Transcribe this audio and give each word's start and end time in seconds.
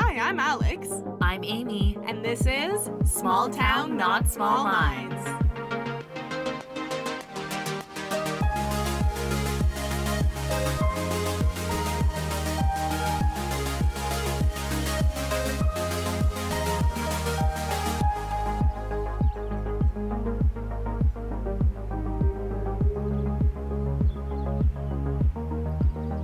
Hi, 0.00 0.16
I'm 0.16 0.38
Alex. 0.38 0.88
I'm 1.20 1.42
Amy. 1.42 1.98
And 2.06 2.24
this 2.24 2.46
is 2.46 2.88
Small 3.04 3.50
Town, 3.50 3.96
Not 3.96 4.30
Small 4.30 4.62
Minds. 4.62 5.16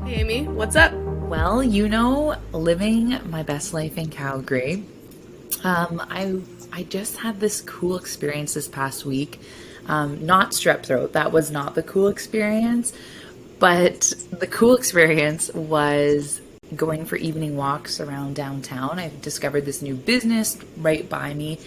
Hey, 0.05 0.21
Amy, 0.21 0.45
what's 0.45 0.77
up? 0.77 1.04
Well, 1.29 1.63
you 1.63 1.89
know, 1.89 2.37
living 2.53 3.19
my 3.31 3.43
best 3.43 3.73
life 3.73 3.97
in 3.97 4.09
Calgary. 4.11 4.85
Um, 5.65 6.01
I 6.11 6.41
I 6.71 6.83
just 6.83 7.17
had 7.17 7.41
this 7.41 7.61
cool 7.63 7.97
experience 7.97 8.55
this 8.55 8.69
past 8.69 9.07
week. 9.07 9.41
Um, 9.87 10.27
not 10.27 10.53
strep 10.53 10.85
throat. 10.85 11.15
That 11.15 11.33
was 11.33 11.51
not 11.51 11.75
the 11.75 11.83
cool 11.83 12.09
experience. 12.09 12.93
But 13.59 14.13
the 14.31 14.47
cool 14.47 14.77
experience 14.77 15.53
was 15.55 16.41
going 16.77 17.07
for 17.07 17.17
evening 17.17 17.57
walks 17.57 18.01
around 18.01 18.35
downtown. 18.37 18.99
I 18.99 19.11
discovered 19.23 19.65
this 19.65 19.81
new 19.81 19.95
business 19.95 20.59
right 20.77 21.09
by 21.09 21.33
me, 21.33 21.59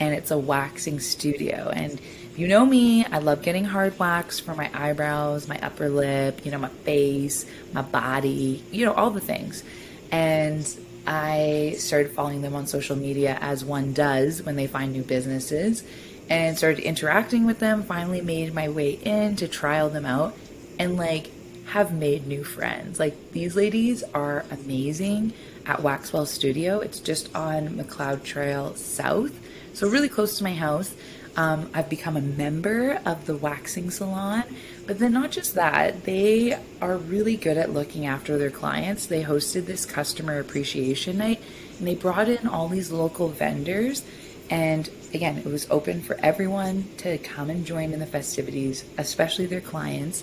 and 0.00 0.14
it's 0.14 0.30
a 0.30 0.38
waxing 0.38 0.98
studio. 0.98 1.70
And 1.72 2.00
you 2.36 2.48
know 2.48 2.64
me, 2.64 3.04
I 3.04 3.18
love 3.18 3.42
getting 3.42 3.64
hard 3.64 3.98
wax 3.98 4.40
for 4.40 4.54
my 4.54 4.70
eyebrows, 4.74 5.48
my 5.48 5.58
upper 5.60 5.88
lip, 5.88 6.44
you 6.44 6.50
know, 6.50 6.58
my 6.58 6.68
face, 6.68 7.46
my 7.72 7.82
body, 7.82 8.62
you 8.72 8.84
know, 8.84 8.92
all 8.92 9.10
the 9.10 9.20
things. 9.20 9.62
And 10.10 10.66
I 11.06 11.76
started 11.78 12.12
following 12.12 12.42
them 12.42 12.54
on 12.54 12.66
social 12.66 12.96
media 12.96 13.38
as 13.40 13.64
one 13.64 13.92
does 13.92 14.42
when 14.42 14.56
they 14.56 14.66
find 14.66 14.92
new 14.92 15.02
businesses 15.02 15.84
and 16.28 16.56
started 16.56 16.80
interacting 16.80 17.46
with 17.46 17.58
them. 17.58 17.82
Finally, 17.82 18.22
made 18.22 18.54
my 18.54 18.68
way 18.68 18.92
in 18.92 19.36
to 19.36 19.48
trial 19.48 19.90
them 19.90 20.06
out 20.06 20.36
and 20.78 20.96
like 20.96 21.30
have 21.66 21.92
made 21.92 22.26
new 22.26 22.44
friends. 22.44 22.98
Like 22.98 23.32
these 23.32 23.54
ladies 23.56 24.02
are 24.14 24.44
amazing 24.50 25.32
at 25.66 25.82
Waxwell 25.82 26.26
Studio. 26.26 26.80
It's 26.80 27.00
just 27.00 27.34
on 27.34 27.76
Macleod 27.76 28.24
Trail 28.24 28.74
South, 28.74 29.32
so 29.72 29.88
really 29.88 30.08
close 30.08 30.38
to 30.38 30.44
my 30.44 30.54
house. 30.54 30.94
Um, 31.36 31.68
I've 31.74 31.88
become 31.88 32.16
a 32.16 32.20
member 32.20 33.00
of 33.04 33.26
the 33.26 33.36
waxing 33.36 33.90
salon, 33.90 34.44
but 34.86 35.00
then 35.00 35.12
not 35.12 35.32
just 35.32 35.54
that, 35.56 36.04
they 36.04 36.56
are 36.80 36.96
really 36.96 37.36
good 37.36 37.56
at 37.56 37.72
looking 37.72 38.06
after 38.06 38.38
their 38.38 38.50
clients. 38.50 39.06
They 39.06 39.24
hosted 39.24 39.66
this 39.66 39.84
customer 39.84 40.38
appreciation 40.38 41.18
night 41.18 41.42
and 41.78 41.88
they 41.88 41.96
brought 41.96 42.28
in 42.28 42.46
all 42.46 42.68
these 42.68 42.92
local 42.92 43.28
vendors. 43.28 44.04
And 44.48 44.88
again, 45.12 45.38
it 45.38 45.46
was 45.46 45.66
open 45.70 46.02
for 46.02 46.16
everyone 46.22 46.88
to 46.98 47.18
come 47.18 47.50
and 47.50 47.66
join 47.66 47.92
in 47.92 47.98
the 47.98 48.06
festivities, 48.06 48.84
especially 48.96 49.46
their 49.46 49.60
clients. 49.60 50.22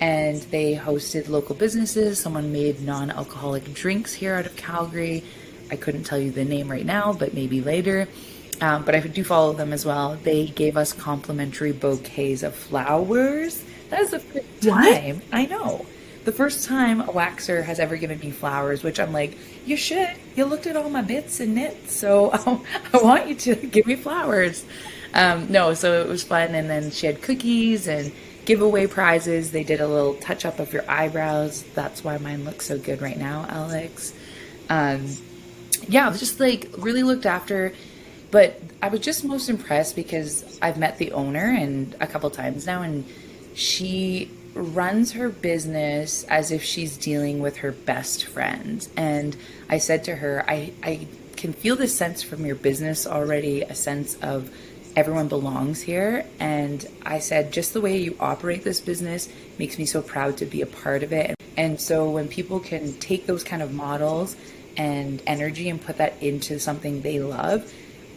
And 0.00 0.40
they 0.42 0.76
hosted 0.76 1.28
local 1.28 1.56
businesses. 1.56 2.20
Someone 2.20 2.52
made 2.52 2.80
non 2.80 3.10
alcoholic 3.10 3.74
drinks 3.74 4.14
here 4.14 4.34
out 4.34 4.46
of 4.46 4.56
Calgary. 4.56 5.24
I 5.70 5.76
couldn't 5.76 6.04
tell 6.04 6.20
you 6.20 6.30
the 6.30 6.44
name 6.44 6.70
right 6.70 6.86
now, 6.86 7.12
but 7.12 7.34
maybe 7.34 7.60
later 7.60 8.08
um, 8.60 8.84
but 8.84 8.94
I 8.94 9.00
do 9.00 9.24
follow 9.24 9.52
them 9.52 9.72
as 9.72 9.84
well. 9.84 10.16
They 10.22 10.46
gave 10.46 10.76
us 10.76 10.92
complimentary 10.92 11.72
bouquets 11.72 12.42
of 12.42 12.54
flowers. 12.54 13.62
That 13.90 14.00
is 14.00 14.10
the 14.10 14.20
first 14.20 14.62
time. 14.62 15.16
What? 15.16 15.24
I 15.32 15.46
know. 15.46 15.86
The 16.24 16.32
first 16.32 16.66
time 16.66 17.00
a 17.00 17.06
waxer 17.06 17.64
has 17.64 17.80
ever 17.80 17.96
given 17.96 18.18
me 18.18 18.30
flowers, 18.30 18.82
which 18.82 19.00
I'm 19.00 19.12
like, 19.12 19.38
you 19.64 19.76
should. 19.76 20.10
You 20.36 20.44
looked 20.44 20.66
at 20.66 20.76
all 20.76 20.90
my 20.90 21.02
bits 21.02 21.40
and 21.40 21.54
knits, 21.54 21.94
so 21.94 22.30
I 22.92 23.02
want 23.02 23.28
you 23.28 23.34
to 23.34 23.54
give 23.54 23.86
me 23.86 23.96
flowers. 23.96 24.64
Um, 25.14 25.50
no, 25.50 25.72
so 25.74 26.00
it 26.02 26.08
was 26.08 26.24
fun. 26.24 26.54
And 26.54 26.68
then 26.68 26.90
she 26.90 27.06
had 27.06 27.22
cookies 27.22 27.88
and 27.88 28.12
giveaway 28.44 28.86
prizes. 28.86 29.52
They 29.52 29.64
did 29.64 29.80
a 29.80 29.86
little 29.86 30.14
touch 30.14 30.44
up 30.44 30.58
of 30.58 30.72
your 30.72 30.88
eyebrows. 30.90 31.62
That's 31.74 32.04
why 32.04 32.18
mine 32.18 32.44
looks 32.44 32.66
so 32.66 32.78
good 32.78 33.00
right 33.00 33.16
now, 33.16 33.46
Alex. 33.48 34.12
Um, 34.68 35.06
yeah, 35.88 36.10
just 36.10 36.40
like 36.40 36.68
really 36.76 37.02
looked 37.02 37.26
after 37.26 37.72
but 38.30 38.60
I 38.82 38.88
was 38.88 39.00
just 39.00 39.24
most 39.24 39.48
impressed 39.48 39.96
because 39.96 40.58
I've 40.60 40.78
met 40.78 40.98
the 40.98 41.12
owner 41.12 41.44
and 41.44 41.94
a 42.00 42.06
couple 42.06 42.30
times 42.30 42.66
now, 42.66 42.82
and 42.82 43.04
she 43.54 44.30
runs 44.54 45.12
her 45.12 45.28
business 45.28 46.24
as 46.24 46.50
if 46.50 46.62
she's 46.62 46.96
dealing 46.96 47.40
with 47.40 47.58
her 47.58 47.72
best 47.72 48.24
friend. 48.24 48.86
And 48.96 49.36
I 49.68 49.78
said 49.78 50.04
to 50.04 50.16
her, 50.16 50.44
I, 50.48 50.72
I 50.82 51.06
can 51.36 51.52
feel 51.52 51.76
this 51.76 51.96
sense 51.96 52.22
from 52.22 52.44
your 52.44 52.56
business 52.56 53.06
already, 53.06 53.62
a 53.62 53.74
sense 53.74 54.16
of 54.16 54.50
everyone 54.96 55.28
belongs 55.28 55.80
here. 55.80 56.26
And 56.40 56.84
I 57.04 57.20
said, 57.20 57.52
just 57.52 57.72
the 57.72 57.80
way 57.80 57.98
you 57.98 58.16
operate 58.18 58.64
this 58.64 58.80
business 58.80 59.28
makes 59.58 59.78
me 59.78 59.86
so 59.86 60.02
proud 60.02 60.38
to 60.38 60.46
be 60.46 60.62
a 60.62 60.66
part 60.66 61.02
of 61.02 61.12
it. 61.12 61.36
And 61.56 61.80
so 61.80 62.10
when 62.10 62.28
people 62.28 62.60
can 62.60 62.94
take 62.98 63.26
those 63.26 63.44
kind 63.44 63.62
of 63.62 63.72
models 63.72 64.36
and 64.76 65.22
energy 65.26 65.68
and 65.68 65.80
put 65.80 65.98
that 65.98 66.20
into 66.22 66.58
something 66.58 67.02
they 67.02 67.20
love, 67.20 67.72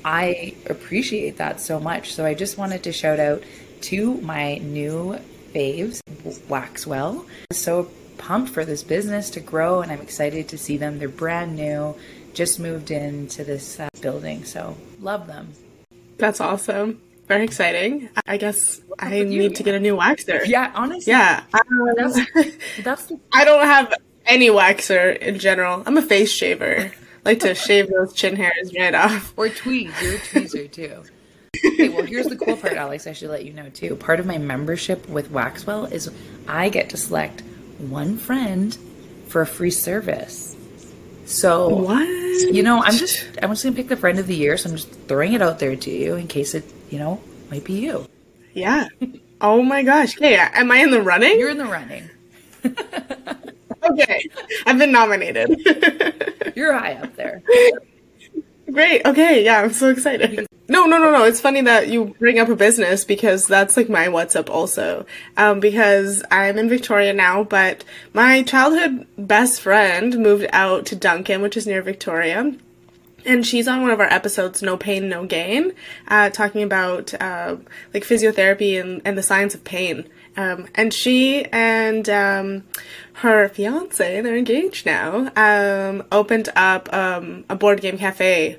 I 0.05 0.55
appreciate 0.67 1.37
that 1.37 1.59
so 1.59 1.79
much. 1.79 2.13
So 2.13 2.25
I 2.25 2.33
just 2.33 2.57
wanted 2.57 2.83
to 2.83 2.91
shout 2.91 3.19
out 3.19 3.43
to 3.81 4.15
my 4.21 4.55
new 4.57 5.17
faves, 5.53 5.99
Waxwell. 6.47 7.25
So 7.51 7.89
pumped 8.17 8.51
for 8.51 8.63
this 8.65 8.83
business 8.83 9.29
to 9.31 9.39
grow 9.39 9.81
and 9.81 9.91
I'm 9.91 10.01
excited 10.01 10.47
to 10.49 10.57
see 10.57 10.77
them. 10.77 10.99
They're 10.99 11.09
brand 11.09 11.55
new, 11.55 11.95
just 12.33 12.59
moved 12.59 12.91
into 12.91 13.43
this 13.43 13.79
uh, 13.79 13.89
building. 14.01 14.43
So 14.45 14.77
love 14.99 15.27
them. 15.27 15.53
That's 16.17 16.39
awesome. 16.39 17.01
Very 17.27 17.43
exciting. 17.43 18.09
I 18.27 18.37
guess 18.37 18.81
I 18.99 19.23
need 19.23 19.55
to 19.55 19.63
get 19.63 19.73
a 19.73 19.79
new 19.79 19.95
waxer. 19.95 20.45
Yeah, 20.45 20.71
honestly. 20.75 21.11
Yeah. 21.11 21.43
Um, 21.53 21.89
that's, 21.97 22.19
that's 22.83 23.05
the- 23.07 23.19
I 23.33 23.45
don't 23.45 23.65
have 23.65 23.93
any 24.25 24.49
waxer 24.49 25.17
in 25.17 25.39
general. 25.39 25.81
I'm 25.85 25.97
a 25.97 26.01
face 26.01 26.31
shaver 26.31 26.91
like 27.25 27.39
to 27.39 27.55
shave 27.55 27.89
those 27.89 28.13
chin 28.13 28.35
hairs 28.35 28.71
right 28.77 28.93
off. 28.93 29.33
Or 29.37 29.47
tweeze. 29.47 30.01
You're 30.01 30.15
a 30.15 30.19
tweezer 30.19 30.71
too. 30.71 31.03
Okay, 31.65 31.89
well, 31.89 32.05
here's 32.05 32.27
the 32.27 32.35
cool 32.35 32.57
part, 32.57 32.73
Alex. 32.73 33.07
I 33.07 33.13
should 33.13 33.29
let 33.29 33.45
you 33.45 33.53
know 33.53 33.69
too. 33.69 33.95
Part 33.95 34.19
of 34.19 34.25
my 34.25 34.37
membership 34.37 35.07
with 35.09 35.31
Waxwell 35.31 35.91
is 35.91 36.09
I 36.47 36.69
get 36.69 36.89
to 36.89 36.97
select 36.97 37.41
one 37.77 38.17
friend 38.17 38.75
for 39.27 39.41
a 39.41 39.47
free 39.47 39.71
service. 39.71 40.55
So 41.25 41.69
what? 41.69 42.07
You 42.53 42.63
know, 42.63 42.81
I'm 42.81 42.95
just 42.95 43.25
I'm 43.41 43.49
just 43.51 43.63
gonna 43.63 43.75
pick 43.75 43.87
the 43.87 43.97
friend 43.97 44.19
of 44.19 44.27
the 44.27 44.35
year. 44.35 44.57
So 44.57 44.69
I'm 44.69 44.75
just 44.75 44.91
throwing 45.07 45.33
it 45.33 45.41
out 45.41 45.59
there 45.59 45.75
to 45.75 45.91
you 45.91 46.15
in 46.15 46.27
case 46.27 46.53
it 46.53 46.65
you 46.89 46.99
know 46.99 47.21
might 47.49 47.63
be 47.63 47.73
you. 47.73 48.07
Yeah. 48.53 48.87
Oh 49.39 49.61
my 49.61 49.83
gosh. 49.83 50.17
Okay, 50.17 50.35
am 50.35 50.71
I 50.71 50.77
in 50.77 50.91
the 50.91 51.01
running? 51.01 51.39
You're 51.39 51.49
in 51.49 51.57
the 51.57 51.65
running. 51.65 52.09
okay, 53.83 54.29
I've 54.65 54.77
been 54.77 54.91
nominated. 54.91 55.61
You're 56.55 56.73
high 56.73 56.93
up 56.93 57.15
there. 57.15 57.41
Great. 58.71 59.05
Okay. 59.05 59.43
Yeah, 59.43 59.61
I'm 59.61 59.73
so 59.73 59.89
excited. 59.89 60.47
No, 60.69 60.85
no, 60.85 60.97
no, 60.97 61.11
no. 61.11 61.25
It's 61.25 61.41
funny 61.41 61.61
that 61.61 61.89
you 61.89 62.15
bring 62.19 62.39
up 62.39 62.47
a 62.47 62.55
business 62.55 63.03
because 63.03 63.45
that's 63.45 63.75
like 63.75 63.89
my 63.89 64.07
what's 64.07 64.35
up 64.37 64.49
also. 64.49 65.05
Um, 65.35 65.59
because 65.59 66.23
I'm 66.31 66.57
in 66.57 66.69
Victoria 66.69 67.13
now, 67.13 67.43
but 67.43 67.83
my 68.13 68.43
childhood 68.43 69.05
best 69.17 69.59
friend 69.59 70.17
moved 70.17 70.47
out 70.53 70.85
to 70.87 70.95
Duncan, 70.95 71.41
which 71.41 71.57
is 71.57 71.67
near 71.67 71.81
Victoria. 71.81 72.55
And 73.25 73.45
she's 73.45 73.67
on 73.67 73.81
one 73.81 73.91
of 73.91 73.99
our 73.99 74.11
episodes, 74.11 74.61
No 74.61 74.77
Pain, 74.77 75.09
No 75.09 75.25
Gain, 75.25 75.73
uh, 76.07 76.29
talking 76.29 76.63
about 76.63 77.13
uh, 77.21 77.57
like 77.93 78.03
physiotherapy 78.03 78.79
and, 78.79 79.01
and 79.03 79.17
the 79.17 79.23
science 79.23 79.53
of 79.53 79.63
pain. 79.65 80.07
Um, 80.37 80.67
and 80.75 80.93
she 80.93 81.45
and 81.45 82.07
um, 82.09 82.63
her 83.15 83.49
fiance, 83.49 84.21
they're 84.21 84.37
engaged 84.37 84.85
now, 84.85 85.31
um, 85.35 86.03
opened 86.11 86.49
up 86.55 86.91
um, 86.93 87.45
a 87.49 87.55
board 87.55 87.81
game 87.81 87.97
cafe 87.97 88.57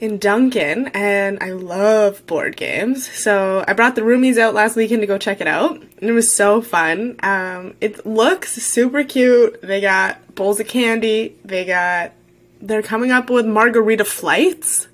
in 0.00 0.18
Duncan, 0.18 0.88
and 0.88 1.38
I 1.42 1.50
love 1.50 2.24
board 2.26 2.56
games. 2.56 3.08
So 3.10 3.64
I 3.66 3.72
brought 3.72 3.96
the 3.96 4.02
roomies 4.02 4.38
out 4.38 4.54
last 4.54 4.76
weekend 4.76 5.02
to 5.02 5.06
go 5.06 5.18
check 5.18 5.40
it 5.40 5.46
out, 5.46 5.72
and 5.72 6.10
it 6.10 6.12
was 6.12 6.32
so 6.32 6.62
fun. 6.62 7.16
Um, 7.22 7.74
it 7.80 8.06
looks 8.06 8.54
super 8.62 9.04
cute. 9.04 9.60
They 9.62 9.80
got 9.80 10.34
bowls 10.34 10.60
of 10.60 10.68
candy. 10.68 11.36
They 11.44 11.64
got. 11.64 12.12
They're 12.60 12.82
coming 12.82 13.12
up 13.12 13.30
with 13.30 13.46
margarita 13.46 14.04
flights. 14.04 14.88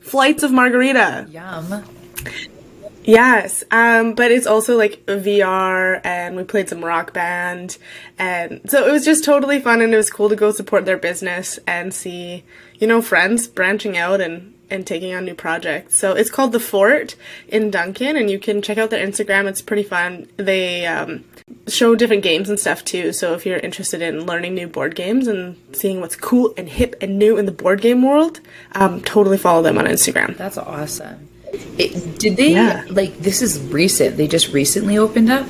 Flights 0.00 0.42
of 0.42 0.52
margarita. 0.52 1.26
Yum. 1.30 1.84
Yes, 3.04 3.62
um, 3.70 4.14
but 4.14 4.30
it's 4.30 4.46
also 4.46 4.76
like 4.76 5.04
VR, 5.04 6.00
and 6.04 6.36
we 6.36 6.44
played 6.44 6.70
some 6.70 6.82
rock 6.82 7.12
band, 7.12 7.76
and 8.18 8.62
so 8.68 8.86
it 8.86 8.92
was 8.92 9.04
just 9.04 9.24
totally 9.24 9.60
fun, 9.60 9.82
and 9.82 9.92
it 9.92 9.96
was 9.96 10.10
cool 10.10 10.30
to 10.30 10.36
go 10.36 10.52
support 10.52 10.86
their 10.86 10.96
business 10.96 11.58
and 11.66 11.92
see, 11.92 12.44
you 12.78 12.86
know, 12.86 13.02
friends 13.02 13.46
branching 13.46 13.98
out 13.98 14.20
and 14.22 14.54
and 14.70 14.86
taking 14.86 15.14
on 15.14 15.26
new 15.26 15.34
projects. 15.34 15.96
So 15.96 16.12
it's 16.12 16.30
called 16.30 16.52
the 16.52 16.60
Fort 16.60 17.14
in 17.46 17.70
Duncan, 17.70 18.16
and 18.16 18.30
you 18.30 18.38
can 18.38 18.62
check 18.62 18.78
out 18.78 18.88
their 18.88 19.06
Instagram. 19.06 19.46
It's 19.46 19.60
pretty 19.60 19.82
fun. 19.82 20.26
They 20.38 20.86
um, 20.86 21.24
show 21.68 21.94
different 21.94 22.22
games 22.22 22.48
and 22.48 22.58
stuff 22.58 22.84
too. 22.84 23.12
So 23.12 23.34
if 23.34 23.44
you're 23.44 23.58
interested 23.58 24.00
in 24.00 24.24
learning 24.24 24.54
new 24.54 24.66
board 24.66 24.94
games 24.94 25.26
and 25.26 25.56
seeing 25.72 26.00
what's 26.00 26.16
cool 26.16 26.54
and 26.56 26.70
hip 26.70 26.96
and 27.02 27.18
new 27.18 27.36
in 27.36 27.44
the 27.44 27.52
board 27.52 27.82
game 27.82 28.02
world, 28.02 28.40
um, 28.72 29.02
totally 29.02 29.36
follow 29.36 29.62
them 29.62 29.76
on 29.76 29.84
Instagram. 29.84 30.36
That's 30.38 30.56
awesome. 30.56 31.28
It, 31.78 32.18
did 32.18 32.36
they 32.36 32.52
Yeah. 32.52 32.84
like 32.90 33.18
this 33.18 33.42
is 33.42 33.60
recent? 33.72 34.16
They 34.16 34.28
just 34.28 34.52
recently 34.52 34.96
opened 34.98 35.30
up. 35.30 35.46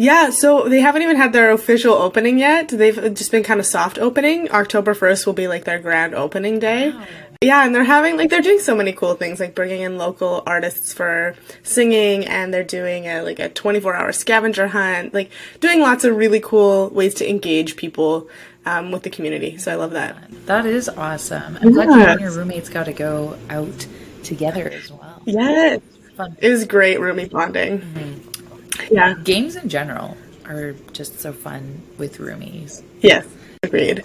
Yeah, 0.00 0.30
so 0.30 0.68
they 0.68 0.80
haven't 0.80 1.02
even 1.02 1.16
had 1.16 1.32
their 1.32 1.50
official 1.50 1.92
opening 1.92 2.38
yet. 2.38 2.68
They've 2.68 3.12
just 3.14 3.32
been 3.32 3.42
kind 3.42 3.58
of 3.58 3.66
soft 3.66 3.98
opening. 3.98 4.48
October 4.52 4.94
1st 4.94 5.26
will 5.26 5.32
be 5.32 5.48
like 5.48 5.64
their 5.64 5.80
grand 5.80 6.14
opening 6.14 6.60
day. 6.60 6.94
Yeah, 7.40 7.64
and 7.64 7.74
they're 7.74 7.82
having 7.84 8.16
like 8.16 8.30
they're 8.30 8.40
doing 8.42 8.60
so 8.60 8.76
many 8.76 8.92
cool 8.92 9.14
things 9.14 9.40
like 9.40 9.54
bringing 9.56 9.80
in 9.82 9.96
local 9.98 10.42
artists 10.46 10.92
for 10.92 11.34
singing 11.64 12.24
and 12.26 12.52
they're 12.54 12.64
doing 12.64 13.06
a 13.06 13.22
like 13.22 13.38
a 13.40 13.48
24-hour 13.48 14.12
scavenger 14.12 14.68
hunt, 14.68 15.14
like 15.14 15.30
doing 15.60 15.80
lots 15.80 16.04
of 16.04 16.16
really 16.16 16.40
cool 16.40 16.90
ways 16.90 17.14
to 17.14 17.28
engage 17.28 17.74
people 17.76 18.28
um, 18.66 18.92
with 18.92 19.02
the 19.02 19.10
community. 19.10 19.56
So 19.56 19.72
I 19.72 19.76
love 19.76 19.92
that. 19.92 20.16
That 20.46 20.64
is 20.66 20.88
awesome. 20.88 21.58
I'm 21.60 21.72
glad 21.72 21.86
you 21.88 21.92
and 22.02 22.20
your 22.20 22.32
roommates 22.32 22.68
got 22.68 22.84
to 22.86 22.92
go 22.92 23.36
out 23.50 23.86
together 24.28 24.68
as 24.70 24.92
well. 24.92 25.22
Yes. 25.24 25.80
Fun. 26.16 26.36
It 26.40 26.50
was 26.50 26.64
great 26.66 27.00
roommate 27.00 27.32
bonding. 27.32 27.80
Mm-hmm. 27.80 28.94
Yeah. 28.94 29.14
Games 29.24 29.56
in 29.56 29.68
general 29.68 30.16
are 30.46 30.72
just 30.92 31.18
so 31.20 31.32
fun 31.32 31.82
with 31.96 32.18
roomies. 32.18 32.82
Yes. 33.00 33.26
Agreed. 33.62 34.04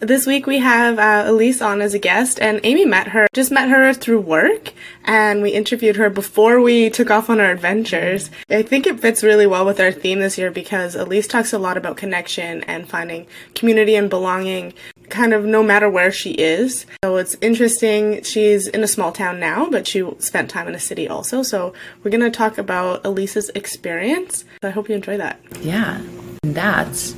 This 0.00 0.26
week 0.26 0.46
we 0.46 0.60
have 0.60 0.98
uh, 0.98 1.30
Elise 1.30 1.60
on 1.60 1.82
as 1.82 1.92
a 1.92 1.98
guest, 1.98 2.40
and 2.40 2.58
Amy 2.64 2.86
met 2.86 3.08
her, 3.08 3.26
just 3.34 3.52
met 3.52 3.68
her 3.68 3.92
through 3.92 4.20
work, 4.20 4.72
and 5.04 5.42
we 5.42 5.50
interviewed 5.50 5.96
her 5.96 6.08
before 6.08 6.62
we 6.62 6.88
took 6.88 7.10
off 7.10 7.28
on 7.28 7.38
our 7.38 7.50
adventures. 7.50 8.30
I 8.48 8.62
think 8.62 8.86
it 8.86 8.98
fits 8.98 9.22
really 9.22 9.46
well 9.46 9.66
with 9.66 9.78
our 9.78 9.92
theme 9.92 10.20
this 10.20 10.38
year 10.38 10.50
because 10.50 10.94
Elise 10.94 11.26
talks 11.26 11.52
a 11.52 11.58
lot 11.58 11.76
about 11.76 11.98
connection 11.98 12.64
and 12.64 12.88
finding 12.88 13.26
community 13.54 13.94
and 13.94 14.08
belonging 14.08 14.72
kind 15.10 15.34
of 15.34 15.44
no 15.44 15.62
matter 15.62 15.90
where 15.90 16.10
she 16.10 16.30
is. 16.30 16.86
So 17.04 17.18
it's 17.18 17.36
interesting. 17.42 18.22
She's 18.22 18.68
in 18.68 18.82
a 18.82 18.88
small 18.88 19.12
town 19.12 19.38
now, 19.38 19.68
but 19.68 19.86
she 19.86 20.02
spent 20.18 20.48
time 20.48 20.66
in 20.66 20.74
a 20.74 20.80
city 20.80 21.08
also. 21.08 21.42
So 21.42 21.74
we're 22.02 22.10
going 22.10 22.22
to 22.22 22.30
talk 22.30 22.56
about 22.56 23.04
Elise's 23.04 23.50
experience. 23.54 24.46
I 24.62 24.70
hope 24.70 24.88
you 24.88 24.94
enjoy 24.94 25.18
that. 25.18 25.40
Yeah. 25.60 26.00
And 26.42 26.54
that's 26.54 27.12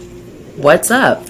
what's 0.56 0.90
up. 0.90 1.24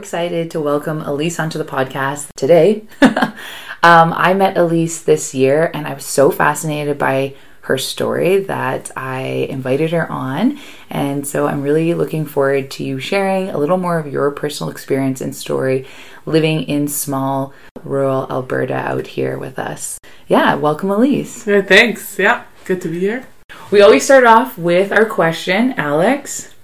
Excited 0.00 0.50
to 0.52 0.62
welcome 0.62 1.02
Elise 1.02 1.38
onto 1.38 1.58
the 1.58 1.64
podcast 1.64 2.28
today. 2.34 2.86
um, 3.02 4.14
I 4.14 4.32
met 4.32 4.56
Elise 4.56 5.02
this 5.02 5.34
year 5.34 5.70
and 5.74 5.86
I 5.86 5.92
was 5.92 6.06
so 6.06 6.30
fascinated 6.30 6.96
by 6.96 7.34
her 7.60 7.76
story 7.76 8.38
that 8.44 8.90
I 8.96 9.20
invited 9.50 9.90
her 9.90 10.10
on. 10.10 10.58
And 10.88 11.26
so 11.26 11.46
I'm 11.46 11.60
really 11.60 11.92
looking 11.92 12.24
forward 12.24 12.70
to 12.72 12.82
you 12.82 12.98
sharing 12.98 13.50
a 13.50 13.58
little 13.58 13.76
more 13.76 13.98
of 13.98 14.10
your 14.10 14.30
personal 14.30 14.70
experience 14.70 15.20
and 15.20 15.36
story 15.36 15.86
living 16.24 16.62
in 16.62 16.88
small 16.88 17.52
rural 17.84 18.26
Alberta 18.30 18.72
out 18.72 19.06
here 19.06 19.38
with 19.38 19.58
us. 19.58 20.00
Yeah, 20.28 20.54
welcome, 20.54 20.90
Elise. 20.90 21.46
Yeah, 21.46 21.60
thanks. 21.60 22.18
Yeah, 22.18 22.44
good 22.64 22.80
to 22.80 22.88
be 22.88 23.00
here. 23.00 23.26
We 23.70 23.82
always 23.82 24.04
start 24.04 24.24
off 24.24 24.56
with 24.56 24.92
our 24.92 25.04
question, 25.04 25.74
Alex. 25.74 26.54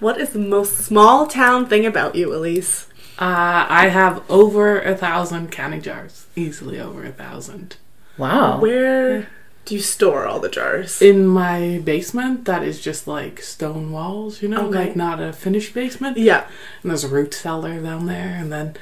What 0.00 0.20
is 0.20 0.30
the 0.30 0.38
most 0.38 0.76
small 0.78 1.26
town 1.26 1.66
thing 1.66 1.84
about 1.86 2.14
you, 2.14 2.34
Elise? 2.34 2.86
Uh, 3.18 3.66
I 3.68 3.88
have 3.88 4.22
over 4.30 4.80
a 4.80 4.96
thousand 4.96 5.50
canning 5.50 5.82
jars, 5.82 6.26
easily 6.34 6.80
over 6.80 7.04
a 7.04 7.12
thousand. 7.12 7.76
Wow. 8.16 8.58
Where 8.60 9.28
do 9.66 9.74
you 9.74 9.80
store 9.82 10.26
all 10.26 10.40
the 10.40 10.48
jars? 10.48 11.02
In 11.02 11.26
my 11.26 11.82
basement, 11.84 12.46
that 12.46 12.62
is 12.62 12.80
just 12.80 13.06
like 13.06 13.42
stone 13.42 13.92
walls, 13.92 14.40
you 14.40 14.48
know, 14.48 14.66
Okay. 14.68 14.86
like 14.86 14.96
not 14.96 15.20
a 15.20 15.32
finished 15.34 15.74
basement. 15.74 16.16
yeah. 16.16 16.46
And 16.82 16.90
there's 16.90 17.04
a 17.04 17.08
root 17.08 17.34
cellar 17.34 17.78
down 17.80 18.06
there, 18.06 18.36
and 18.40 18.50
then 18.50 18.76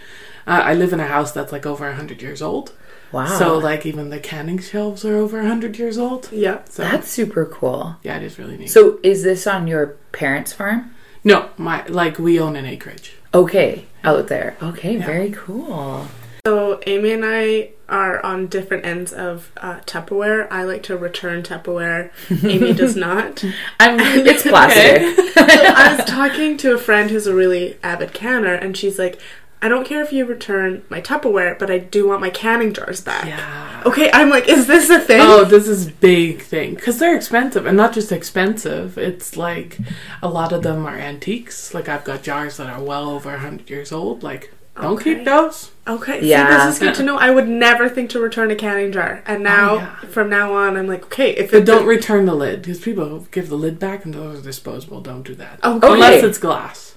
uh, 0.46 0.62
I 0.64 0.74
live 0.74 0.92
in 0.92 1.00
a 1.00 1.06
house 1.08 1.32
that's 1.32 1.50
like 1.50 1.66
over 1.66 1.88
a 1.88 1.96
hundred 1.96 2.22
years 2.22 2.40
old. 2.40 2.72
Wow. 3.10 3.26
So 3.38 3.58
like 3.58 3.84
even 3.86 4.10
the 4.10 4.20
canning 4.20 4.58
shelves 4.60 5.04
are 5.04 5.16
over 5.16 5.40
a 5.40 5.46
hundred 5.48 5.78
years 5.78 5.98
old. 5.98 6.28
Yeah. 6.30 6.60
So 6.68 6.82
that's 6.82 7.08
super 7.10 7.44
cool. 7.44 7.96
yeah, 8.04 8.18
it 8.18 8.22
is 8.22 8.38
really 8.38 8.56
neat. 8.56 8.70
So 8.70 9.00
is 9.02 9.24
this 9.24 9.46
on 9.48 9.66
your 9.66 9.96
parents' 10.12 10.52
farm? 10.52 10.94
No, 11.28 11.50
my 11.58 11.84
like 11.88 12.18
we 12.18 12.40
own 12.40 12.56
an 12.56 12.64
acreage. 12.64 13.12
Okay, 13.34 13.84
out 14.02 14.28
there. 14.28 14.56
Okay, 14.62 14.96
very 14.96 15.30
cool. 15.30 16.06
So 16.46 16.80
Amy 16.86 17.12
and 17.12 17.22
I 17.22 17.72
are 17.90 18.24
on 18.24 18.46
different 18.46 18.86
ends 18.86 19.12
of 19.12 19.52
uh, 19.58 19.80
Tupperware. 19.80 20.48
I 20.50 20.62
like 20.62 20.82
to 20.84 20.96
return 20.96 21.42
Tupperware. 21.42 22.10
Amy 22.42 22.72
does 22.72 22.96
not. 23.08 23.44
I'm 23.78 24.00
it's 24.00 24.42
plastic. 24.54 25.02
So 25.34 25.44
I 25.46 25.96
was 25.96 26.04
talking 26.06 26.56
to 26.56 26.72
a 26.72 26.78
friend 26.78 27.10
who's 27.10 27.26
a 27.26 27.34
really 27.34 27.76
avid 27.82 28.14
canner, 28.14 28.54
and 28.54 28.74
she's 28.74 28.98
like, 28.98 29.20
"I 29.62 29.68
don't 29.68 29.86
care 29.86 30.02
if 30.02 30.12
you 30.12 30.24
return 30.24 30.82
my 30.88 31.00
Tupperware, 31.00 31.58
but 31.58 31.70
I 31.70 31.78
do 31.78 32.06
want 32.08 32.20
my 32.20 32.30
canning 32.30 32.72
jars 32.72 33.00
back." 33.00 33.26
Yeah. 33.26 33.82
Okay, 33.86 34.10
I'm 34.12 34.30
like, 34.30 34.48
"Is 34.48 34.66
this 34.66 34.90
a 34.90 34.98
thing?" 34.98 35.20
Oh, 35.22 35.44
this 35.44 35.66
is 35.68 35.86
big 35.90 36.42
thing 36.42 36.74
because 36.74 36.98
they're 36.98 37.16
expensive, 37.16 37.66
and 37.66 37.76
not 37.76 37.92
just 37.92 38.12
expensive. 38.12 38.98
It's 38.98 39.36
like 39.36 39.78
a 40.22 40.28
lot 40.28 40.52
of 40.52 40.62
them 40.62 40.86
are 40.86 40.96
antiques. 40.96 41.74
Like 41.74 41.88
I've 41.88 42.04
got 42.04 42.22
jars 42.22 42.56
that 42.58 42.68
are 42.68 42.82
well 42.82 43.10
over 43.10 43.36
hundred 43.36 43.68
years 43.70 43.92
old. 43.92 44.22
Like 44.22 44.52
don't 44.80 44.92
Okay. 44.94 45.14
keep 45.16 45.24
those. 45.24 45.70
Okay, 45.88 46.24
Yeah. 46.24 46.48
see, 46.60 46.66
this 46.66 46.74
is 46.74 46.78
good 46.80 46.94
to 46.96 47.02
know. 47.02 47.16
I 47.18 47.30
would 47.30 47.48
never 47.48 47.88
think 47.88 48.10
to 48.10 48.20
return 48.20 48.50
a 48.52 48.54
canning 48.54 48.92
jar, 48.92 49.22
and 49.26 49.38
oh, 49.38 49.42
now 49.42 49.70
Oh, 49.70 49.74
yeah. 49.78 49.96
from 50.10 50.28
now 50.30 50.52
on, 50.52 50.76
I'm 50.76 50.86
like, 50.86 51.04
okay, 51.06 51.30
if 51.30 51.50
But 51.50 51.58
it 51.62 51.64
don't 51.64 51.84
return 51.86 52.26
the 52.26 52.34
lid 52.34 52.62
because 52.62 52.78
people 52.78 53.26
give 53.32 53.48
the 53.48 53.56
lid 53.56 53.80
back 53.80 54.04
and 54.04 54.14
those 54.14 54.38
are 54.38 54.42
disposable. 54.42 55.00
Don't 55.00 55.22
do 55.24 55.34
that 55.34 55.58
Okay. 55.64 55.92
unless 55.92 56.22
it's 56.22 56.38
glass. 56.38 56.87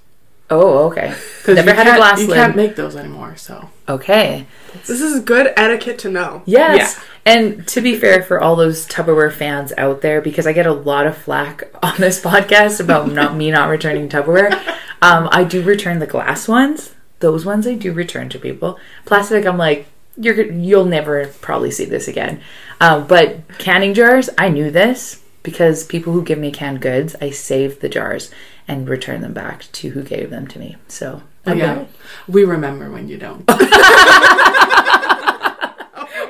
Oh, 0.51 0.85
okay. 0.89 1.13
'Cause 1.43 1.55
Never 1.55 1.73
had 1.73 1.87
a 1.87 1.91
can't- 1.91 1.97
glass 1.97 2.19
You 2.21 2.27
lid. 2.27 2.35
can't 2.35 2.55
make 2.55 2.75
those 2.75 2.95
anymore. 2.95 3.33
So 3.37 3.69
Okay. 3.89 4.45
this 4.85 5.01
is 5.01 5.21
good 5.21 5.51
etiquette 5.57 5.97
to 5.99 6.11
know. 6.11 6.43
Yes. 6.45 6.99
And 7.25 7.67
to 7.69 7.81
be 7.81 7.95
fair, 7.97 8.21
for 8.23 8.39
all 8.41 8.55
those 8.55 8.85
Tupperware 8.87 9.31
fans 9.31 9.71
out 9.77 10.01
there, 10.01 10.21
because 10.21 10.45
I 10.45 10.53
get 10.53 10.65
a 10.67 10.73
lot 10.73 11.07
of 11.07 11.17
flack 11.17 11.63
on 11.83 11.93
this 11.97 12.19
podcast 12.21 12.79
about 12.79 13.11
not 13.11 13.35
me 13.35 13.49
not 13.51 13.69
returning 13.69 14.09
Tupperware, 14.09 14.51
um, 15.01 15.29
I 15.31 15.43
do 15.43 15.61
return 15.63 15.99
the 15.99 16.07
glass 16.07 16.47
ones. 16.47 16.93
Those 17.19 17.45
ones 17.45 17.65
I 17.67 17.75
do 17.75 17.93
return 17.93 18.29
to 18.29 18.39
people. 18.39 18.79
Plastic, 19.05 19.45
I'm 19.45 19.57
like, 19.57 19.85
you're 20.17 20.41
you'll 20.51 20.85
never 20.85 21.27
probably 21.39 21.71
see 21.71 21.85
this 21.85 22.07
again. 22.07 22.41
Um, 22.81 23.07
but 23.07 23.47
canning 23.59 23.93
jars, 23.93 24.29
I 24.37 24.49
knew 24.49 24.69
this 24.71 25.20
because 25.43 25.83
people 25.83 26.13
who 26.13 26.23
give 26.23 26.39
me 26.39 26.51
canned 26.51 26.81
goods, 26.81 27.15
I 27.21 27.31
save 27.31 27.79
the 27.79 27.89
jars 27.89 28.31
and 28.67 28.87
return 28.87 29.21
them 29.21 29.33
back 29.33 29.65
to 29.73 29.89
who 29.89 30.03
gave 30.03 30.29
them 30.29 30.47
to 30.47 30.59
me. 30.59 30.77
So 30.87 31.21
But 31.43 31.57
yeah, 31.57 31.85
we 32.27 32.43
remember 32.43 32.89
when 32.91 33.07
you 33.07 33.17
don't. 33.17 33.43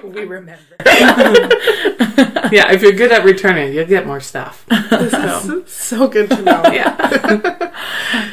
we 0.04 0.24
remember. 0.26 0.76
yeah, 2.52 2.72
if 2.72 2.82
you're 2.82 2.92
good 2.92 3.12
at 3.12 3.24
returning, 3.24 3.74
you'll 3.74 3.86
get 3.86 4.08
more 4.08 4.20
stuff. 4.20 4.66
So, 4.90 5.64
So 5.66 6.08
good 6.08 6.30
to 6.30 6.42
know. 6.42 6.64
yeah. 6.72 7.72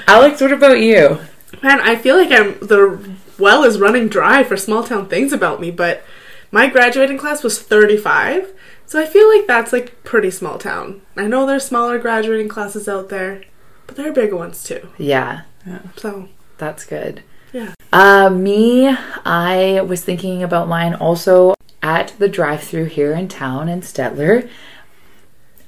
Alex, 0.07 0.41
what 0.41 0.53
about 0.53 0.81
you? 0.81 1.19
Man, 1.63 1.81
I 1.81 1.97
feel 1.97 2.17
like 2.17 2.31
I'm 2.31 2.59
the 2.61 3.17
well 3.39 3.65
is 3.65 3.79
running 3.79 4.09
dry 4.09 4.45
for 4.45 4.57
small 4.57 4.85
town 4.85 5.09
things 5.09 5.33
about 5.33 5.61
me, 5.61 5.71
but 5.71 6.03
my 6.51 6.69
graduating 6.69 7.19
class 7.19 7.43
was 7.43 7.61
35. 7.61 8.53
So 8.89 8.99
I 8.99 9.05
feel 9.05 9.29
like 9.29 9.47
that's 9.47 9.71
like 9.73 10.03
pretty 10.03 10.31
small 10.31 10.57
town. 10.59 11.03
I 11.15 11.27
know 11.27 11.45
there's 11.45 11.67
smaller 11.67 11.99
graduating 11.99 12.49
classes 12.49 12.89
out 12.89 13.11
there, 13.11 13.43
but 13.87 13.97
there 13.97 14.09
are 14.09 14.13
bigger 14.15 14.35
ones 14.37 14.65
too. 14.65 14.89
Yeah, 14.97 15.43
yeah. 15.67 15.81
So, 15.97 16.29
that's 16.57 16.87
good. 16.87 17.23
yeah. 17.53 17.75
Uh, 17.93 18.31
me, 18.31 18.89
I 18.89 19.83
was 19.83 20.03
thinking 20.03 20.43
about 20.43 20.69
mine 20.69 20.95
also 20.95 21.55
at 21.83 22.15
the 22.19 22.29
drive 22.29 22.63
through 22.63 22.87
here 22.87 23.13
in 23.13 23.29
town 23.29 23.69
in 23.69 23.83
Stettler. 23.83 24.49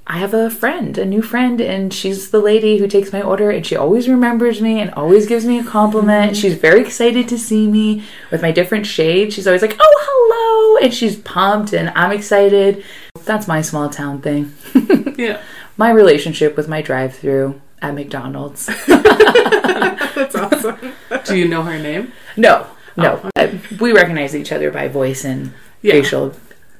I 0.06 0.14
have 0.16 0.34
a 0.34 0.50
friend, 0.50 0.98
a 0.98 1.04
new 1.04 1.22
friend, 1.22 1.60
and 1.60 1.92
she's 1.94 2.30
the 2.30 2.40
lady 2.40 2.78
who 2.78 2.88
takes 2.88 3.12
my 3.12 3.22
order, 3.22 3.50
and 3.50 3.64
she 3.64 3.76
always 3.76 4.08
remembers 4.08 4.60
me 4.60 4.80
and 4.80 4.90
always 4.94 5.26
gives 5.26 5.44
me 5.44 5.58
a 5.60 5.64
compliment. 5.64 6.36
She's 6.36 6.54
very 6.56 6.80
excited 6.80 7.28
to 7.28 7.38
see 7.38 7.68
me 7.68 8.02
with 8.30 8.42
my 8.42 8.50
different 8.50 8.86
shades. 8.86 9.34
She's 9.34 9.46
always 9.46 9.62
like, 9.62 9.76
Oh, 9.78 9.98
hello! 10.08 10.84
And 10.84 10.92
she's 10.92 11.16
pumped, 11.16 11.72
and 11.74 11.90
I'm 11.94 12.10
excited. 12.12 12.82
That's 13.24 13.46
my 13.48 13.62
small 13.62 13.88
town 13.88 14.20
thing. 14.20 14.54
Yeah. 15.20 15.42
My 15.76 15.90
relationship 15.90 16.56
with 16.56 16.66
my 16.66 16.80
drive 16.80 17.14
through 17.14 17.60
at 17.82 17.94
McDonald's. 17.94 18.66
That's 18.86 20.34
awesome. 20.34 20.78
Do 21.26 21.36
you 21.36 21.46
know 21.46 21.62
her 21.62 21.78
name? 21.78 22.12
No, 22.38 22.66
no. 22.96 23.20
Oh, 23.22 23.30
Uh, 23.36 23.48
we 23.80 23.92
recognize 23.92 24.34
each 24.34 24.50
other 24.50 24.70
by 24.70 24.88
voice 24.88 25.24
and 25.26 25.52
Yeah. 25.82 25.92
facial 25.94 26.32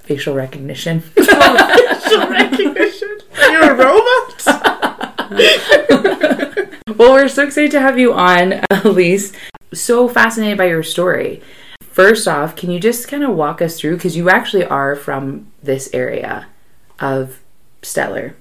facial 0.04 0.34
recognition. 0.34 1.00
Facial 1.14 2.26
recognition. 2.30 3.18
You're 3.50 3.72
a 3.72 3.76
robot? 3.76 4.46
well, 6.96 7.12
we're 7.12 7.28
so 7.28 7.44
excited 7.44 7.70
to 7.72 7.80
have 7.80 7.99
you 7.99 8.12
on, 8.14 8.62
Elise. 8.70 9.32
So 9.75 10.08
fascinated 10.08 10.56
by 10.58 10.64
your 10.68 10.82
story. 10.82 11.42
First 11.90 12.26
off, 12.26 12.56
can 12.56 12.70
you 12.70 12.80
just 12.80 13.09
kind 13.09 13.23
of 13.25 13.35
walk 13.35 13.61
us 13.61 13.78
through 13.78 13.97
because 13.97 14.16
you 14.16 14.30
actually 14.30 14.64
are 14.64 14.97
from 14.97 15.50
this 15.62 15.90
area 15.92 16.47
of 17.00 17.40
Stettler. 17.82 18.35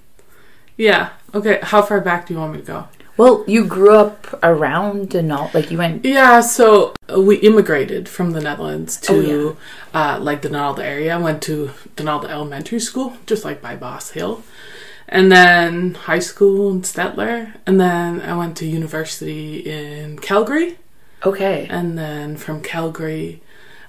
Yeah. 0.78 1.10
Okay. 1.34 1.60
How 1.64 1.82
far 1.82 2.02
back 2.02 2.28
do 2.28 2.34
you 2.34 2.40
want 2.40 2.54
me 2.54 2.60
to 2.60 2.66
go? 2.66 2.88
Well, 3.18 3.44
you 3.48 3.66
grew 3.66 3.96
up 3.96 4.40
around 4.42 5.10
Denal, 5.10 5.54
like 5.54 5.72
you 5.72 5.78
went. 5.78 6.06
Yeah, 6.06 6.40
so 6.40 6.94
uh, 7.14 7.20
we 7.20 7.36
immigrated 7.38 8.08
from 8.08 8.32
the 8.32 8.40
Netherlands 8.40 8.96
to 9.02 9.58
Oh, 9.58 9.58
uh, 9.94 10.20
like 10.22 10.42
the 10.42 10.48
Donalda 10.48 10.80
area. 10.80 11.16
I 11.16 11.18
went 11.18 11.42
to 11.44 11.72
Donalda 11.98 12.30
Elementary 12.30 12.80
School, 12.80 13.18
just 13.26 13.44
like 13.44 13.62
by 13.62 13.76
Boss 13.76 14.12
Hill, 14.12 14.42
and 15.10 15.30
then 15.30 15.96
high 15.96 16.20
school 16.20 16.72
in 16.72 16.84
Stettler, 16.84 17.56
and 17.66 17.78
then 17.78 18.22
I 18.22 18.38
went 18.38 18.56
to 18.58 18.66
university 18.66 19.70
in 19.70 20.20
Calgary, 20.20 20.78
Okay. 21.26 21.68
and 21.70 21.98
then 21.98 22.38
from 22.38 22.62
Calgary. 22.62 23.42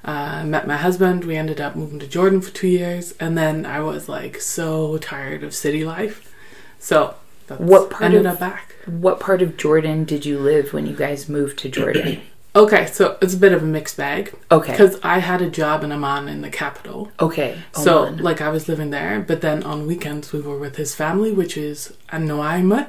Uh, 0.02 0.44
met 0.46 0.66
my 0.66 0.78
husband. 0.78 1.26
We 1.26 1.36
ended 1.36 1.60
up 1.60 1.76
moving 1.76 1.98
to 1.98 2.06
Jordan 2.06 2.40
for 2.40 2.50
two 2.50 2.68
years, 2.68 3.12
and 3.20 3.36
then 3.36 3.66
I 3.66 3.80
was 3.80 4.08
like 4.08 4.40
so 4.40 4.96
tired 4.96 5.44
of 5.44 5.54
city 5.54 5.84
life, 5.84 6.32
so 6.78 7.16
that's, 7.46 7.60
What 7.60 7.90
part 7.90 8.04
ended 8.04 8.24
of- 8.24 8.32
up 8.32 8.40
back? 8.40 8.76
What 8.86 9.20
part 9.20 9.42
of 9.42 9.58
Jordan 9.58 10.04
did 10.04 10.24
you 10.24 10.38
live 10.38 10.72
when 10.72 10.86
you 10.86 10.96
guys 10.96 11.28
moved 11.28 11.58
to 11.58 11.68
Jordan? 11.68 12.22
Okay, 12.56 12.86
so 12.86 13.16
it's 13.22 13.34
a 13.34 13.36
bit 13.36 13.52
of 13.52 13.62
a 13.62 13.66
mixed 13.66 13.96
bag. 13.96 14.34
Okay. 14.50 14.72
Because 14.72 14.98
I 15.04 15.20
had 15.20 15.40
a 15.40 15.48
job 15.48 15.84
in 15.84 15.92
Amman 15.92 16.26
in 16.28 16.40
the 16.40 16.50
capital. 16.50 17.12
Okay. 17.20 17.56
So, 17.72 18.06
Oman. 18.06 18.24
like, 18.24 18.40
I 18.40 18.48
was 18.48 18.68
living 18.68 18.90
there, 18.90 19.20
but 19.20 19.40
then 19.40 19.62
on 19.62 19.86
weekends 19.86 20.32
we 20.32 20.40
were 20.40 20.58
with 20.58 20.74
his 20.74 20.92
family, 20.92 21.30
which 21.30 21.56
is 21.56 21.94
Anoaima, 22.12 22.88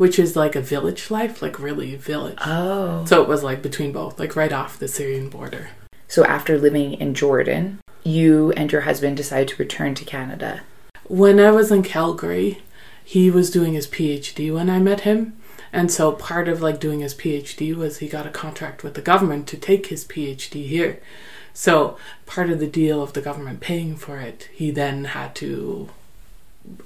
which 0.00 0.18
is 0.18 0.34
like 0.34 0.56
a 0.56 0.62
village 0.62 1.10
life, 1.10 1.42
like 1.42 1.60
really 1.60 1.94
village. 1.94 2.38
oh. 2.40 3.04
So 3.04 3.20
it 3.20 3.28
was 3.28 3.42
like 3.42 3.60
between 3.60 3.92
both, 3.92 4.18
like 4.18 4.34
right 4.34 4.50
off 4.50 4.78
the 4.78 4.88
Syrian 4.88 5.28
border. 5.28 5.72
So 6.08 6.24
after 6.24 6.56
living 6.56 6.94
in 6.94 7.12
Jordan, 7.12 7.80
you 8.02 8.50
and 8.52 8.72
your 8.72 8.80
husband 8.80 9.18
decided 9.18 9.48
to 9.48 9.62
return 9.62 9.94
to 9.96 10.04
Canada. 10.06 10.62
When 11.04 11.38
I 11.38 11.50
was 11.50 11.70
in 11.70 11.82
Calgary, 11.82 12.62
he 13.04 13.30
was 13.30 13.50
doing 13.50 13.74
his 13.74 13.86
PhD 13.86 14.50
when 14.54 14.70
I 14.70 14.78
met 14.78 15.00
him. 15.00 15.36
And 15.70 15.90
so 15.90 16.12
part 16.12 16.48
of 16.48 16.62
like 16.62 16.80
doing 16.80 17.00
his 17.00 17.14
PhD 17.14 17.76
was 17.76 17.98
he 17.98 18.08
got 18.08 18.26
a 18.26 18.30
contract 18.30 18.82
with 18.82 18.94
the 18.94 19.02
government 19.02 19.46
to 19.48 19.58
take 19.58 19.88
his 19.88 20.06
PhD 20.06 20.66
here. 20.66 20.98
So 21.52 21.98
part 22.24 22.48
of 22.48 22.58
the 22.58 22.66
deal 22.66 23.02
of 23.02 23.12
the 23.12 23.20
government 23.20 23.60
paying 23.60 23.96
for 23.96 24.18
it, 24.18 24.48
he 24.54 24.70
then 24.70 25.04
had 25.04 25.34
to 25.34 25.90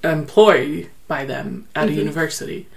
employ 0.03 0.89
by 1.07 1.25
them 1.25 1.67
at 1.75 1.87
a 1.87 1.91
mm-hmm. 1.91 1.99
university. 1.99 2.67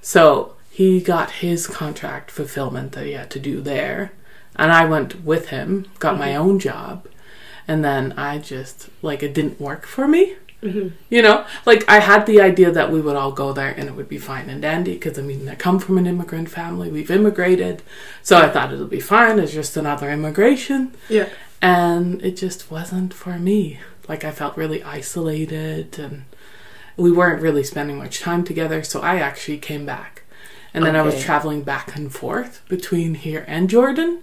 So 0.00 0.56
he 0.70 1.00
got 1.00 1.30
his 1.30 1.66
contract 1.66 2.30
fulfillment 2.30 2.92
that 2.92 3.06
he 3.06 3.12
had 3.12 3.30
to 3.30 3.38
do 3.38 3.60
there. 3.60 4.12
And 4.56 4.72
I 4.72 4.84
went 4.84 5.24
with 5.24 5.48
him, 5.48 5.86
got 5.98 6.18
my 6.18 6.28
mm-hmm. 6.30 6.42
own 6.42 6.58
job. 6.58 7.06
And 7.68 7.84
then 7.84 8.12
I 8.16 8.38
just, 8.38 8.88
like, 9.00 9.22
it 9.22 9.32
didn't 9.34 9.60
work 9.60 9.86
for 9.86 10.08
me. 10.08 10.36
Mm-hmm. 10.62 10.94
You 11.10 11.22
know, 11.22 11.44
like 11.66 11.88
I 11.88 11.98
had 11.98 12.24
the 12.26 12.40
idea 12.40 12.70
that 12.70 12.92
we 12.92 13.00
would 13.00 13.16
all 13.16 13.32
go 13.32 13.52
there 13.52 13.74
and 13.76 13.88
it 13.88 13.96
would 13.96 14.08
be 14.08 14.18
fine 14.18 14.48
and 14.48 14.62
dandy 14.62 14.94
because 14.94 15.18
I 15.18 15.22
mean, 15.22 15.48
I 15.48 15.56
come 15.56 15.80
from 15.80 15.98
an 15.98 16.06
immigrant 16.06 16.50
family, 16.50 16.88
we've 16.88 17.10
immigrated. 17.10 17.82
So 18.22 18.38
I 18.38 18.48
thought 18.48 18.72
it'll 18.72 18.86
be 18.86 19.00
fine, 19.00 19.40
it's 19.40 19.52
just 19.52 19.76
another 19.76 20.08
immigration. 20.08 20.94
Yeah. 21.08 21.28
And 21.60 22.22
it 22.22 22.36
just 22.36 22.70
wasn't 22.70 23.12
for 23.12 23.40
me. 23.40 23.80
Like 24.08 24.24
I 24.24 24.30
felt 24.30 24.56
really 24.56 24.84
isolated 24.84 25.98
and 25.98 26.26
we 26.96 27.10
weren't 27.12 27.42
really 27.42 27.64
spending 27.64 27.98
much 27.98 28.20
time 28.20 28.44
together. 28.44 28.82
So 28.82 29.00
I 29.00 29.16
actually 29.16 29.58
came 29.58 29.84
back. 29.86 30.22
And 30.74 30.86
then 30.86 30.96
I 30.96 31.02
was 31.02 31.22
traveling 31.22 31.62
back 31.64 31.94
and 31.96 32.10
forth 32.10 32.62
between 32.66 33.14
here 33.14 33.44
and 33.46 33.68
Jordan. 33.68 34.22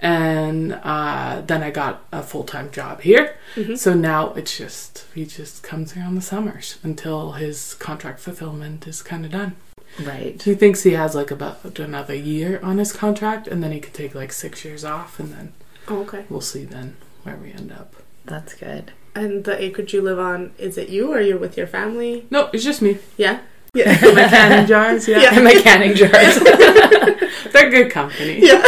And 0.00 0.74
uh, 0.82 1.42
then 1.44 1.62
I 1.64 1.70
got 1.72 2.04
a 2.12 2.22
full 2.22 2.44
time 2.44 2.70
job 2.70 3.00
here. 3.00 3.36
So 3.76 3.92
now 3.94 4.32
it's 4.34 4.56
just, 4.56 5.06
he 5.14 5.26
just 5.26 5.62
comes 5.64 5.92
here 5.92 6.04
on 6.04 6.14
the 6.14 6.20
summers 6.22 6.78
until 6.84 7.32
his 7.32 7.74
contract 7.74 8.20
fulfillment 8.20 8.86
is 8.86 9.02
kind 9.02 9.24
of 9.24 9.32
done. 9.32 9.56
Right. 10.00 10.40
He 10.40 10.54
thinks 10.54 10.84
he 10.84 10.92
has 10.92 11.14
like 11.14 11.30
about 11.32 11.78
another 11.78 12.14
year 12.14 12.60
on 12.62 12.78
his 12.78 12.92
contract 12.92 13.46
and 13.48 13.62
then 13.62 13.72
he 13.72 13.80
could 13.80 13.92
take 13.94 14.14
like 14.14 14.32
six 14.32 14.64
years 14.64 14.84
off 14.84 15.18
and 15.20 15.32
then 15.34 15.52
Oh, 15.88 16.02
okay. 16.02 16.24
we'll 16.30 16.40
see 16.40 16.64
then 16.64 16.96
where 17.24 17.36
we 17.36 17.52
end 17.52 17.72
up. 17.72 17.94
That's 18.24 18.54
good. 18.54 18.92
And 19.14 19.44
the 19.44 19.60
acreage 19.62 19.92
you 19.92 20.00
live 20.00 20.18
on, 20.18 20.52
is 20.58 20.78
it 20.78 20.88
you 20.88 21.12
or 21.12 21.20
you're 21.20 21.38
with 21.38 21.56
your 21.56 21.66
family? 21.66 22.26
No, 22.30 22.48
it's 22.52 22.64
just 22.64 22.80
me. 22.80 22.98
Yeah. 23.18 23.40
Yeah. 23.74 23.92
My 24.14 24.28
canning 24.28 24.66
jars, 24.66 25.06
yeah. 25.08 25.20
Yeah. 25.32 25.40
My 25.40 25.54
canning 25.54 25.94
jars. 25.94 26.38
They're 27.52 27.70
good 27.70 27.90
company. 27.90 28.38
yeah. 28.46 28.62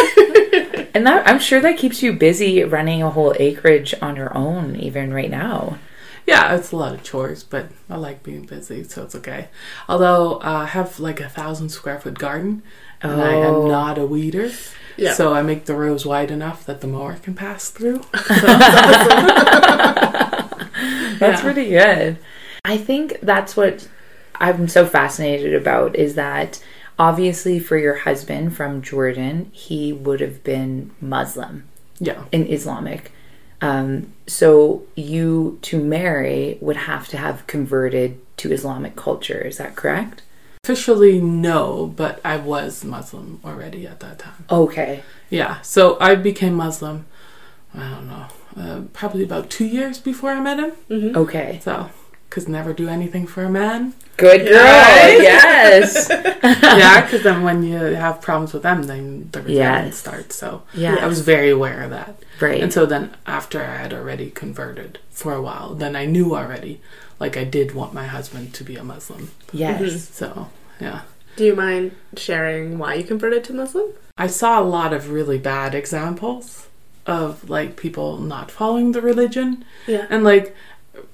and 0.94 1.06
that 1.06 1.26
I'm 1.26 1.38
sure 1.38 1.60
that 1.60 1.78
keeps 1.78 2.02
you 2.02 2.12
busy 2.12 2.62
running 2.62 3.02
a 3.02 3.10
whole 3.10 3.34
acreage 3.38 3.94
on 4.02 4.16
your 4.16 4.36
own, 4.36 4.76
even 4.76 5.12
right 5.14 5.30
now. 5.30 5.78
Yeah, 6.26 6.54
it's 6.56 6.72
a 6.72 6.76
lot 6.76 6.94
of 6.94 7.02
chores, 7.02 7.42
but 7.44 7.66
I 7.90 7.96
like 7.96 8.22
being 8.22 8.46
busy, 8.46 8.82
so 8.84 9.02
it's 9.02 9.14
okay. 9.14 9.48
Although 9.90 10.36
uh, 10.36 10.62
I 10.64 10.66
have 10.66 10.98
like 10.98 11.20
a 11.20 11.28
thousand 11.28 11.68
square 11.70 11.98
foot 12.00 12.18
garden, 12.18 12.62
and 13.02 13.20
I 13.20 13.34
Oh. 13.34 13.64
am 13.64 13.68
not 13.68 13.98
a 13.98 14.06
weeder, 14.06 14.50
Yeah. 14.96 15.12
so 15.12 15.34
I 15.34 15.42
make 15.42 15.66
the 15.66 15.74
rows 15.74 16.06
wide 16.06 16.30
enough 16.30 16.64
that 16.64 16.80
the 16.80 16.86
mower 16.86 17.16
can 17.22 17.34
pass 17.34 17.68
through. 17.68 18.00
That's 21.19 21.43
Yeah. 21.43 21.53
pretty 21.53 21.71
good. 21.71 22.19
I 22.64 22.76
think 22.79 23.19
that's 23.23 23.57
what 23.57 23.87
I'm 24.37 24.69
so 24.69 24.87
fascinated 24.87 25.55
about 25.55 25.97
is 25.97 26.14
that 26.14 26.62
obviously 26.99 27.59
for 27.59 27.76
your 27.76 27.97
husband 27.97 28.57
from 28.57 28.81
Jordan, 28.83 29.50
he 29.53 29.93
would 29.93 30.21
have 30.21 30.43
been 30.43 30.91
Muslim 31.00 31.64
Yeah, 31.99 32.25
in 32.33 32.47
Islamic. 32.50 33.12
Um, 33.61 34.12
so 34.26 34.83
you 34.95 35.59
to 35.62 35.79
marry 35.83 36.57
would 36.61 36.76
have 36.76 37.09
to 37.09 37.17
have 37.19 37.47
converted 37.47 38.19
to 38.38 38.53
Islamic 38.53 38.97
culture. 38.97 39.41
Is 39.41 39.59
that 39.59 39.76
correct? 39.76 40.23
officially 40.64 41.21
no, 41.21 41.93
but 41.95 42.19
I 42.25 42.38
was 42.38 42.85
Muslim 42.87 43.38
already 43.45 43.87
at 43.87 44.00
that 44.00 44.19
time. 44.19 44.47
Okay. 44.50 45.03
Yeah, 45.29 45.61
so 45.61 45.99
I 46.00 46.14
became 46.14 46.55
Muslim. 46.55 47.05
I 47.75 47.91
don't 47.91 48.07
know, 48.09 48.26
uh, 48.56 48.82
probably 48.92 49.23
about 49.25 49.50
two 49.50 49.64
years 49.66 49.99
before 49.99 50.30
I 50.30 50.40
met 50.40 50.58
him. 50.58 51.16
Okay. 51.16 51.61
So, 51.62 51.90
cause 52.30 52.49
never 52.49 52.73
do 52.73 52.88
anything 52.88 53.26
for 53.26 53.44
a 53.44 53.50
man. 53.50 53.94
Good 54.16 54.46
girl. 54.46 54.62
Right? 54.62 55.18
Yes. 55.20 56.08
yeah, 56.11 57.00
because 57.04 57.23
then 57.25 57.42
when 57.42 57.62
you 57.64 57.76
have 57.76 58.20
problems 58.20 58.52
with 58.52 58.62
them, 58.62 58.84
then 58.84 59.28
the 59.32 59.40
resentment 59.42 59.87
Yes. 59.87 59.96
starts. 59.99 60.37
So 60.37 60.62
Yeah. 60.73 60.96
I 61.00 61.06
was 61.06 61.20
very 61.20 61.50
aware 61.50 61.82
of 61.82 61.90
that. 61.90 62.16
Right. 62.40 62.62
And 62.62 62.73
so 62.73 62.87
then 62.87 63.11
after 63.26 63.61
I 63.62 63.76
had 63.76 63.92
already 63.92 64.30
converted 64.30 64.99
for 65.11 65.32
a 65.32 65.42
while, 65.42 65.75
then 65.75 65.96
I 65.96 66.04
knew 66.06 66.34
already, 66.37 66.80
like 67.18 67.37
I 67.37 67.42
did 67.44 67.75
want 67.75 67.92
my 67.92 68.06
husband 68.06 68.54
to 68.54 68.62
be 68.64 68.76
a 68.76 68.84
Muslim. 68.84 69.30
yes. 69.52 70.08
So 70.11 70.49
yeah. 70.80 71.00
Do 71.37 71.44
you 71.44 71.56
mind 71.56 71.90
sharing 72.16 72.78
why 72.78 72.94
you 72.94 73.02
converted 73.04 73.42
to 73.44 73.52
Muslim? 73.52 73.87
I 74.16 74.28
saw 74.28 74.61
a 74.61 74.62
lot 74.62 74.92
of 74.92 75.11
really 75.11 75.38
bad 75.38 75.75
examples 75.75 76.68
of 77.06 77.49
like 77.50 77.76
people 77.76 78.18
not 78.18 78.50
following 78.50 78.92
the 78.92 79.00
religion. 79.00 79.64
Yeah. 79.87 80.06
And 80.11 80.25
like 80.25 80.54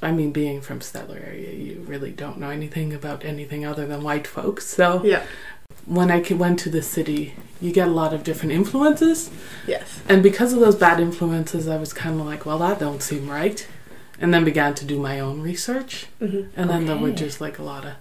I 0.02 0.12
mean 0.12 0.30
being 0.32 0.61
from 0.61 0.80
Stettler 0.80 1.26
area, 1.26 1.52
you 1.52 1.85
really 1.87 2.12
don't 2.12 2.38
know 2.38 2.50
anything 2.50 2.92
about 2.92 3.25
anything 3.25 3.64
other 3.66 3.87
than 3.87 4.02
white 4.02 4.26
folks. 4.26 4.66
So 4.66 5.02
Yeah. 5.04 5.23
when 5.87 6.11
I 6.11 6.20
went 6.32 6.59
to 6.61 6.70
the 6.70 6.82
city, 6.82 7.35
you 7.61 7.73
get 7.73 7.88
a 7.88 7.90
lot 7.90 8.12
of 8.12 8.23
different 8.23 8.52
influences. 8.52 9.30
Yes. 9.66 10.00
And 10.09 10.23
because 10.23 10.52
of 10.52 10.61
those 10.61 10.76
bad 10.76 11.00
influences, 11.00 11.66
I 11.68 11.76
was 11.76 11.92
kind 11.92 12.20
of 12.20 12.26
like, 12.26 12.44
well, 12.47 12.59
that 12.59 12.78
don't 12.78 13.02
seem 13.02 13.28
right. 13.28 13.66
And 14.20 14.32
then 14.35 14.44
began 14.44 14.75
to 14.75 14.85
do 14.85 14.99
my 14.99 15.18
own 15.18 15.40
research. 15.40 16.06
Mhm. 16.20 16.49
And 16.56 16.68
then 16.70 16.87
there 16.87 16.97
were 16.99 17.11
just 17.12 17.40
like 17.40 17.59
a 17.59 17.62
lot 17.62 17.85
of 17.87 17.92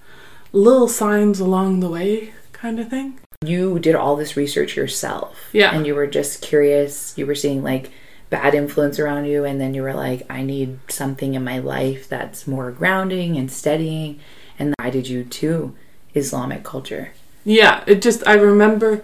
little 0.52 0.88
signs 0.90 1.40
along 1.40 1.80
the 1.80 1.90
way, 1.90 2.34
kind 2.52 2.80
of 2.80 2.90
thing. 2.90 3.20
You 3.46 3.80
did 3.80 3.96
all 3.96 4.18
this 4.18 4.36
research 4.36 4.76
yourself. 4.76 5.50
Yeah. 5.54 5.74
And 5.74 5.88
you 5.88 5.96
were 5.96 6.08
just 6.08 6.42
curious. 6.42 7.18
You 7.18 7.26
were 7.26 7.36
seeing 7.36 7.64
like 7.64 7.90
bad 8.30 8.54
influence 8.54 9.00
around 9.00 9.26
you, 9.26 9.46
and 9.46 9.62
then 9.62 9.74
you 9.74 9.82
were 9.82 9.94
like, 9.94 10.26
I 10.30 10.44
need 10.44 10.80
something 10.90 11.34
in 11.36 11.44
my 11.44 11.58
life 11.60 12.10
that's 12.10 12.48
more 12.48 12.70
grounding 12.72 13.38
and 13.38 13.50
steadying. 13.50 14.20
And 14.60 14.76
I 14.78 14.90
did 14.90 15.08
you 15.08 15.24
to 15.24 15.74
Islamic 16.14 16.64
culture. 16.64 17.14
Yeah, 17.46 17.84
it 17.88 18.02
just, 18.02 18.28
I 18.28 18.34
remember, 18.34 19.04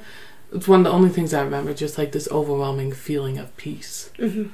it's 0.52 0.68
one 0.68 0.82
of 0.82 0.84
the 0.84 0.92
only 0.92 1.10
things 1.10 1.34
I 1.34 1.42
remember, 1.42 1.74
just 1.74 1.98
like 1.98 2.12
this 2.12 2.30
overwhelming 2.30 2.92
feeling 2.92 3.38
of 3.38 3.56
peace. 3.56 4.12
Mm-hmm. 4.20 4.50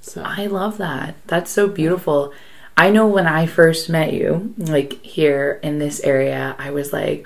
So, 0.00 0.22
I 0.22 0.46
love 0.46 0.76
that. 0.78 1.14
That's 1.28 1.52
so 1.52 1.68
beautiful. 1.68 2.32
I 2.76 2.90
know 2.90 3.06
when 3.06 3.28
I 3.28 3.46
first 3.46 3.88
met 3.88 4.12
you, 4.12 4.54
like 4.58 5.02
here 5.04 5.60
in 5.62 5.78
this 5.78 6.00
area, 6.00 6.56
I 6.58 6.72
was 6.72 6.92
like, 6.92 7.24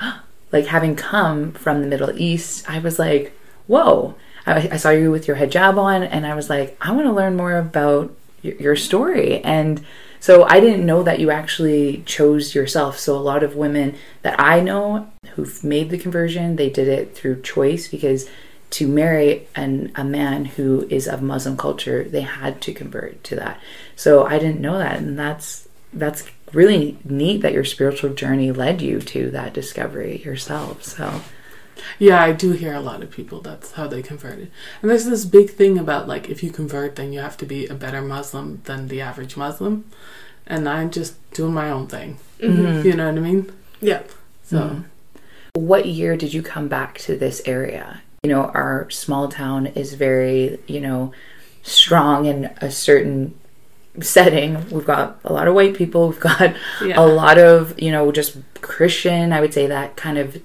like 0.55 0.67
having 0.67 0.95
come 0.95 1.51
from 1.53 1.81
the 1.81 1.89
Middle 1.89 2.17
East, 2.17 2.71
I 2.71 2.79
was 2.79 2.97
like, 2.97 3.37
whoa. 3.67 4.15
I, 4.47 4.69
I 4.73 4.77
saw 4.77 4.91
you 4.91 5.11
with 5.11 5.27
your 5.27 5.37
hijab 5.37 5.77
on, 5.77 6.05
and 6.05 6.25
I 6.25 6.37
was 6.37 6.49
like, 6.49 6.77
I 6.81 6.93
want 6.93 7.07
to 7.07 7.13
learn 7.13 7.37
more 7.37 7.59
about 7.59 8.15
your, 8.41 8.55
your 8.55 8.77
story. 8.77 9.41
And 9.43 9.85
so 10.21 10.45
I 10.45 10.61
didn't 10.61 10.87
know 10.87 11.03
that 11.03 11.19
you 11.19 11.33
actually 11.33 12.05
chose 12.07 12.55
yourself. 12.55 13.01
So 13.01 13.17
a 13.17 13.19
lot 13.19 13.43
of 13.43 13.57
women 13.57 13.97
that 14.23 14.39
I 14.39 14.61
know 14.61 15.09
who've 15.35 15.65
made 15.65 15.91
the 15.91 15.99
conversion, 15.99 16.55
they 16.55 16.71
did 16.71 16.87
it 16.87 17.17
through 17.17 17.43
choice 17.43 17.89
because 17.89 18.31
to 18.71 18.87
marry 18.87 19.49
an, 19.57 19.91
a 19.97 20.05
man 20.05 20.45
who 20.45 20.87
is 20.89 21.09
of 21.09 21.21
Muslim 21.21 21.57
culture, 21.57 22.05
they 22.05 22.21
had 22.21 22.61
to 22.63 22.73
convert 22.73 23.25
to 23.25 23.35
that. 23.37 23.61
So 23.97 24.25
I 24.25 24.39
didn't 24.39 24.61
know 24.61 24.79
that, 24.79 24.99
and 24.99 25.19
that's 25.19 25.69
that's 25.93 26.25
really 26.55 26.99
neat 27.05 27.43
that 27.43 27.53
your 27.53 27.65
spiritual 27.65 28.15
journey 28.15 28.53
led 28.53 28.81
you 28.81 29.01
to 29.01 29.31
that 29.31 29.53
discovery 29.53 30.23
yourself. 30.23 30.83
So 30.85 31.21
Yeah, 31.99 32.23
I 32.23 32.33
do 32.33 32.53
hear 32.53 32.75
a 32.75 32.81
lot 32.81 33.03
of 33.03 33.11
people 33.11 33.41
that's 33.41 33.73
how 33.73 33.87
they 33.87 34.03
converted. 34.03 34.51
And 34.81 34.91
there's 34.91 35.05
this 35.05 35.25
big 35.25 35.51
thing 35.51 35.79
about 35.79 36.09
like 36.09 36.29
if 36.29 36.43
you 36.43 36.51
convert 36.51 36.97
then 36.97 37.13
you 37.13 37.21
have 37.21 37.37
to 37.39 37.47
be 37.47 37.67
a 37.67 37.75
better 37.75 38.03
Muslim 38.03 38.63
than 38.65 38.89
the 38.89 39.01
average 39.01 39.37
Muslim. 39.37 39.85
And 40.47 40.69
I'm 40.69 40.91
just 40.91 41.15
doing 41.33 41.55
my 41.55 41.71
own 41.71 41.87
thing. 41.87 42.19
Mm-hmm. 42.39 42.87
You 42.87 42.95
know 42.95 43.09
what 43.09 43.19
I 43.19 43.21
mean? 43.21 43.53
Yeah. 43.81 44.03
So 44.43 44.85
what 45.55 45.87
year 45.87 46.17
did 46.17 46.35
you 46.35 46.43
come 46.43 46.69
back 46.69 46.99
to 46.99 47.17
this 47.17 47.41
area? 47.47 48.03
You 48.23 48.31
know, 48.31 48.47
our 48.47 48.91
small 48.91 49.29
town 49.29 49.67
is 49.67 49.95
very, 49.95 50.59
you 50.67 50.81
know, 50.81 51.13
strong 51.63 52.27
in 52.27 52.47
a 52.61 52.71
certain 52.71 53.39
setting. 54.01 54.69
We've 54.71 54.85
got 54.85 55.19
a 55.25 55.33
lot 55.33 55.47
of 55.49 55.55
white 55.55 55.75
people, 55.75 56.09
we've 56.09 56.21
got 56.21 56.55
Yeah. 56.85 56.95
a 57.01 57.07
lot 57.07 57.39
of, 57.39 57.81
you 57.81 57.91
know, 57.93 58.11
just 58.13 58.37
Christian, 58.61 59.33
I 59.33 59.41
would 59.41 59.55
say 59.55 59.67
that 59.67 59.97
kind 59.97 60.19
of 60.19 60.37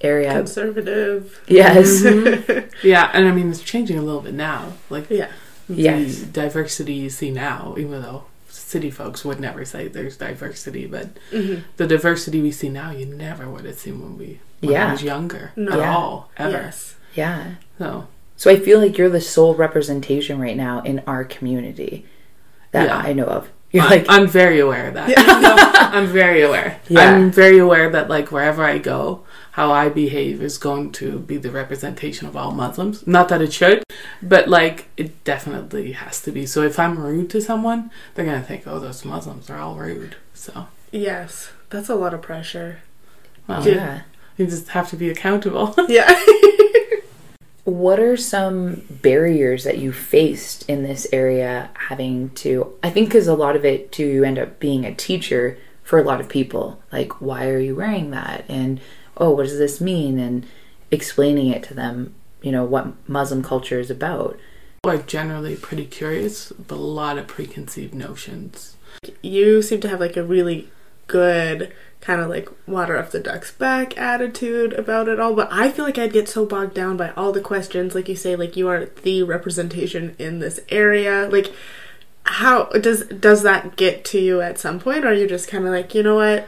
area. 0.00 0.32
Conservative. 0.34 1.40
Yes. 1.48 2.02
yeah, 2.82 3.10
and 3.14 3.26
I 3.26 3.30
mean 3.32 3.50
it's 3.50 3.62
changing 3.62 3.98
a 3.98 4.02
little 4.02 4.20
bit 4.20 4.34
now. 4.34 4.72
Like 4.90 5.08
Yeah. 5.08 5.28
the 5.68 5.74
Yes. 5.82 6.18
diversity 6.18 6.92
you 6.94 7.10
see 7.10 7.30
now, 7.30 7.74
even 7.78 8.02
though 8.02 8.24
city 8.48 8.90
folks 8.90 9.24
would 9.24 9.40
never 9.40 9.64
say 9.64 9.88
there's 9.88 10.16
diversity, 10.16 10.86
but 10.86 11.08
Mm-hmm. 11.32 11.62
the 11.78 11.86
diversity 11.86 12.40
we 12.42 12.50
see 12.52 12.68
now 12.68 12.90
you 12.90 13.06
never 13.06 13.48
would 13.48 13.64
have 13.64 13.78
seen 13.78 14.00
when 14.02 14.18
we 14.18 14.40
when 14.60 14.72
Yeah. 14.72 14.88
I 14.88 14.92
was 14.92 15.02
younger 15.02 15.52
No. 15.56 15.72
at 15.72 15.78
Yeah. 15.78 15.96
all 15.96 16.30
ever. 16.36 16.50
Yes. 16.52 16.94
yeah. 17.14 17.44
So 17.78 18.06
So 18.36 18.50
I 18.50 18.56
feel 18.58 18.78
like 18.80 18.98
you're 18.98 19.08
the 19.08 19.20
sole 19.20 19.54
representation 19.54 20.38
right 20.40 20.56
now 20.56 20.82
in 20.82 21.02
our 21.06 21.24
community 21.24 22.04
that 22.74 22.88
Yeah. 22.88 22.96
I 22.98 23.12
know 23.14 23.24
of. 23.26 23.48
You're 23.72 23.82
I- 23.84 23.88
like, 23.88 24.06
I'm 24.08 24.28
very 24.28 24.60
aware 24.60 24.86
of 24.88 24.94
that. 24.94 25.08
No, 25.08 25.54
I'm 25.98 26.06
very 26.06 26.42
aware. 26.42 26.78
Yeah. 26.88 27.10
I'm 27.12 27.30
very 27.32 27.58
aware 27.58 27.88
that 27.90 28.08
like 28.08 28.30
wherever 28.30 28.62
I 28.62 28.78
go, 28.78 29.24
how 29.52 29.72
I 29.72 29.88
behave 29.88 30.40
is 30.42 30.58
going 30.58 30.92
to 30.92 31.18
be 31.18 31.36
the 31.38 31.50
representation 31.50 32.28
of 32.28 32.36
all 32.36 32.52
Muslims. 32.52 33.04
Not 33.06 33.28
that 33.30 33.42
it 33.42 33.52
should, 33.52 33.82
but 34.22 34.48
like 34.48 34.88
it 34.96 35.24
definitely 35.24 35.92
has 35.92 36.20
to 36.22 36.30
be. 36.30 36.46
So 36.46 36.62
if 36.62 36.78
I'm 36.78 36.98
rude 36.98 37.30
to 37.30 37.40
someone, 37.40 37.90
they're 38.14 38.24
gonna 38.26 38.42
think, 38.42 38.62
"Oh, 38.66 38.78
those 38.78 39.04
Muslims 39.04 39.50
are 39.50 39.58
all 39.58 39.74
rude." 39.76 40.16
So 40.34 40.68
Yes. 40.92 41.50
That's 41.70 41.88
a 41.88 41.96
lot 41.96 42.14
of 42.14 42.22
pressure. 42.22 42.78
well, 43.48 43.66
yeah. 43.66 44.02
you 44.36 44.46
just 44.46 44.68
have 44.68 44.88
to 44.90 44.96
be 44.96 45.10
accountable. 45.10 45.74
Yeah. 45.88 46.08
What 47.64 47.98
are 47.98 48.16
some 48.16 48.82
barriers 48.90 49.64
that 49.64 49.78
you 49.78 49.92
faced 49.92 50.68
in 50.68 50.82
this 50.82 51.06
area 51.12 51.70
having 51.74 52.30
to? 52.30 52.74
I 52.82 52.90
think 52.90 53.08
because 53.08 53.26
a 53.26 53.34
lot 53.34 53.56
of 53.56 53.64
it 53.64 53.90
too, 53.90 54.06
you 54.06 54.24
end 54.24 54.38
up 54.38 54.60
being 54.60 54.84
a 54.84 54.94
teacher 54.94 55.58
for 55.82 55.98
a 55.98 56.02
lot 56.02 56.20
of 56.20 56.28
people. 56.28 56.82
Like, 56.92 57.20
why 57.20 57.48
are 57.48 57.58
you 57.58 57.74
wearing 57.74 58.10
that? 58.10 58.44
And 58.48 58.80
oh, 59.16 59.30
what 59.30 59.44
does 59.44 59.58
this 59.58 59.80
mean? 59.80 60.18
And 60.18 60.46
explaining 60.90 61.48
it 61.48 61.62
to 61.64 61.74
them, 61.74 62.14
you 62.42 62.52
know, 62.52 62.64
what 62.64 63.08
Muslim 63.08 63.42
culture 63.42 63.80
is 63.80 63.90
about. 63.90 64.38
We're 64.84 64.98
generally 64.98 65.56
pretty 65.56 65.86
curious, 65.86 66.52
but 66.52 66.74
a 66.74 66.76
lot 66.76 67.16
of 67.16 67.26
preconceived 67.26 67.94
notions. 67.94 68.76
you 69.22 69.62
seem 69.62 69.80
to 69.80 69.88
have 69.88 70.00
like 70.00 70.18
a 70.18 70.22
really 70.22 70.68
good 71.06 71.72
kind 72.04 72.20
of 72.20 72.28
like 72.28 72.48
water 72.66 72.98
off 72.98 73.10
the 73.10 73.18
duck's 73.18 73.50
back 73.52 73.96
attitude 73.96 74.72
about 74.74 75.08
it 75.08 75.18
all 75.18 75.34
but 75.34 75.48
i 75.50 75.70
feel 75.70 75.84
like 75.86 75.96
i'd 75.98 76.12
get 76.12 76.28
so 76.28 76.44
bogged 76.44 76.74
down 76.74 76.96
by 76.98 77.10
all 77.16 77.32
the 77.32 77.40
questions 77.40 77.94
like 77.94 78.08
you 78.08 78.14
say 78.16 78.36
like 78.36 78.56
you 78.56 78.68
are 78.68 78.86
the 79.02 79.22
representation 79.22 80.14
in 80.18 80.38
this 80.38 80.60
area 80.68 81.26
like 81.32 81.50
how 82.26 82.64
does 82.66 83.04
does 83.06 83.42
that 83.42 83.76
get 83.76 84.04
to 84.04 84.18
you 84.18 84.40
at 84.42 84.58
some 84.58 84.78
point 84.78 85.04
or 85.04 85.08
are 85.08 85.14
you 85.14 85.26
just 85.26 85.48
kind 85.48 85.64
of 85.64 85.70
like 85.70 85.94
you 85.94 86.02
know 86.02 86.16
what? 86.16 86.46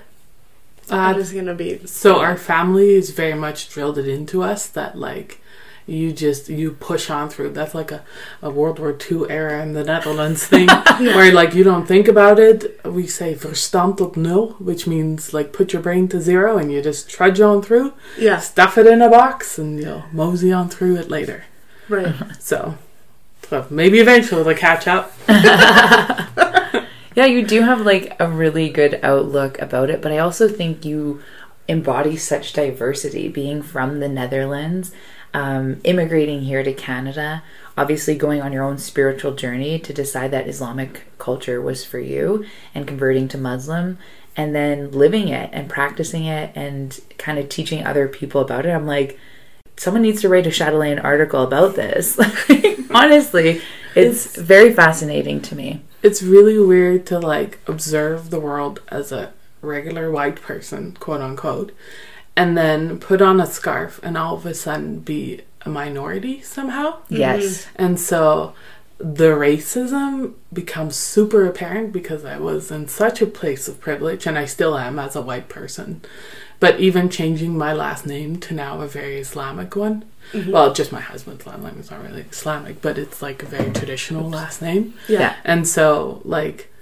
I'm 0.91 1.15
Uh, 1.17 1.19
just 1.19 1.35
gonna 1.35 1.55
be 1.55 1.81
So 1.87 2.21
our 2.21 2.37
family 2.37 2.95
is 2.95 3.11
very 3.11 3.35
much 3.35 3.69
drilled 3.69 3.99
it 3.99 4.07
into 4.09 4.43
us 4.43 4.69
that 4.69 4.97
like 4.97 5.41
you 5.87 6.13
just 6.13 6.49
you 6.49 6.73
push 6.73 7.11
on 7.11 7.29
through. 7.29 7.51
That's 7.51 7.75
like 7.75 7.93
a, 7.93 8.03
a 8.43 8.51
World 8.51 8.79
War 8.79 8.97
II 9.11 9.31
era 9.31 9.63
in 9.63 9.73
the 9.73 9.85
Netherlands 9.85 10.45
thing 10.53 10.69
where 10.69 11.33
like 11.33 11.55
you 11.55 11.63
don't 11.65 11.87
think 11.87 12.09
about 12.09 12.39
it. 12.39 12.81
We 12.85 13.07
say 13.07 13.35
verstand 13.35 14.01
op 14.01 14.17
nul, 14.17 14.57
which 14.59 14.87
means 14.87 15.33
like 15.33 15.53
put 15.53 15.73
your 15.73 15.83
brain 15.83 16.09
to 16.09 16.21
zero 16.21 16.59
and 16.59 16.73
you 16.73 16.83
just 16.83 17.09
trudge 17.09 17.41
on 17.41 17.63
through. 17.63 17.93
yeah 18.19 18.39
Stuff 18.39 18.79
it 18.79 18.87
in 18.87 19.01
a 19.03 19.09
box 19.09 19.59
and 19.59 19.79
you'll 19.81 20.05
mosey 20.13 20.53
on 20.53 20.69
through 20.69 20.97
it 20.97 21.09
later. 21.11 21.45
right 21.89 22.15
So, 22.41 22.77
so 23.49 23.67
maybe 23.71 24.01
eventually 24.01 24.43
they'll 24.43 24.57
catch 24.57 24.89
up. 24.89 25.13
Yeah, 27.17 27.25
you 27.25 27.47
do 27.47 27.63
have 27.63 27.81
like 27.81 28.15
a 28.21 28.29
really 28.29 28.69
good 28.69 29.01
outlook 29.03 29.59
about 29.59 29.89
it, 29.89 30.03
but 30.03 30.13
I 30.13 30.19
also 30.19 30.49
think 30.51 30.85
you 30.85 31.23
embody 31.67 32.15
such 32.19 32.53
diversity 32.53 33.29
being 33.29 33.63
from 33.63 34.01
the 34.01 34.09
Netherlands, 34.09 34.93
um, 35.37 35.83
immigrating 35.85 36.41
here 36.41 36.63
to 36.63 36.73
Canada, 36.73 37.43
obviously 37.77 38.17
going 38.17 38.41
on 38.41 38.55
your 38.55 38.65
own 38.65 38.79
spiritual 38.79 39.35
journey 39.35 39.79
to 39.79 39.93
decide 39.93 40.31
that 40.31 40.49
Islamic 40.49 41.05
culture 41.19 41.61
was 41.61 41.85
for 41.85 41.99
you 41.99 42.47
and 42.75 42.89
converting 42.89 43.29
to 43.29 43.39
Muslim, 43.39 43.99
and 44.35 44.55
then 44.55 44.91
living 44.93 45.29
it 45.29 45.51
and 45.53 45.69
practicing 45.69 46.25
it 46.25 46.53
and 46.55 46.99
kind 47.19 47.39
of 47.39 47.51
teaching 47.51 47.85
other 47.85 48.09
people 48.09 48.41
about 48.41 48.65
it. 48.65 48.71
I'm 48.71 48.87
like, 48.87 49.19
someone 49.77 50.01
needs 50.01 50.23
to 50.23 50.31
write 50.31 50.47
a 50.47 50.51
Chatelaine 50.51 50.99
article 50.99 51.43
about 51.43 51.77
this. 51.77 52.19
Honestly, 52.91 53.61
it's 53.95 54.37
very 54.37 54.73
fascinating 54.73 55.43
to 55.43 55.55
me. 55.55 55.83
it's 56.03 56.23
really 56.23 56.59
weird 56.59 57.05
to 57.07 57.19
like 57.19 57.59
observe 57.67 58.31
the 58.31 58.41
world 58.41 58.81
as 58.89 59.13
a 59.13 59.35
regular 59.61 60.11
white 60.11 60.41
person, 60.41 60.93
quote 60.93 61.21
unquote, 61.21 61.73
and 62.37 62.57
then 62.57 62.99
put 62.99 63.23
on 63.23 63.41
a 63.41 63.47
scarf 63.47 63.99
and 64.03 64.17
all 64.17 64.35
of 64.35 64.47
a 64.47 64.55
sudden 64.55 65.01
be 65.01 65.41
a 65.63 65.69
minority 65.69 66.43
somehow. 66.43 66.99
Yes. 67.09 67.65
Mm-hmm. 67.65 67.83
And 67.85 68.01
so 68.01 68.55
the 68.99 69.31
racism 69.31 70.35
becomes 70.53 70.97
super 70.97 71.45
apparent 71.47 71.93
because 71.93 72.25
I 72.25 72.39
was 72.39 72.71
in 72.71 72.89
such 72.89 73.21
a 73.21 73.27
place 73.27 73.69
of 73.69 73.81
privilege 73.81 74.27
and 74.27 74.39
I 74.39 74.45
still 74.45 74.79
am 74.79 74.99
as 74.99 75.17
a 75.17 75.23
white 75.23 75.49
person. 75.49 76.03
But 76.59 76.81
even 76.81 77.11
changing 77.11 77.57
my 77.57 77.75
last 77.75 78.07
name 78.07 78.39
to 78.41 78.55
now 78.55 78.81
a 78.81 78.87
very 78.87 79.19
Islamic 79.19 79.77
one. 79.77 80.05
Mm-hmm. 80.33 80.53
Well, 80.53 80.73
just 80.73 80.91
my 80.91 81.01
husband's 81.01 81.47
last 81.47 81.63
name 81.63 81.79
is 81.79 81.91
not 81.91 82.03
really 82.03 82.25
Islamic, 82.31 82.81
but 82.81 82.97
it's 82.97 83.21
like 83.21 83.43
a 83.43 83.47
very 83.47 83.71
traditional 83.73 84.29
last 84.29 84.63
name. 84.63 84.95
yeah 85.09 85.37
And 85.45 85.69
so, 85.69 86.23
like, 86.25 86.73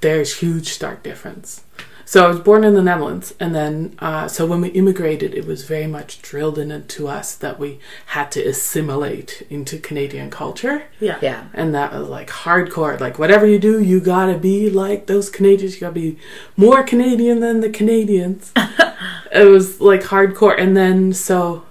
there's 0.00 0.38
huge 0.38 0.68
stark 0.68 1.02
difference. 1.02 1.64
So 2.10 2.24
I 2.24 2.28
was 2.28 2.40
born 2.40 2.64
in 2.64 2.72
the 2.72 2.80
Netherlands, 2.80 3.34
and 3.38 3.54
then 3.54 3.94
uh, 3.98 4.28
so 4.28 4.46
when 4.46 4.62
we 4.62 4.68
immigrated, 4.68 5.34
it 5.34 5.44
was 5.44 5.64
very 5.64 5.86
much 5.86 6.22
drilled 6.22 6.58
into 6.58 7.06
us 7.06 7.34
that 7.34 7.58
we 7.58 7.80
had 8.06 8.32
to 8.32 8.40
assimilate 8.42 9.46
into 9.50 9.78
Canadian 9.78 10.30
culture, 10.30 10.84
yeah 11.00 11.18
Yeah. 11.20 11.48
and 11.52 11.74
that 11.74 11.92
was 11.92 12.08
like 12.08 12.30
hardcore. 12.30 12.98
Like 12.98 13.18
whatever 13.18 13.44
you 13.44 13.58
do, 13.58 13.82
you 13.82 14.00
gotta 14.00 14.38
be 14.38 14.70
like 14.70 15.04
those 15.04 15.28
Canadians. 15.28 15.74
You 15.74 15.80
gotta 15.80 15.92
be 15.92 16.16
more 16.56 16.82
Canadian 16.82 17.40
than 17.40 17.60
the 17.60 17.68
Canadians. 17.68 18.52
it 19.30 19.44
was 19.50 19.78
like 19.78 20.00
hardcore, 20.04 20.58
and 20.58 20.74
then 20.74 21.12
so 21.12 21.64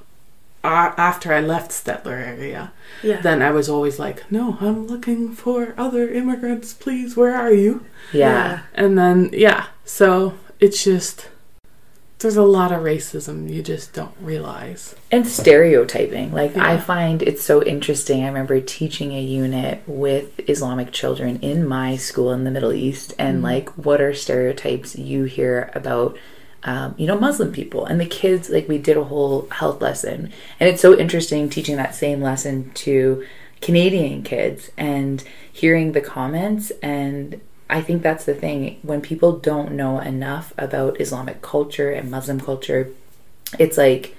after 0.67 1.33
I 1.33 1.39
left 1.39 1.71
Stettler 1.71 2.21
area, 2.25 2.71
yeah 3.03 3.21
then 3.21 3.41
I 3.41 3.51
was 3.51 3.69
always 3.69 3.99
like, 3.99 4.29
no, 4.31 4.57
I'm 4.61 4.87
looking 4.87 5.33
for 5.33 5.73
other 5.77 6.09
immigrants, 6.09 6.73
please, 6.73 7.15
where 7.15 7.35
are 7.35 7.53
you? 7.53 7.85
Yeah. 8.13 8.61
And 8.73 8.97
then, 8.97 9.29
yeah, 9.33 9.67
so 9.85 10.37
it's 10.59 10.83
just, 10.83 11.29
there's 12.19 12.35
a 12.35 12.43
lot 12.43 12.71
of 12.71 12.81
racism 12.81 13.51
you 13.51 13.61
just 13.61 13.93
don't 13.93 14.15
realize. 14.19 14.95
And 15.11 15.27
stereotyping. 15.27 16.33
Like, 16.33 16.57
I 16.57 16.77
find 16.77 17.21
it's 17.21 17.43
so 17.43 17.63
interesting. 17.63 18.23
I 18.23 18.27
remember 18.27 18.59
teaching 18.59 19.11
a 19.11 19.21
unit 19.21 19.83
with 19.85 20.39
Islamic 20.49 20.91
children 20.91 21.37
in 21.41 21.67
my 21.67 21.95
school 21.95 22.31
in 22.31 22.43
the 22.43 22.51
Middle 22.51 22.73
East, 22.73 23.13
and 23.19 23.37
mm-hmm. 23.37 23.45
like, 23.45 23.69
what 23.77 24.01
are 24.01 24.13
stereotypes 24.13 24.97
you 24.97 25.25
hear 25.25 25.71
about? 25.75 26.17
Um, 26.67 26.95
you 26.97 27.07
know, 27.07 27.17
Muslim 27.17 27.53
people 27.53 27.85
and 27.85 27.99
the 27.99 28.05
kids, 28.05 28.49
like, 28.49 28.67
we 28.67 28.77
did 28.77 28.97
a 28.97 29.05
whole 29.05 29.47
health 29.49 29.81
lesson. 29.81 30.33
And 30.59 30.69
it's 30.69 30.81
so 30.81 30.97
interesting 30.97 31.49
teaching 31.49 31.77
that 31.77 31.95
same 31.95 32.21
lesson 32.21 32.71
to 32.85 33.25
Canadian 33.61 34.21
kids 34.21 34.69
and 34.77 35.23
hearing 35.51 35.93
the 35.93 36.01
comments. 36.01 36.71
And 36.83 37.39
I 37.69 37.81
think 37.81 38.03
that's 38.03 38.25
the 38.25 38.35
thing 38.35 38.79
when 38.81 38.99
people 39.01 39.39
don't 39.39 39.71
know 39.71 39.99
enough 39.99 40.53
about 40.57 40.99
Islamic 40.99 41.41
culture 41.41 41.89
and 41.89 42.11
Muslim 42.11 42.39
culture, 42.39 42.89
it's 43.57 43.77
like 43.77 44.13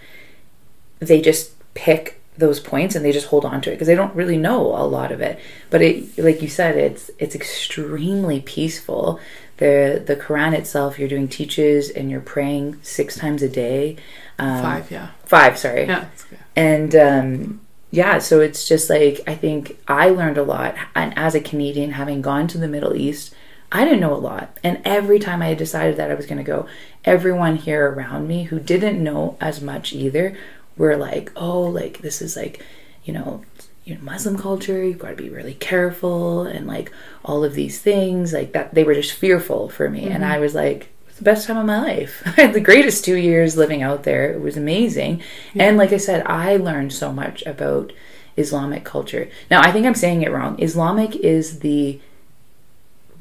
they 1.01 1.21
just 1.21 1.53
pick 1.75 2.19
those 2.38 2.61
points 2.61 2.94
and 2.94 3.05
they 3.05 3.12
just 3.12 3.27
hold 3.27 3.44
on 3.44 3.61
to 3.61 3.70
it 3.70 3.74
because 3.74 3.88
they 3.88 3.96
don't 3.96 4.14
really 4.14 4.38
know 4.38 4.61
a 4.61 4.87
lot 4.87 5.12
of 5.12 5.20
it. 5.20 5.38
But 5.70 5.83
it, 5.83 6.16
like 6.18 6.40
you 6.40 6.48
said, 6.48 6.77
it's 6.77 7.11
it's 7.18 7.35
extremely 7.35 8.40
peaceful. 8.40 9.20
the 9.59 10.03
The 10.07 10.16
Quran 10.16 10.55
itself, 10.55 10.98
you're 10.98 11.09
doing 11.09 11.29
teaches 11.29 11.90
and 11.90 12.11
you're 12.11 12.20
praying 12.20 12.79
six 12.83 13.16
times 13.16 13.42
a 13.42 13.48
day. 13.48 13.96
Um, 14.38 14.62
Five, 14.62 14.90
yeah. 14.90 15.11
Five, 15.24 15.59
sorry. 15.59 15.87
Yeah. 15.87 16.07
And 16.55 16.94
um, 16.94 17.61
yeah, 17.90 18.18
so 18.18 18.40
it's 18.40 18.68
just 18.68 18.88
like 18.88 19.20
I 19.27 19.35
think 19.35 19.79
I 19.88 20.11
learned 20.11 20.38
a 20.38 20.44
lot, 20.44 20.77
and 20.94 21.16
as 21.18 21.35
a 21.35 21.40
Canadian, 21.40 21.92
having 21.92 22.22
gone 22.22 22.46
to 22.48 22.59
the 22.59 22.68
Middle 22.68 22.94
East, 22.94 23.35
I 23.72 23.85
didn't 23.85 24.01
know 24.01 24.14
a 24.14 24.16
lot. 24.16 24.57
And 24.62 24.81
every 24.85 25.18
time 25.18 25.42
I 25.42 25.55
decided 25.55 25.96
that 25.96 26.11
I 26.11 26.14
was 26.14 26.27
going 26.27 26.38
to 26.38 26.44
go, 26.44 26.66
everyone 27.05 27.57
here 27.57 27.90
around 27.90 28.29
me 28.29 28.44
who 28.44 28.61
didn't 28.61 29.03
know 29.03 29.37
as 29.40 29.61
much 29.61 29.92
either 29.92 30.37
were 30.79 30.97
like, 30.97 31.31
"Oh, 31.37 31.62
like 31.62 31.99
this 31.99 32.23
is 32.23 32.37
like, 32.37 32.64
you 33.05 33.12
know." 33.12 33.43
You 33.85 33.95
know, 33.95 34.03
Muslim 34.03 34.37
culture, 34.37 34.85
you've 34.85 34.99
got 34.99 35.17
to 35.17 35.17
be 35.17 35.31
really 35.31 35.55
careful, 35.55 36.43
and 36.43 36.67
like 36.67 36.93
all 37.25 37.43
of 37.43 37.55
these 37.55 37.81
things, 37.81 38.35
like 38.35 38.53
that, 38.53 38.75
they 38.75 38.85
were 38.85 38.93
just 38.93 39.14
fearful 39.14 39.71
for 39.71 39.88
me. 39.88 40.05
And 40.05 40.23
mm-hmm. 40.23 40.31
I 40.31 40.38
was 40.38 40.55
like, 40.55 40.91
it's 41.09 41.17
the 41.17 41.25
best 41.25 41.47
time 41.47 41.57
of 41.57 41.64
my 41.64 41.81
life. 41.81 42.23
I 42.27 42.43
had 42.43 42.53
the 42.53 42.61
greatest 42.61 43.03
two 43.03 43.17
years 43.17 43.57
living 43.57 43.83
out 43.83 44.03
there. 44.03 44.31
It 44.31 44.43
was 44.43 44.59
amazing. 44.59 45.23
And 45.55 45.79
like 45.79 45.95
I 45.95 45.97
said, 45.97 46.23
I 46.27 46.59
learned 46.59 46.93
so 46.93 47.14
much 47.14 47.43
about 47.47 47.95
Islamic 48.37 48.85
culture. 48.85 49.29
Now, 49.51 49.61
I 49.62 49.73
think 49.73 49.85
I'm 49.85 49.95
saying 49.95 50.23
it 50.23 50.31
wrong. 50.31 50.61
Islamic 50.61 51.17
is 51.17 51.61
the 51.61 52.01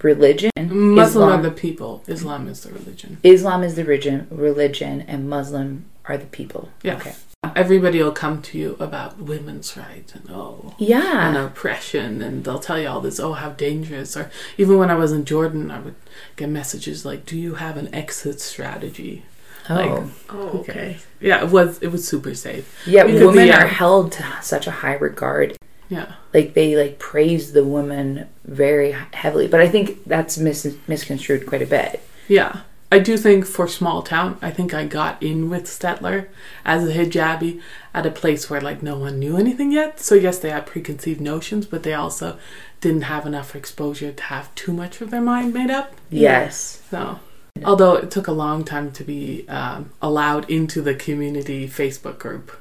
religion. 0.03 0.51
Muslim 0.55 1.29
Islam, 1.29 1.39
are 1.39 1.41
the 1.41 1.51
people. 1.51 2.03
Islam 2.07 2.47
is 2.47 2.61
the 2.61 2.71
religion. 2.71 3.17
Islam 3.23 3.63
is 3.63 3.75
the 3.75 3.83
religion, 3.83 4.27
religion, 4.29 5.01
and 5.01 5.29
Muslim 5.29 5.85
are 6.05 6.17
the 6.17 6.25
people. 6.25 6.69
Yeah. 6.83 6.97
Okay. 6.97 7.15
Everybody 7.55 8.01
will 8.01 8.11
come 8.11 8.41
to 8.43 8.57
you 8.57 8.75
about 8.79 9.17
women's 9.19 9.75
rights 9.77 10.13
and 10.15 10.29
oh 10.29 10.75
Yeah. 10.77 11.27
and 11.29 11.37
oppression 11.37 12.21
and 12.21 12.43
they'll 12.43 12.59
tell 12.59 12.79
you 12.79 12.87
all 12.87 13.01
this, 13.01 13.19
oh 13.19 13.33
how 13.33 13.49
dangerous 13.51 14.15
or 14.17 14.29
even 14.57 14.77
when 14.77 14.89
I 14.89 14.95
was 14.95 15.11
in 15.11 15.25
Jordan 15.25 15.71
I 15.71 15.79
would 15.79 15.95
get 16.35 16.49
messages 16.49 17.05
like, 17.05 17.25
Do 17.25 17.37
you 17.37 17.55
have 17.55 17.77
an 17.77 17.93
exit 17.93 18.39
strategy? 18.41 19.23
Oh. 19.69 19.75
Like, 19.75 20.03
Oh, 20.29 20.59
okay. 20.59 20.97
Yeah, 21.19 21.43
it 21.43 21.49
was 21.51 21.79
it 21.79 21.87
was 21.87 22.07
super 22.07 22.33
safe. 22.35 22.65
yeah, 22.87 23.03
Because 23.03 23.21
women 23.21 23.47
the, 23.47 23.53
uh, 23.53 23.63
are 23.63 23.67
held 23.67 24.11
to 24.13 24.23
such 24.41 24.67
a 24.67 24.71
high 24.71 24.95
regard. 24.95 25.55
Yeah. 25.89 26.13
Like 26.33 26.53
they 26.53 26.75
like 26.75 26.99
praise 26.99 27.53
the 27.53 27.63
woman 27.63 28.27
very 28.45 28.91
heavily, 29.13 29.47
but 29.47 29.59
I 29.61 29.67
think 29.69 30.03
that's 30.05 30.37
mis- 30.37 30.75
misconstrued 30.87 31.45
quite 31.47 31.61
a 31.61 31.65
bit. 31.65 32.01
Yeah. 32.27 32.61
I 32.89 32.99
do 32.99 33.17
think 33.17 33.45
for 33.45 33.67
small 33.67 34.01
town, 34.01 34.37
I 34.41 34.49
think 34.49 34.73
I 34.73 34.85
got 34.85 35.21
in 35.21 35.49
with 35.49 35.65
Stettler 35.65 36.27
as 36.63 36.87
a 36.87 36.93
hijabi 36.93 37.61
at 37.93 38.05
a 38.05 38.11
place 38.11 38.49
where 38.49 38.61
like 38.61 38.81
no 38.81 38.97
one 38.97 39.19
knew 39.19 39.37
anything 39.37 39.71
yet. 39.71 39.99
So 39.99 40.15
yes, 40.15 40.39
they 40.39 40.51
had 40.51 40.65
preconceived 40.65 41.19
notions, 41.19 41.65
but 41.65 41.83
they 41.83 41.93
also 41.93 42.37
didn't 42.79 43.03
have 43.03 43.25
enough 43.25 43.55
exposure 43.55 44.13
to 44.13 44.23
have 44.23 44.53
too 44.55 44.71
much 44.71 45.01
of 45.01 45.11
their 45.11 45.21
mind 45.21 45.53
made 45.53 45.69
up. 45.69 45.95
Yes. 46.09 46.81
So, 46.89 47.19
although 47.65 47.95
it 47.95 48.09
took 48.09 48.27
a 48.27 48.31
long 48.31 48.63
time 48.63 48.91
to 48.93 49.03
be 49.03 49.47
um, 49.49 49.91
allowed 50.01 50.49
into 50.49 50.81
the 50.81 50.95
community 50.95 51.67
Facebook 51.67 52.19
group. 52.19 52.51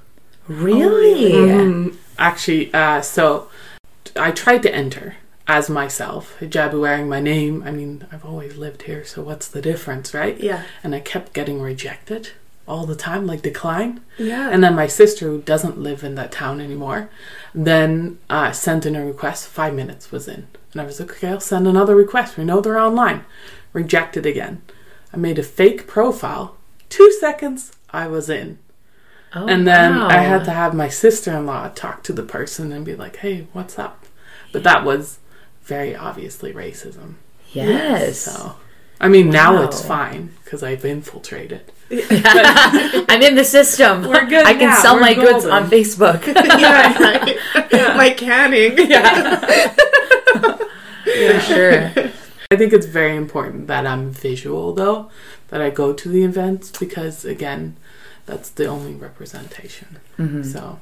Really? 0.49 1.33
Mhm. 1.33 1.97
Actually, 2.19 2.73
uh, 2.73 3.01
so 3.01 3.49
I 4.17 4.31
tried 4.31 4.63
to 4.63 4.75
enter 4.75 5.17
as 5.49 5.71
myself, 5.71 6.37
hijabi 6.41 6.81
wearing 6.81 7.09
my 7.09 7.21
name. 7.21 7.63
I 7.65 7.71
mean, 7.71 8.07
I've 8.11 8.25
always 8.25 8.57
lived 8.57 8.83
here, 8.83 9.05
so 9.05 9.23
what's 9.23 9.49
the 9.49 9.63
difference, 9.63 10.13
right? 10.13 10.39
Yeah. 10.41 10.65
And 10.83 10.95
I 10.95 11.01
kept 11.01 11.33
getting 11.33 11.61
rejected 11.61 12.31
all 12.67 12.85
the 12.85 12.97
time, 12.97 13.27
like 13.27 13.43
decline. 13.43 14.01
Yeah. 14.19 14.51
And 14.51 14.63
then 14.63 14.75
my 14.75 14.89
sister, 14.89 15.27
who 15.27 15.41
doesn't 15.41 15.79
live 15.79 16.03
in 16.03 16.17
that 16.17 16.33
town 16.33 16.61
anymore, 16.61 17.11
then 17.55 18.19
uh, 18.29 18.51
sent 18.51 18.85
in 18.87 18.97
a 18.97 19.07
request. 19.07 19.47
Five 19.47 19.75
minutes 19.75 20.11
was 20.11 20.27
in. 20.27 20.49
And 20.73 20.81
I 20.81 20.85
was 20.85 20.99
like, 20.99 21.13
okay, 21.13 21.29
I'll 21.29 21.41
send 21.41 21.69
another 21.69 21.95
request. 21.95 22.37
We 22.37 22.45
know 22.45 22.61
they're 22.61 22.79
online. 22.79 23.25
Rejected 23.73 24.27
again. 24.27 24.63
I 25.13 25.17
made 25.17 25.39
a 25.39 25.45
fake 25.45 25.87
profile. 25.87 26.57
Two 26.89 27.13
seconds, 27.13 27.73
I 27.91 28.09
was 28.09 28.29
in. 28.29 28.59
Oh, 29.35 29.47
And 29.47 29.67
then 29.67 29.97
wow. 29.97 30.09
I 30.09 30.19
had 30.19 30.45
to 30.45 30.51
have 30.51 30.75
my 30.75 30.89
sister 30.89 31.33
in 31.37 31.47
law 31.47 31.69
talk 31.69 32.03
to 32.05 32.13
the 32.13 32.23
person 32.23 32.73
and 32.73 32.85
be 32.85 32.97
like, 32.97 33.17
hey, 33.17 33.47
what's 33.53 33.79
up? 33.79 34.07
But 34.53 34.65
that 34.65 34.85
was 34.85 35.19
very 35.67 35.95
obviously 35.95 36.53
racism. 36.53 37.15
Yes. 37.53 38.19
So, 38.19 38.57
I 39.01 39.09
mean, 39.09 39.31
now 39.31 39.63
it's 39.63 39.85
fine 39.85 40.33
because 40.45 40.63
I've 40.63 40.85
infiltrated. 40.85 41.73
I'm 41.91 43.23
in 43.23 43.35
the 43.35 43.45
system. 43.45 44.03
We're 44.09 44.27
good 44.27 44.47
I 44.47 44.55
can 44.55 44.71
now. 44.71 44.81
sell 44.81 44.95
We're 44.95 45.01
my 45.03 45.15
goods 45.15 45.45
on 45.45 45.69
Facebook. 45.69 46.27
yeah, 46.59 46.99
right. 47.73 47.97
My 47.97 48.11
canning. 48.11 48.91
Yeah. 48.91 49.41
For 51.05 51.41
sure. 51.41 51.93
I 52.51 52.57
think 52.57 52.73
it's 52.73 52.87
very 52.87 53.17
important 53.17 53.67
that 53.67 53.87
I'm 53.87 54.11
visual, 54.11 54.73
though, 54.73 55.11
that 55.49 55.61
I 55.61 55.71
go 55.71 55.93
to 55.93 56.09
the 56.09 56.23
events 56.23 56.71
because, 56.71 57.25
again, 57.25 57.77
that's 58.25 58.51
the 58.51 58.67
only 58.67 58.95
representation. 58.95 59.99
Mm-hmm. 60.19 60.43
So, 60.45 60.81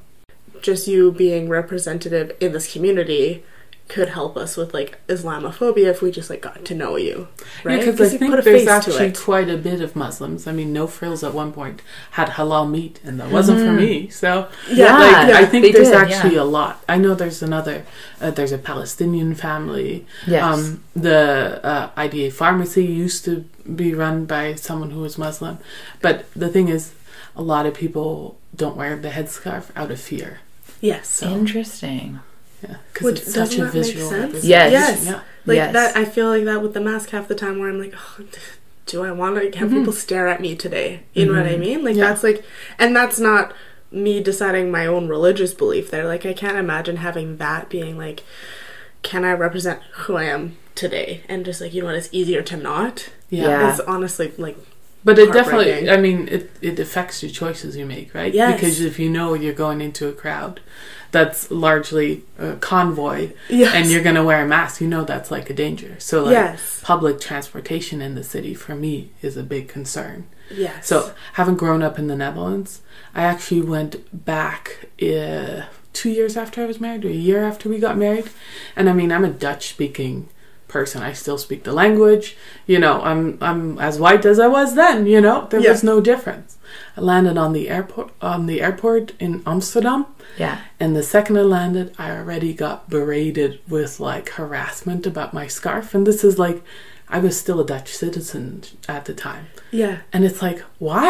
Just 0.60 0.86
you 0.88 1.10
being 1.12 1.48
representative 1.48 2.36
in 2.40 2.52
this 2.52 2.72
community 2.72 3.44
could 3.86 4.08
help 4.08 4.36
us 4.36 4.56
with 4.56 4.72
like 4.72 4.98
Islamophobia 5.08 5.88
if 5.90 6.00
we 6.00 6.10
just 6.10 6.30
like 6.30 6.40
got 6.40 6.64
to 6.64 6.74
know 6.74 6.96
you, 6.96 7.28
right? 7.64 7.78
because 7.80 7.98
'Cause 7.98 8.14
I 8.14 8.16
think 8.18 8.30
put 8.30 8.38
a 8.38 8.42
there's 8.42 8.60
face 8.62 8.68
actually 8.68 9.06
it. 9.08 9.18
quite 9.18 9.50
a 9.50 9.58
bit 9.58 9.80
of 9.82 9.94
Muslims. 9.94 10.46
I 10.46 10.52
mean, 10.52 10.72
No 10.72 10.86
Frills 10.86 11.22
at 11.22 11.34
one 11.34 11.52
point 11.52 11.82
had 12.12 12.30
halal 12.30 12.68
meat, 12.70 12.98
and 13.04 13.20
that 13.20 13.30
wasn't 13.30 13.58
for 13.60 13.72
me. 13.72 14.08
So, 14.08 14.48
Yeah, 14.70 14.96
like, 14.98 15.28
yeah, 15.28 15.36
I 15.38 15.44
think 15.44 15.72
there's 15.74 15.88
did, 15.88 15.96
actually 15.96 16.36
yeah. 16.36 16.42
a 16.42 16.44
lot. 16.44 16.82
I 16.88 16.96
know 16.96 17.14
there's 17.14 17.42
another, 17.42 17.84
uh, 18.22 18.30
there's 18.30 18.52
a 18.52 18.58
Palestinian 18.58 19.34
family. 19.34 20.06
Yes. 20.26 20.42
Um, 20.42 20.82
the 20.96 21.60
uh, 21.62 21.90
IDA 21.96 22.30
pharmacy 22.30 22.84
used 22.86 23.24
to 23.26 23.44
be 23.76 23.94
run 23.94 24.24
by 24.24 24.54
someone 24.54 24.90
who 24.92 25.00
was 25.00 25.18
Muslim. 25.18 25.58
But 26.00 26.24
the 26.34 26.48
thing 26.48 26.68
is, 26.68 26.92
a 27.36 27.42
lot 27.42 27.66
of 27.66 27.74
people 27.74 28.38
don't 28.56 28.76
wear 28.76 28.96
the 28.96 29.10
headscarf 29.10 29.64
out 29.76 29.90
of 29.90 30.00
fear. 30.00 30.40
Yes. 30.80 31.08
So, 31.08 31.28
Interesting. 31.28 32.20
Yeah, 32.68 32.76
because 32.92 33.04
Which 33.04 33.20
it's 33.20 33.34
such 33.34 33.50
doesn't 33.50 33.60
a 33.60 33.64
that 33.64 33.74
make 33.74 33.86
visual. 33.86 34.08
sense? 34.08 34.22
representation. 34.22 34.50
Yes. 34.50 34.72
Yes. 34.72 35.06
Yeah. 35.06 35.20
Like 35.46 35.56
Yes. 35.56 35.72
that, 35.72 35.96
I 35.96 36.04
feel 36.04 36.28
like 36.28 36.44
that 36.44 36.62
with 36.62 36.74
the 36.74 36.80
mask 36.80 37.10
half 37.10 37.28
the 37.28 37.34
time 37.34 37.58
where 37.58 37.68
I'm 37.68 37.78
like, 37.78 37.94
oh, 37.96 38.24
do 38.86 39.02
I 39.04 39.10
want 39.12 39.36
to 39.36 39.58
have 39.58 39.68
mm-hmm. 39.68 39.78
people 39.78 39.92
stare 39.92 40.28
at 40.28 40.40
me 40.40 40.54
today? 40.54 41.02
You 41.12 41.26
know 41.26 41.34
what 41.34 41.46
I 41.46 41.52
mm-hmm. 41.52 41.60
mean? 41.60 41.84
Like 41.84 41.96
Yeah. 41.96 42.08
that's 42.08 42.22
like, 42.22 42.44
and 42.78 42.94
that's 42.94 43.18
not 43.18 43.52
me 43.90 44.22
deciding 44.22 44.70
my 44.70 44.86
own 44.86 45.08
religious 45.08 45.54
belief. 45.54 45.90
There, 45.90 46.06
like 46.06 46.26
I 46.26 46.32
can't 46.32 46.56
imagine 46.58 46.96
having 46.96 47.36
that 47.38 47.68
being 47.68 47.96
like, 47.96 48.22
can 49.02 49.24
I 49.24 49.32
represent 49.32 49.80
who 49.92 50.16
I 50.16 50.24
am 50.24 50.56
today? 50.74 51.22
And 51.28 51.44
just 51.44 51.60
like 51.60 51.74
you 51.74 51.82
know 51.82 51.86
what, 51.88 51.96
it's 51.96 52.08
easier 52.12 52.42
to 52.42 52.56
not. 52.56 53.10
Yeah. 53.30 53.48
Yeah. 53.48 53.70
It's 53.70 53.80
honestly 53.80 54.32
like, 54.38 54.58
But 55.04 55.18
it 55.18 55.32
definitely, 55.32 55.90
I 55.90 55.98
mean, 55.98 56.28
it, 56.28 56.50
it 56.62 56.80
affects 56.80 57.22
your 57.22 57.30
choices 57.30 57.76
you 57.76 57.84
make, 57.84 58.14
right? 58.14 58.32
Yes. 58.32 58.54
Because 58.54 58.80
if 58.80 58.98
you 58.98 59.10
know 59.10 59.34
you're 59.34 59.52
going 59.52 59.80
into 59.82 60.08
a 60.08 60.12
crowd 60.12 60.60
that's 61.10 61.50
largely 61.50 62.24
a 62.38 62.54
convoy 62.56 63.32
yes, 63.48 63.72
and 63.74 63.90
you're 63.90 64.02
going 64.02 64.16
to 64.16 64.24
wear 64.24 64.44
a 64.44 64.48
mask, 64.48 64.80
you 64.80 64.88
know 64.88 65.04
that's 65.04 65.30
like 65.30 65.50
a 65.50 65.54
danger. 65.54 65.94
So, 66.00 66.24
like, 66.24 66.32
yes, 66.32 66.80
public 66.82 67.20
transportation 67.20 68.00
in 68.00 68.14
the 68.14 68.24
city 68.24 68.54
for 68.54 68.74
me 68.74 69.10
is 69.22 69.36
a 69.36 69.42
big 69.42 69.68
concern. 69.68 70.26
yes. 70.50 70.86
So, 70.88 71.12
having 71.34 71.56
grown 71.56 71.82
up 71.82 71.98
in 71.98 72.06
the 72.06 72.16
Netherlands, 72.16 72.80
I 73.14 73.24
actually 73.24 73.60
went 73.60 74.24
back 74.24 74.88
uh, 75.02 75.66
two 75.92 76.10
years 76.10 76.36
after 76.36 76.62
I 76.62 76.66
was 76.66 76.80
married, 76.80 77.04
or 77.04 77.08
a 77.10 77.12
year 77.12 77.44
after 77.44 77.68
we 77.68 77.78
got 77.78 77.96
married. 77.98 78.30
And 78.74 78.88
I 78.88 78.92
mean, 78.94 79.12
I'm 79.12 79.24
a 79.24 79.30
Dutch 79.30 79.68
speaking 79.68 80.28
person. 80.78 81.02
I 81.10 81.12
still 81.14 81.38
speak 81.38 81.60
the 81.64 81.72
language. 81.82 82.26
You 82.72 82.78
know, 82.84 82.96
I'm 83.10 83.22
I'm 83.48 83.60
as 83.88 83.94
white 84.04 84.24
as 84.32 84.38
I 84.46 84.48
was 84.58 84.68
then. 84.82 85.06
You 85.14 85.20
know, 85.26 85.38
there 85.50 85.60
Yeah. 85.64 85.70
was 85.72 85.82
no 85.92 85.96
difference. 86.10 86.50
I 86.96 87.00
landed 87.12 87.36
on 87.44 87.52
the 87.58 87.66
airport 87.76 88.08
on 88.20 88.40
the 88.50 88.58
airport 88.66 89.06
in 89.26 89.32
Amsterdam, 89.46 90.00
Yeah. 90.44 90.56
and 90.80 90.90
the 90.96 91.02
second 91.14 91.36
I 91.38 91.46
landed, 91.58 91.86
I 92.04 92.06
already 92.18 92.52
got 92.64 92.76
berated 92.94 93.52
with 93.74 93.92
like 94.10 94.26
harassment 94.40 95.06
about 95.06 95.32
my 95.40 95.46
scarf. 95.58 95.94
And 95.94 96.04
this 96.06 96.24
is 96.24 96.36
like, 96.46 96.58
I 97.16 97.18
was 97.26 97.34
still 97.38 97.60
a 97.60 97.66
Dutch 97.74 97.90
citizen 98.02 98.62
at 98.96 99.04
the 99.08 99.14
time. 99.28 99.44
yeah, 99.70 99.96
And 100.12 100.24
it's 100.24 100.42
like, 100.42 100.60
why? 100.88 101.08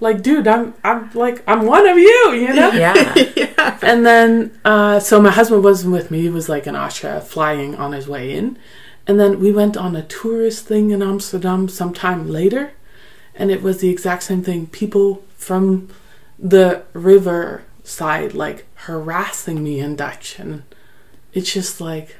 Like, 0.00 0.18
dude, 0.28 0.48
I'm 0.54 0.74
I'm 0.82 1.00
like 1.14 1.38
I'm 1.50 1.62
one 1.76 1.86
of 1.92 1.96
you, 2.08 2.20
you 2.42 2.52
know? 2.58 2.70
Yeah. 2.84 3.14
yeah, 3.36 3.78
And 3.90 4.00
then 4.10 4.28
uh 4.72 4.98
so 5.08 5.14
my 5.26 5.30
husband 5.38 5.62
wasn't 5.70 5.92
with 5.98 6.10
me, 6.12 6.18
he 6.26 6.30
was 6.38 6.48
like 6.54 6.66
an 6.70 6.76
Austria 6.84 7.20
flying 7.34 7.70
on 7.84 7.92
his 7.98 8.06
way 8.14 8.24
in. 8.38 8.46
And 9.06 9.20
then 9.20 9.38
we 9.40 9.52
went 9.52 9.76
on 9.76 9.94
a 9.96 10.02
tourist 10.02 10.64
thing 10.66 10.90
in 10.90 11.02
Amsterdam 11.02 11.68
sometime 11.68 12.30
later, 12.30 12.72
and 13.34 13.50
it 13.50 13.62
was 13.62 13.80
the 13.80 13.90
exact 13.90 14.22
same 14.22 14.42
thing. 14.42 14.66
People 14.68 15.22
from 15.36 15.88
the 16.38 16.82
river 16.94 17.62
side 17.84 18.32
like 18.34 18.64
harassing 18.74 19.62
me 19.62 19.78
in 19.78 19.94
Dutch 19.94 20.38
and 20.38 20.62
it's 21.34 21.52
just 21.52 21.80
like 21.80 22.16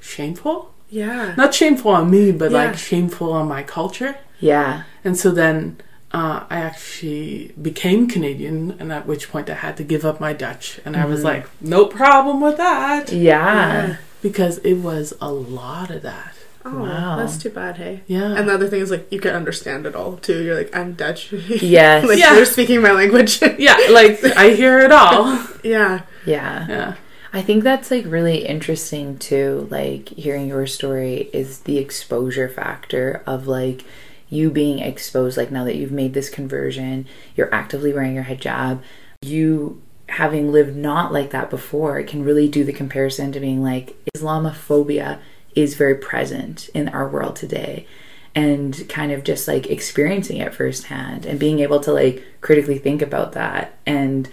shameful. 0.00 0.72
yeah, 0.88 1.34
Not 1.36 1.54
shameful 1.54 1.90
on 1.92 2.10
me, 2.10 2.32
but 2.32 2.50
Yeah. 2.50 2.64
like 2.64 2.78
shameful 2.78 3.32
on 3.32 3.46
my 3.48 3.62
culture. 3.62 4.16
Yeah. 4.40 4.82
And 5.04 5.16
so 5.18 5.30
then 5.30 5.76
uh, 6.12 6.44
I 6.50 6.58
actually 6.60 7.52
became 7.60 8.06
Canadian, 8.08 8.76
and 8.78 8.92
at 8.92 9.06
which 9.06 9.30
point 9.30 9.48
I 9.48 9.54
had 9.54 9.76
to 9.78 9.84
give 9.84 10.04
up 10.04 10.20
my 10.20 10.32
Dutch. 10.34 10.78
And 10.84 10.94
I 10.96 11.04
was 11.06 11.24
like, 11.24 11.46
no 11.60 11.86
problem 11.86 12.40
with 12.42 12.56
that. 12.58 13.10
Yeah. 13.12 13.96
Because 14.22 14.58
it 14.58 14.74
was 14.74 15.12
a 15.20 15.32
lot 15.32 15.90
of 15.90 16.02
that. 16.02 16.34
Oh, 16.64 16.82
Wow. 16.82 17.16
that's 17.16 17.36
too 17.38 17.50
bad, 17.50 17.76
hey. 17.76 18.02
Yeah. 18.06 18.36
And 18.36 18.48
the 18.48 18.54
other 18.54 18.68
thing 18.68 18.80
is 18.82 18.90
like 18.90 19.10
you 19.10 19.18
can 19.18 19.34
understand 19.34 19.84
it 19.84 19.96
all 19.96 20.16
too. 20.16 20.44
You're 20.44 20.56
like, 20.56 20.74
I'm 20.76 20.92
Dutch. 20.92 21.32
Yes. 21.48 22.06
like 22.06 22.18
Yeah. 22.20 22.36
you're 22.36 22.44
speaking 22.46 22.80
my 22.80 22.92
language. 22.92 23.42
yeah, 23.58 23.76
like 23.90 24.22
I 24.36 24.50
hear 24.50 24.78
it 24.78 24.92
all. 24.92 25.44
yeah. 25.64 26.02
Yeah. 26.24 26.66
Yeah. 26.68 26.94
I 27.32 27.42
think 27.42 27.64
that's 27.64 27.90
like 27.90 28.04
really 28.06 28.46
interesting 28.46 29.18
too. 29.18 29.66
Like 29.70 30.10
hearing 30.10 30.46
your 30.48 30.66
story 30.68 31.30
is 31.32 31.60
the 31.60 31.78
exposure 31.78 32.48
factor 32.48 33.22
of 33.26 33.48
like 33.48 33.84
you 34.28 34.48
being 34.50 34.78
exposed. 34.78 35.36
Like 35.36 35.50
now 35.50 35.64
that 35.64 35.74
you've 35.76 35.90
made 35.92 36.14
this 36.14 36.30
conversion, 36.30 37.06
you're 37.34 37.52
actively 37.52 37.92
wearing 37.92 38.14
your 38.14 38.24
hijab. 38.24 38.82
You 39.22 39.82
having 40.12 40.52
lived 40.52 40.76
not 40.76 41.10
like 41.10 41.30
that 41.30 41.48
before, 41.48 41.98
it 41.98 42.06
can 42.06 42.22
really 42.22 42.46
do 42.46 42.64
the 42.64 42.72
comparison 42.72 43.32
to 43.32 43.40
being 43.40 43.62
like 43.62 43.96
Islamophobia 44.14 45.18
is 45.54 45.74
very 45.74 45.94
present 45.94 46.68
in 46.74 46.88
our 46.90 47.08
world 47.08 47.34
today. 47.34 47.86
And 48.34 48.86
kind 48.88 49.12
of 49.12 49.24
just 49.24 49.48
like 49.48 49.66
experiencing 49.66 50.38
it 50.38 50.54
firsthand 50.54 51.26
and 51.26 51.38
being 51.38 51.60
able 51.60 51.80
to 51.80 51.92
like 51.92 52.22
critically 52.40 52.78
think 52.78 53.02
about 53.02 53.32
that 53.32 53.78
and 53.84 54.28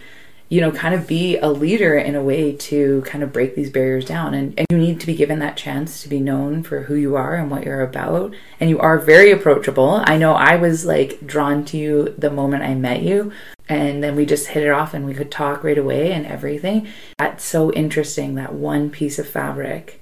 you 0.49 0.59
know, 0.61 0.71
kind 0.71 0.95
of 0.95 1.07
be 1.07 1.37
a 1.37 1.47
leader 1.47 1.95
in 1.95 2.15
a 2.15 2.23
way 2.23 2.51
to 2.53 3.01
kind 3.05 3.23
of 3.23 3.31
break 3.31 3.55
these 3.55 3.69
barriers 3.69 4.03
down. 4.03 4.33
And, 4.33 4.57
and 4.57 4.65
you 4.71 4.77
need 4.79 4.99
to 4.99 5.05
be 5.05 5.13
given 5.15 5.37
that 5.39 5.55
chance 5.57 6.01
to 6.01 6.09
be 6.09 6.19
known 6.19 6.63
for 6.63 6.81
who 6.81 6.95
you 6.95 7.15
are 7.15 7.35
and 7.35 7.51
what 7.51 7.63
you're 7.63 7.81
about. 7.83 8.33
And 8.59 8.67
you 8.69 8.79
are 8.79 8.97
very 8.97 9.31
approachable. 9.31 10.01
I 10.05 10.17
know 10.17 10.33
I 10.33 10.55
was 10.55 10.85
like 10.85 11.25
drawn 11.25 11.65
to 11.65 11.77
you 11.77 12.15
the 12.17 12.31
moment 12.31 12.63
I 12.63 12.73
met 12.73 13.03
you. 13.03 13.31
And 13.67 14.03
then 14.03 14.15
we 14.15 14.25
just 14.25 14.47
hit 14.47 14.63
it 14.63 14.71
off 14.71 14.95
and 14.95 15.05
we 15.05 15.13
could 15.13 15.29
talk 15.29 15.63
right 15.63 15.77
away 15.77 16.11
and 16.11 16.25
everything. 16.25 16.87
That's 17.19 17.43
so 17.45 17.71
interesting 17.73 18.33
that 18.35 18.51
one 18.53 18.89
piece 18.89 19.19
of 19.19 19.29
fabric 19.29 20.01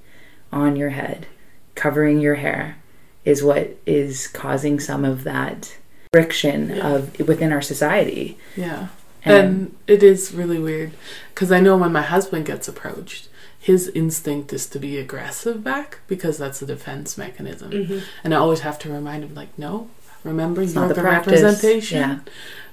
on 0.53 0.77
your 0.77 0.91
head, 0.91 1.27
covering 1.75 2.21
your 2.21 2.35
hair, 2.35 2.77
is 3.25 3.43
what 3.43 3.77
is 3.85 4.29
causing 4.29 4.79
some 4.79 5.03
of 5.03 5.25
that 5.25 5.75
friction 6.13 6.69
Yeah. 6.69 6.87
of 6.87 7.19
within 7.27 7.51
our 7.51 7.61
society. 7.61 8.37
Yeah. 8.55 8.87
And- 9.25 9.35
And 9.35 9.75
it 9.87 10.03
is 10.03 10.33
really 10.33 10.59
weird 10.59 10.91
because 11.33 11.51
I 11.51 11.59
know 11.59 11.75
when 11.77 11.91
my 11.91 12.01
husband 12.01 12.45
gets 12.45 12.67
approached, 12.67 13.29
his 13.59 13.89
instinct 13.89 14.53
is 14.53 14.65
to 14.67 14.79
be 14.79 14.97
aggressive 14.97 15.63
back 15.63 15.99
because 16.07 16.37
that's 16.37 16.61
a 16.61 16.65
defense 16.65 17.17
mechanism. 17.17 17.71
Mm-hmm. 17.71 17.99
And 18.23 18.33
I 18.33 18.37
always 18.37 18.61
have 18.61 18.79
to 18.79 18.89
remind 18.89 19.23
him, 19.23 19.35
like, 19.35 19.57
no, 19.57 19.89
remember 20.23 20.61
It's 20.61 20.73
you're 20.73 20.83
not 20.83 20.95
the, 20.95 21.01
the 21.01 21.03
representation. 21.03 21.97
Yeah. 21.99 22.19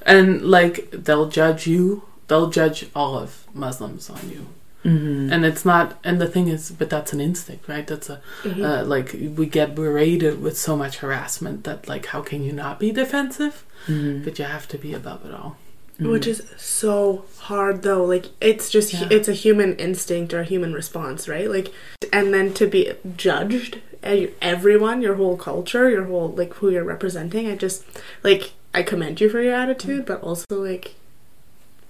And 0.03 0.43
like 0.43 0.91
they'll 0.93 1.29
judge 1.29 1.67
you, 1.67 2.03
they'll 2.29 2.51
judge 2.51 2.87
all 2.95 3.19
of 3.19 3.47
Muslims 3.55 4.09
on 4.11 4.31
you. 4.31 4.47
Mm-hmm. 4.85 5.33
And 5.33 5.47
it's 5.47 5.65
not, 5.65 5.99
and 6.05 6.21
the 6.21 6.27
thing 6.29 6.49
is, 6.49 6.71
but 6.71 6.91
that's 6.91 7.13
an 7.15 7.21
instinct, 7.21 7.67
right? 7.69 7.87
That's 7.87 8.11
a, 8.11 8.21
Mm-hmm. 8.43 8.63
uh, 8.65 8.85
like, 8.85 9.17
we 9.35 9.47
get 9.47 9.75
berated 9.75 10.43
with 10.43 10.59
so 10.59 10.77
much 10.77 10.99
harassment 10.99 11.65
that, 11.65 11.89
like, 11.89 12.05
how 12.07 12.21
can 12.21 12.45
you 12.45 12.53
not 12.53 12.79
be 12.79 12.93
defensive? 12.93 13.65
Mm-hmm. 13.87 14.25
But 14.25 14.39
you 14.39 14.45
have 14.45 14.69
to 14.69 14.79
be 14.79 14.93
above 14.93 15.25
it 15.25 15.33
all. 15.35 15.57
Which 16.01 16.27
is 16.27 16.43
so 16.57 17.25
hard 17.39 17.83
though. 17.83 18.05
Like 18.05 18.27
it's 18.41 18.69
just 18.69 18.93
Yeah. 18.93 19.09
it's 19.11 19.29
a 19.29 19.33
human 19.33 19.77
instinct 19.77 20.35
or 20.35 20.41
a 20.41 20.45
human 20.45 20.73
response, 20.73 21.29
right? 21.29 21.49
Like 21.49 21.73
and 22.13 22.35
then 22.35 22.53
to 22.55 22.67
be 22.67 22.93
judged 23.17 23.79
eh, 24.03 24.27
everyone, 24.43 25.03
your 25.03 25.15
whole 25.15 25.37
culture, 25.37 25.89
your 25.89 26.05
whole 26.05 26.31
like 26.31 26.53
who 26.55 26.69
you're 26.71 26.85
representing. 26.85 27.49
I 27.49 27.55
just 27.57 27.85
like 28.25 28.53
I 28.75 28.83
commend 28.83 29.21
you 29.21 29.29
for 29.31 29.41
your 29.41 29.55
attitude, 29.55 30.05
but 30.07 30.21
also 30.23 30.45
like 30.51 30.95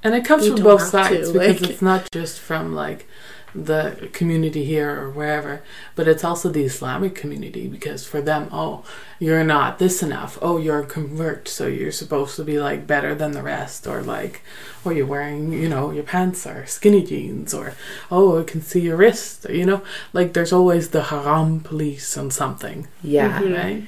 And 0.02 0.14
it 0.14 0.24
comes 0.26 0.46
from 0.46 0.62
both 0.62 0.82
sides 0.82 1.28
to, 1.28 1.38
because 1.38 1.60
like- 1.62 1.70
it's 1.70 1.80
not 1.82 2.06
just 2.12 2.38
from 2.40 2.74
like 2.74 3.06
the 3.54 4.08
community 4.12 4.64
here 4.64 4.90
or 5.00 5.10
wherever, 5.10 5.62
but 5.94 6.08
it's 6.08 6.24
also 6.24 6.48
the 6.48 6.64
Islamic 6.64 7.14
community 7.14 7.68
because 7.68 8.04
for 8.06 8.20
them, 8.20 8.48
oh, 8.50 8.84
you're 9.20 9.44
not 9.44 9.78
this 9.78 10.02
enough. 10.02 10.38
Oh, 10.42 10.56
you're 10.58 10.80
a 10.80 10.86
convert, 10.86 11.46
so 11.48 11.66
you're 11.66 11.92
supposed 11.92 12.34
to 12.36 12.44
be 12.44 12.58
like 12.58 12.86
better 12.86 13.14
than 13.14 13.32
the 13.32 13.42
rest, 13.42 13.86
or 13.86 14.02
like, 14.02 14.42
or 14.84 14.92
you're 14.92 15.06
wearing, 15.06 15.52
you 15.52 15.68
know, 15.68 15.90
your 15.92 16.02
pants 16.04 16.46
are 16.46 16.66
skinny 16.66 17.04
jeans, 17.04 17.54
or 17.54 17.74
oh, 18.10 18.40
I 18.40 18.42
can 18.44 18.60
see 18.60 18.80
your 18.80 18.96
wrist, 18.96 19.46
you 19.48 19.64
know, 19.64 19.82
like 20.12 20.32
there's 20.32 20.52
always 20.52 20.88
the 20.90 21.04
haram 21.04 21.60
police 21.60 22.16
on 22.18 22.30
something, 22.32 22.88
Yeah. 23.02 23.40
Mhm. 23.40 23.56
right? 23.56 23.82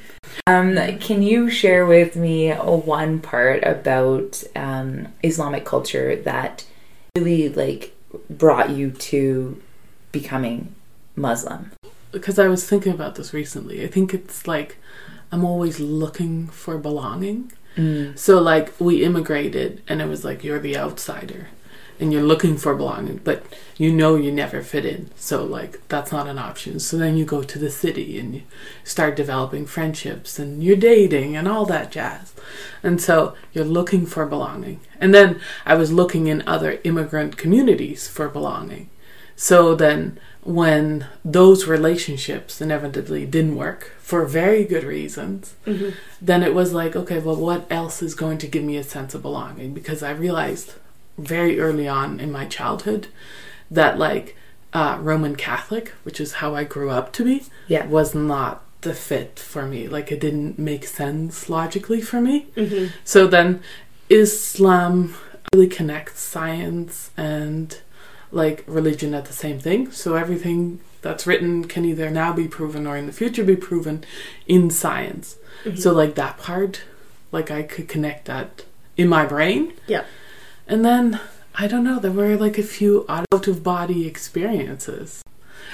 Um, 0.46 0.98
can 0.98 1.22
you 1.22 1.50
share 1.50 1.86
with 1.86 2.14
me 2.14 2.52
one 2.52 3.18
part 3.20 3.64
about 3.64 4.42
um, 4.54 5.08
Islamic 5.24 5.64
culture 5.64 6.14
that 6.16 6.64
really 7.16 7.48
like 7.48 7.92
brought 8.28 8.70
you 8.70 8.90
to 8.90 9.60
becoming 10.12 10.74
Muslim? 11.14 11.72
because 12.16 12.38
I 12.38 12.48
was 12.48 12.68
thinking 12.68 12.92
about 12.92 13.14
this 13.16 13.34
recently. 13.34 13.84
I 13.84 13.88
think 13.88 14.14
it's 14.14 14.46
like 14.46 14.78
I'm 15.30 15.44
always 15.44 15.80
looking 15.80 16.46
for 16.48 16.78
belonging. 16.78 17.52
Mm. 17.76 18.18
So 18.18 18.40
like 18.40 18.72
we 18.80 19.04
immigrated 19.04 19.82
and 19.86 20.00
it 20.00 20.08
was 20.08 20.24
like 20.24 20.42
you're 20.42 20.58
the 20.58 20.76
outsider 20.76 21.48
and 21.98 22.12
you're 22.12 22.22
looking 22.22 22.56
for 22.56 22.74
belonging, 22.74 23.20
but 23.24 23.44
you 23.76 23.92
know 23.92 24.16
you 24.16 24.32
never 24.32 24.62
fit 24.62 24.84
in. 24.84 25.10
So 25.16 25.44
like 25.44 25.86
that's 25.88 26.12
not 26.12 26.26
an 26.26 26.38
option. 26.38 26.78
So 26.80 26.96
then 26.96 27.16
you 27.16 27.24
go 27.24 27.42
to 27.42 27.58
the 27.58 27.70
city 27.70 28.18
and 28.18 28.34
you 28.34 28.42
start 28.84 29.16
developing 29.16 29.66
friendships 29.66 30.38
and 30.38 30.62
you're 30.62 30.76
dating 30.76 31.36
and 31.36 31.48
all 31.48 31.66
that 31.66 31.90
jazz. 31.90 32.34
And 32.82 33.00
so 33.00 33.34
you're 33.52 33.64
looking 33.64 34.06
for 34.06 34.26
belonging. 34.26 34.80
And 35.00 35.14
then 35.14 35.40
I 35.64 35.74
was 35.74 35.92
looking 35.92 36.26
in 36.26 36.46
other 36.46 36.80
immigrant 36.84 37.36
communities 37.36 38.08
for 38.08 38.28
belonging. 38.28 38.90
So 39.36 39.74
then 39.74 40.18
when 40.42 41.06
those 41.24 41.66
relationships 41.66 42.60
inevitably 42.60 43.26
didn't 43.26 43.56
work 43.56 43.92
for 43.98 44.24
very 44.24 44.64
good 44.64 44.84
reasons, 44.84 45.56
mm-hmm. 45.66 45.90
then 46.22 46.42
it 46.42 46.54
was 46.54 46.72
like, 46.72 46.94
okay, 46.94 47.18
well, 47.18 47.36
what 47.36 47.66
else 47.70 48.00
is 48.00 48.14
going 48.14 48.38
to 48.38 48.46
give 48.46 48.62
me 48.64 48.76
a 48.76 48.84
sense 48.84 49.14
of 49.14 49.22
belonging? 49.22 49.74
Because 49.74 50.02
I 50.02 50.12
realized 50.12 50.74
very 51.18 51.58
early 51.60 51.88
on 51.88 52.20
in 52.20 52.30
my 52.32 52.44
childhood 52.46 53.08
that, 53.70 53.98
like, 53.98 54.36
uh, 54.72 54.98
Roman 55.00 55.36
Catholic, 55.36 55.92
which 56.02 56.20
is 56.20 56.34
how 56.34 56.54
I 56.54 56.64
grew 56.64 56.90
up 56.90 57.12
to 57.14 57.24
be, 57.24 57.44
Yeah. 57.68 57.86
was 57.86 58.14
not 58.14 58.62
the 58.82 58.94
fit 58.94 59.38
for 59.38 59.66
me. 59.66 59.88
Like, 59.88 60.12
it 60.12 60.20
didn't 60.20 60.58
make 60.58 60.86
sense 60.86 61.48
logically 61.48 62.00
for 62.00 62.20
me. 62.20 62.46
Mhm. 62.56 62.90
So 63.04 63.26
then, 63.26 63.60
Islam 64.10 65.14
really 65.52 65.66
connects 65.68 66.20
science 66.20 67.10
and 67.16 67.76
like 68.32 68.64
religion 68.66 69.14
at 69.14 69.24
the 69.26 69.32
same 69.32 69.58
thing. 69.58 69.90
So 69.92 70.14
everything 70.16 70.80
that's 71.00 71.26
written 71.26 71.64
can 71.66 71.84
either 71.84 72.10
now 72.10 72.32
be 72.32 72.48
proven 72.48 72.86
or 72.86 72.96
in 72.96 73.06
the 73.06 73.12
future 73.12 73.44
be 73.44 73.56
proven 73.56 74.04
in 74.46 74.70
science. 74.70 75.36
So 75.76 75.92
like 75.92 76.14
that 76.16 76.36
part, 76.38 76.82
like 77.32 77.50
I 77.50 77.62
could 77.62 77.88
connect 77.88 78.26
that 78.26 78.64
in 78.96 79.08
my 79.08 79.24
brain. 79.26 79.72
Yeah. 79.86 80.04
And 80.66 80.84
then 80.84 81.20
I 81.54 81.66
don't 81.66 81.84
know, 81.84 81.98
there 81.98 82.10
were 82.10 82.36
like 82.36 82.58
a 82.58 82.62
few 82.62 83.04
out 83.08 83.48
of 83.48 83.62
body 83.62 84.06
experiences. 84.06 85.22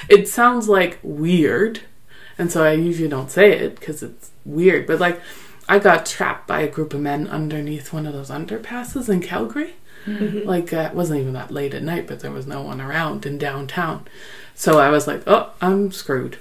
It 0.08 0.28
sounds 0.28 0.68
like 0.68 0.98
weird, 1.02 1.80
and 2.38 2.50
so 2.52 2.64
I 2.64 2.72
usually 2.72 3.08
don't 3.08 3.30
say 3.30 3.52
it 3.52 3.78
because 3.78 4.02
it's 4.02 4.30
weird, 4.44 4.86
but 4.86 5.00
like 5.00 5.20
I 5.68 5.78
got 5.78 6.06
trapped 6.06 6.46
by 6.46 6.60
a 6.60 6.68
group 6.68 6.92
of 6.94 7.00
men 7.00 7.26
underneath 7.28 7.92
one 7.92 8.06
of 8.06 8.12
those 8.12 8.30
underpasses 8.30 9.08
in 9.08 9.20
Calgary. 9.20 9.74
Like 10.44 10.72
uh, 10.72 10.88
it 10.90 10.94
wasn't 10.94 11.20
even 11.20 11.32
that 11.34 11.50
late 11.52 11.74
at 11.74 11.82
night, 11.82 12.06
but 12.08 12.20
there 12.20 12.32
was 12.32 12.46
no 12.46 12.60
one 12.62 12.80
around 12.80 13.24
in 13.24 13.38
downtown. 13.38 14.06
So 14.54 14.78
I 14.80 14.90
was 14.90 15.06
like, 15.06 15.22
"Oh, 15.28 15.50
I'm 15.60 15.92
screwed." 15.92 16.38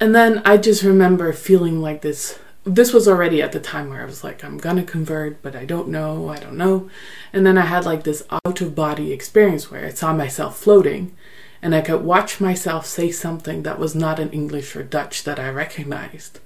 And 0.00 0.14
then 0.14 0.42
I 0.44 0.56
just 0.56 0.82
remember 0.82 1.32
feeling 1.32 1.80
like 1.80 2.02
this. 2.02 2.38
This 2.66 2.92
was 2.92 3.06
already 3.06 3.40
at 3.40 3.52
the 3.52 3.60
time 3.60 3.88
where 3.90 4.02
I 4.02 4.06
was 4.06 4.24
like, 4.24 4.42
I'm 4.42 4.58
gonna 4.58 4.82
convert, 4.82 5.40
but 5.40 5.54
I 5.54 5.64
don't 5.64 5.88
know, 5.88 6.28
I 6.28 6.38
don't 6.38 6.56
know. 6.56 6.90
And 7.32 7.46
then 7.46 7.56
I 7.56 7.66
had 7.66 7.86
like 7.86 8.02
this 8.02 8.24
out 8.30 8.60
of 8.60 8.74
body 8.74 9.12
experience 9.12 9.70
where 9.70 9.86
I 9.86 9.90
saw 9.90 10.12
myself 10.12 10.58
floating 10.58 11.16
and 11.62 11.74
I 11.74 11.80
could 11.80 12.02
watch 12.02 12.40
myself 12.40 12.84
say 12.86 13.10
something 13.10 13.62
that 13.62 13.78
was 13.78 13.94
not 13.94 14.18
in 14.18 14.30
English 14.30 14.74
or 14.76 14.82
Dutch 14.82 15.24
that 15.24 15.38
I 15.38 15.48
recognized. 15.48 16.40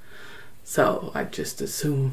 So 0.62 1.11
I 1.14 1.24
just 1.24 1.61
assume 1.61 2.12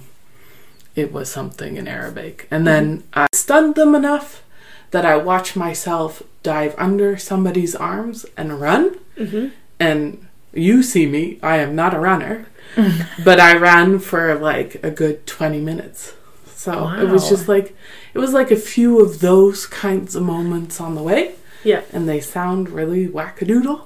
it 0.95 1.13
was 1.13 1.29
something 1.29 1.77
in 1.77 1.87
Arabic. 1.87 2.47
And 2.49 2.65
then 2.65 2.99
mm-hmm. 2.99 3.19
I 3.19 3.27
stunned 3.33 3.75
them 3.75 3.93
enough 3.93 4.43
that 4.91 5.05
I 5.05 5.15
watched 5.17 5.55
myself 5.55 6.23
dive 6.43 6.73
under 6.77 7.17
somebody's 7.17 7.75
arms 7.75 8.25
and 8.35 8.59
run. 8.59 8.95
Mm-hmm. 9.15 9.49
And 9.79 10.27
you 10.53 10.81
see 10.81 11.05
me, 11.05 11.39
I 11.43 11.57
am 11.57 11.75
not 11.75 11.93
a 11.93 11.99
runner, 11.99 12.47
but 13.23 13.39
I 13.39 13.57
ran 13.57 13.99
for 13.99 14.35
like 14.35 14.83
a 14.83 14.91
good 14.91 15.25
20 15.27 15.59
minutes. 15.59 16.13
So 16.55 16.89
it 16.89 17.07
was 17.09 17.29
just 17.29 17.47
like, 17.47 17.75
it 18.13 18.19
was 18.19 18.33
like 18.33 18.51
a 18.51 18.55
few 18.57 18.99
of 18.99 19.19
those 19.19 19.65
kinds 19.65 20.15
of 20.15 20.23
moments 20.23 20.81
on 20.81 20.95
the 20.95 21.03
way. 21.03 21.35
Yeah. 21.63 21.81
And 21.93 22.07
they 22.09 22.19
sound 22.19 22.69
really 22.69 23.07
wackadoodle, 23.07 23.81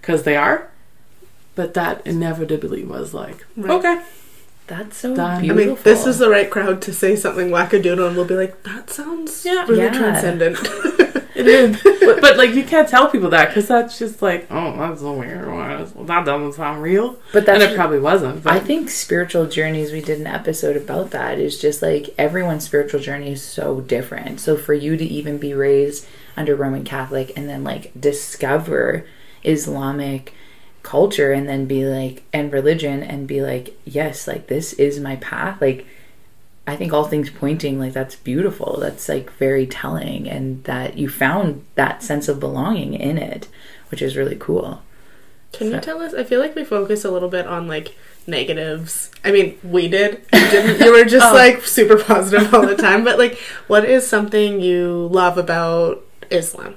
because 0.00 0.22
they 0.24 0.36
are. 0.36 0.70
But 1.54 1.74
that 1.74 2.06
inevitably 2.06 2.84
was 2.84 3.12
like, 3.14 3.44
Right. 3.56 3.70
okay. 3.72 4.02
That's 4.68 4.96
so 4.98 5.16
Done. 5.16 5.38
I 5.38 5.40
mean, 5.42 5.50
I 5.50 5.54
mean, 5.54 5.78
this 5.82 6.06
is 6.06 6.18
the 6.18 6.30
right 6.30 6.48
crowd 6.48 6.80
to 6.82 6.92
say 6.92 7.16
something 7.16 7.48
wackadoodle, 7.50 8.06
and 8.06 8.16
we'll 8.16 8.24
be 8.24 8.36
like, 8.36 8.62
"That 8.62 8.88
sounds 8.88 9.44
Yeah. 9.44 9.64
really 9.66 9.78
Yeah. 9.80 9.98
transcendent." 9.98 10.58
It 11.40 11.48
is. 11.48 11.82
but, 11.82 12.20
but, 12.20 12.36
like 12.36 12.54
you 12.54 12.64
can't 12.64 12.88
tell 12.88 13.10
people 13.10 13.30
that 13.30 13.48
because 13.48 13.68
that's 13.68 13.98
just 13.98 14.22
like, 14.22 14.46
oh, 14.50 14.76
that's 14.76 15.02
a 15.02 15.12
weird 15.12 15.48
one. 15.48 16.06
That 16.06 16.24
doesn't 16.24 16.54
sound 16.54 16.82
real. 16.82 17.18
But 17.32 17.46
that's 17.46 17.62
and 17.62 17.72
it 17.72 17.76
probably 17.76 17.98
wasn't. 17.98 18.42
But. 18.42 18.52
I 18.52 18.60
think 18.60 18.90
spiritual 18.90 19.46
journeys. 19.46 19.92
We 19.92 20.00
did 20.00 20.20
an 20.20 20.26
episode 20.26 20.76
about 20.76 21.10
that. 21.10 21.38
Is 21.38 21.60
just 21.60 21.82
like 21.82 22.14
everyone's 22.18 22.64
spiritual 22.64 23.00
journey 23.00 23.32
is 23.32 23.42
so 23.42 23.80
different. 23.80 24.40
So 24.40 24.56
for 24.56 24.74
you 24.74 24.96
to 24.96 25.04
even 25.04 25.38
be 25.38 25.54
raised 25.54 26.06
under 26.36 26.54
Roman 26.54 26.84
Catholic 26.84 27.32
and 27.36 27.48
then 27.48 27.64
like 27.64 27.92
discover 27.98 29.06
Islamic 29.44 30.34
culture 30.82 31.32
and 31.32 31.48
then 31.48 31.66
be 31.66 31.84
like 31.84 32.22
and 32.32 32.52
religion 32.52 33.02
and 33.02 33.26
be 33.26 33.42
like 33.42 33.76
yes 33.84 34.26
like 34.26 34.46
this 34.46 34.72
is 34.74 34.98
my 34.98 35.16
path 35.16 35.60
like 35.60 35.86
I 36.66 36.76
think 36.76 36.92
all 36.92 37.04
things 37.04 37.30
pointing 37.30 37.78
like 37.78 37.92
that's 37.92 38.16
beautiful. 38.16 38.78
That's 38.80 39.08
like 39.08 39.32
very 39.32 39.66
telling, 39.66 40.28
and 40.28 40.62
that 40.64 40.96
you 40.98 41.08
found 41.08 41.64
that 41.74 42.02
sense 42.02 42.28
of 42.28 42.40
belonging 42.40 42.94
in 42.94 43.18
it, 43.18 43.48
which 43.90 44.02
is 44.02 44.16
really 44.16 44.36
cool. 44.36 44.82
Can 45.52 45.68
so. 45.68 45.74
you 45.74 45.80
tell 45.80 46.00
us? 46.00 46.14
I 46.14 46.22
feel 46.22 46.40
like 46.40 46.54
we 46.54 46.64
focus 46.64 47.04
a 47.04 47.10
little 47.10 47.28
bit 47.28 47.46
on 47.46 47.66
like 47.66 47.96
negatives. 48.26 49.10
I 49.24 49.32
mean, 49.32 49.58
we 49.64 49.88
did. 49.88 50.22
You, 50.32 50.50
didn't, 50.50 50.80
you 50.84 50.92
were 50.92 51.04
just 51.04 51.26
oh. 51.32 51.34
like 51.34 51.62
super 51.62 51.98
positive 51.98 52.54
all 52.54 52.66
the 52.66 52.76
time. 52.76 53.04
But 53.04 53.18
like, 53.18 53.38
what 53.66 53.84
is 53.84 54.06
something 54.06 54.60
you 54.60 55.08
love 55.10 55.38
about 55.38 56.04
Islam? 56.30 56.76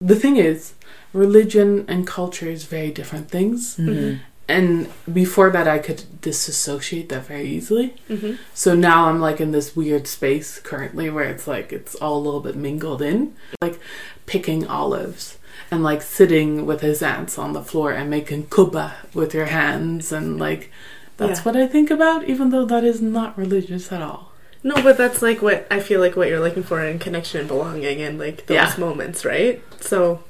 The 0.00 0.16
thing 0.16 0.36
is, 0.36 0.74
religion 1.12 1.84
and 1.86 2.06
culture 2.06 2.48
is 2.48 2.64
very 2.64 2.90
different 2.90 3.30
things. 3.30 3.76
Mm-hmm 3.76 4.24
and 4.52 4.88
before 5.12 5.50
that 5.50 5.66
i 5.66 5.78
could 5.78 6.04
disassociate 6.20 7.08
that 7.08 7.26
very 7.26 7.48
easily 7.48 7.94
mm-hmm. 8.08 8.34
so 8.54 8.74
now 8.74 9.08
i'm 9.08 9.20
like 9.20 9.40
in 9.40 9.50
this 9.52 9.74
weird 9.74 10.06
space 10.06 10.58
currently 10.60 11.08
where 11.08 11.24
it's 11.24 11.46
like 11.46 11.72
it's 11.72 11.94
all 11.96 12.18
a 12.18 12.24
little 12.24 12.40
bit 12.40 12.54
mingled 12.54 13.00
in 13.02 13.34
like 13.62 13.80
picking 14.26 14.66
olives 14.66 15.38
and 15.70 15.82
like 15.82 16.02
sitting 16.02 16.66
with 16.66 16.82
his 16.82 17.02
aunts 17.02 17.38
on 17.38 17.54
the 17.54 17.62
floor 17.62 17.92
and 17.92 18.10
making 18.10 18.46
kuba 18.48 18.94
with 19.14 19.34
your 19.34 19.46
hands 19.46 20.12
and 20.12 20.38
like 20.38 20.70
that's 21.16 21.40
yeah. 21.40 21.44
what 21.44 21.56
i 21.56 21.66
think 21.66 21.90
about 21.90 22.24
even 22.24 22.50
though 22.50 22.64
that 22.64 22.84
is 22.84 23.00
not 23.00 23.36
religious 23.38 23.90
at 23.90 24.02
all 24.02 24.32
no 24.62 24.74
but 24.76 24.98
that's 24.98 25.22
like 25.22 25.40
what 25.40 25.66
i 25.70 25.80
feel 25.80 26.00
like 26.00 26.14
what 26.14 26.28
you're 26.28 26.40
looking 26.40 26.62
for 26.62 26.84
in 26.84 26.98
connection 26.98 27.40
and 27.40 27.48
belonging 27.48 28.02
and 28.02 28.18
like 28.18 28.46
those 28.46 28.54
yeah. 28.54 28.74
moments 28.78 29.24
right 29.24 29.62
so 29.80 30.22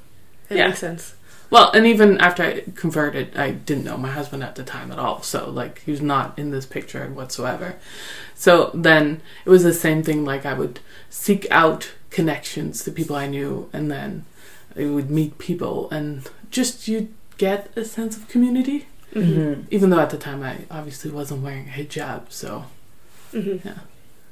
it 0.49 0.57
yeah. 0.57 0.67
makes 0.67 0.79
sense 0.79 1.15
well, 1.53 1.69
and 1.69 1.85
even 1.85 2.19
after 2.19 2.41
I 2.41 2.63
converted, 2.73 3.37
I 3.37 3.51
didn't 3.51 3.83
know 3.83 3.95
my 3.95 4.09
husband 4.09 4.43
at 4.43 4.55
the 4.55 4.63
time 4.63 4.91
at 4.91 4.97
all. 4.97 5.21
So, 5.21 5.51
like, 5.51 5.83
he 5.83 5.91
was 5.91 6.01
not 6.01 6.37
in 6.39 6.49
this 6.49 6.65
picture 6.65 7.07
whatsoever. 7.09 7.75
So 8.33 8.71
then 8.73 9.21
it 9.45 9.51
was 9.51 9.61
the 9.61 9.71
same 9.71 10.01
thing. 10.01 10.25
Like, 10.25 10.47
I 10.47 10.55
would 10.55 10.79
seek 11.11 11.45
out 11.51 11.91
connections 12.09 12.83
to 12.83 12.91
people 12.91 13.15
I 13.15 13.27
knew, 13.27 13.69
and 13.71 13.91
then 13.91 14.25
I 14.75 14.85
would 14.85 15.11
meet 15.11 15.37
people, 15.37 15.91
and 15.91 16.27
just 16.49 16.87
you 16.87 17.13
get 17.37 17.69
a 17.77 17.85
sense 17.85 18.17
of 18.17 18.27
community. 18.27 18.87
Mm-hmm. 19.13 19.65
Even 19.69 19.91
though 19.91 19.99
at 19.99 20.09
the 20.09 20.17
time 20.17 20.41
I 20.41 20.61
obviously 20.71 21.11
wasn't 21.11 21.43
wearing 21.43 21.67
a 21.67 21.71
hijab, 21.71 22.31
so 22.31 22.65
mm-hmm. 23.31 23.67
yeah. 23.67 23.75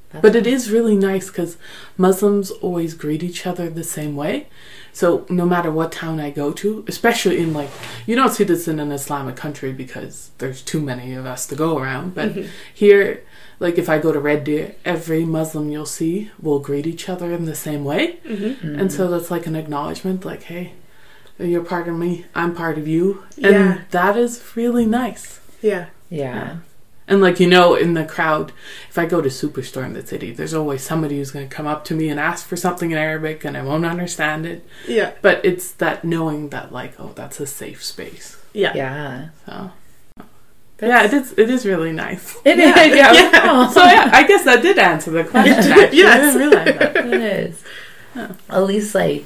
That's 0.10 0.24
but 0.24 0.36
it 0.36 0.48
is 0.48 0.72
really 0.72 0.96
nice 0.96 1.28
because 1.28 1.58
Muslims 1.98 2.50
always 2.50 2.96
greet 2.96 3.22
each 3.22 3.46
other 3.46 3.70
the 3.70 3.84
same 3.84 4.16
way. 4.16 4.48
So 4.93 5.25
no 5.30 5.45
matter 5.45 5.71
what 5.71 5.91
town 5.91 6.19
I 6.19 6.32
go 6.32 6.51
to, 6.54 6.84
especially 6.88 7.39
in 7.39 7.54
like 7.54 7.69
you 8.06 8.15
don't 8.15 8.32
see 8.32 8.43
this 8.43 8.67
in 8.67 8.80
an 8.80 8.91
Islamic 8.91 9.36
country 9.36 9.71
because 9.71 10.32
there's 10.38 10.62
too 10.62 10.82
many 10.82 11.13
of 11.13 11.25
us 11.25 11.47
to 11.47 11.56
go 11.56 11.77
around. 11.77 12.15
But 12.15 12.34
mm-hmm. 12.34 12.49
here, 12.73 13.23
like 13.60 13.77
if 13.77 13.89
I 13.89 13.99
go 13.99 14.12
to 14.12 14.19
Red 14.19 14.43
Deer, 14.43 14.75
every 14.84 15.23
Muslim 15.23 15.69
you'll 15.69 15.86
see 15.86 16.32
will 16.41 16.60
greet 16.60 16.88
each 16.88 17.08
other 17.08 17.32
in 17.32 17.45
the 17.45 17.56
same 17.56 17.84
way, 17.86 18.17
mm-hmm. 18.25 18.43
Mm-hmm. 18.43 18.80
and 18.80 18.91
so 18.91 19.08
that's 19.08 19.32
like 19.32 19.47
an 19.47 19.56
acknowledgement, 19.56 20.25
like 20.25 20.43
hey, 20.43 20.73
you're 21.38 21.63
part 21.63 21.88
of 21.88 21.95
me, 21.95 22.25
I'm 22.36 22.56
part 22.56 22.77
of 22.77 22.88
you, 22.88 23.23
and 23.36 23.54
yeah. 23.54 23.82
that 23.91 24.17
is 24.17 24.43
really 24.56 24.86
nice. 24.86 25.39
Yeah. 25.62 25.88
Yeah. 26.10 26.36
yeah. 26.36 26.58
And 27.12 27.19
like 27.19 27.41
you 27.41 27.47
know, 27.47 27.76
in 27.76 27.93
the 27.93 28.06
crowd, 28.06 28.54
if 28.88 28.97
I 28.97 29.06
go 29.06 29.19
to 29.19 29.28
superstore 29.28 29.86
in 29.86 29.91
the 29.91 30.08
city, 30.08 30.32
there's 30.32 30.54
always 30.54 30.82
somebody 30.82 31.17
who's 31.17 31.30
going 31.30 31.47
to 31.47 31.54
come 31.54 31.67
up 31.67 31.84
to 31.86 31.93
me 31.93 32.08
and 32.08 32.17
ask 32.17 32.47
for 32.47 32.56
something 32.56 32.91
in 32.91 32.97
Arabic, 32.97 33.43
and 33.43 33.58
I 33.58 33.63
won't 33.63 33.86
understand 33.86 34.45
it. 34.45 34.65
Yeah. 34.88 35.12
But 35.21 35.43
it's 35.43 35.74
that 35.74 36.06
knowing 36.06 36.52
that 36.52 36.71
like, 36.71 36.97
oh, 36.97 37.12
that's 37.13 37.41
a 37.41 37.45
safe 37.45 37.84
space. 37.84 38.41
Yeah. 38.54 38.71
Yeah. 38.74 39.30
So. 39.45 39.71
That's... 40.78 40.89
Yeah, 40.89 41.04
it 41.04 41.13
is. 41.13 41.34
It 41.38 41.50
is 41.50 41.65
really 41.65 41.91
nice. 41.91 42.38
It 42.45 42.58
yeah. 42.58 42.80
is. 42.80 42.95
Yeah. 42.95 43.12
yeah. 43.12 43.67
so 43.71 43.84
yeah, 43.84 44.10
I 44.13 44.26
guess 44.26 44.45
that 44.45 44.62
did 44.62 44.80
answer 44.80 45.12
the 45.12 45.26
question. 45.26 45.54
Actually. 45.54 45.97
yes. 45.97 46.15
I 46.15 46.21
didn't 46.21 46.39
realize 46.39 46.93
that. 46.93 46.95
It 47.08 47.21
is. 47.21 47.63
At 48.50 48.63
least, 48.63 48.95
like, 48.95 49.26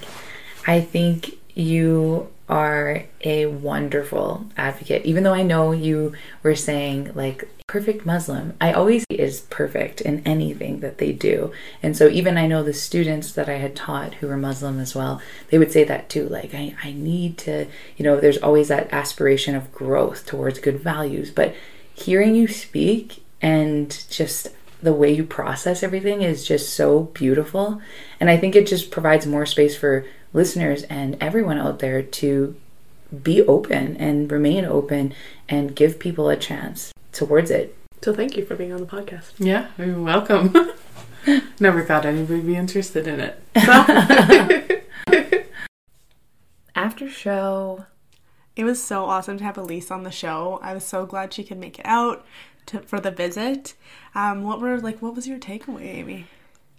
I 0.66 0.82
think 0.82 1.38
you 1.54 2.32
are 2.50 3.04
a 3.22 3.46
wonderful 3.46 4.48
advocate. 4.58 5.06
Even 5.06 5.24
though 5.24 5.34
I 5.34 5.44
know 5.44 5.72
you 5.72 6.14
were 6.42 6.56
saying 6.56 7.12
like 7.14 7.48
perfect 7.68 8.06
Muslim, 8.06 8.54
I 8.62 8.72
always 8.72 9.04
is 9.10 9.42
perfect 9.42 10.00
in 10.00 10.22
anything 10.26 10.80
that 10.82 10.98
they 10.98 11.12
do. 11.12 11.52
And 11.82 11.98
so 11.98 12.08
even 12.08 12.38
I 12.38 12.48
know 12.48 12.64
the 12.64 12.74
students 12.74 13.32
that 13.34 13.50
I 13.50 13.58
had 13.58 13.76
taught 13.76 14.16
who 14.16 14.28
were 14.28 14.38
Muslim 14.38 14.80
as 14.80 14.96
well, 14.96 15.22
they 15.50 15.58
would 15.58 15.72
say 15.72 15.84
that 15.84 16.10
too. 16.10 16.30
Like 16.30 16.54
I, 16.54 16.76
I 16.84 16.94
need 16.94 17.38
to, 17.40 17.68
you 17.98 18.04
know, 18.04 18.20
there's 18.20 18.38
always 18.38 18.68
that 18.68 18.94
aspiration 18.94 19.56
of 19.56 19.74
growth 19.74 20.26
towards 20.26 20.60
good 20.60 20.80
values. 20.80 21.32
But 21.32 21.56
hearing 21.94 22.36
you 22.36 22.48
speak 22.48 23.24
and 23.42 24.06
just 24.10 24.50
the 24.82 24.94
way 24.94 25.12
you 25.12 25.26
process 25.26 25.82
everything 25.82 26.22
is 26.22 26.48
just 26.48 26.74
so 26.74 27.04
beautiful. 27.14 27.82
And 28.20 28.30
I 28.30 28.38
think 28.38 28.56
it 28.56 28.68
just 28.68 28.92
provides 28.92 29.26
more 29.26 29.46
space 29.46 29.76
for 29.76 30.06
listeners 30.34 30.84
and 30.84 31.18
everyone 31.20 31.58
out 31.58 31.80
there 31.80 32.02
to 32.02 32.56
be 33.24 33.42
open 33.44 33.98
and 33.98 34.32
remain 34.32 34.66
open 34.66 35.14
and 35.50 35.76
give 35.76 36.00
people 36.00 36.30
a 36.30 36.36
chance 36.36 36.92
towards 37.16 37.50
it. 37.50 37.76
So 38.02 38.14
thank 38.14 38.38
you 38.38 38.46
for 38.46 38.56
being 38.56 38.72
on 38.72 38.82
the 38.82 38.86
podcast. 38.86 39.32
Yeah, 39.40 39.70
you're 39.78 40.00
welcome. 40.00 40.54
Never 41.60 41.84
thought 41.84 42.06
anybody 42.06 42.36
would 42.36 42.46
be 42.46 42.56
interested 42.56 43.08
in 43.08 43.20
it. 43.20 43.42
After 46.76 47.10
show. 47.10 47.86
It 48.56 48.64
was 48.64 48.82
so 48.82 49.06
awesome 49.06 49.38
to 49.40 49.44
have 49.44 49.58
Elise 49.58 49.92
on 49.92 50.04
the 50.04 50.12
show. 50.12 50.60
I 50.62 50.74
was 50.74 50.86
so 50.86 51.06
glad 51.06 51.34
she 51.34 51.44
could 51.44 51.58
make 51.58 51.80
it 51.80 51.86
out 51.86 52.26
to, 52.68 52.80
for 52.82 53.00
the 53.00 53.12
visit. 53.12 53.74
Um, 54.14 54.44
what 54.44 54.62
were 54.62 54.80
like? 54.80 55.02
What 55.02 55.16
was 55.16 55.28
your 55.28 55.40
takeaway, 55.40 55.86
Amy? 55.96 56.28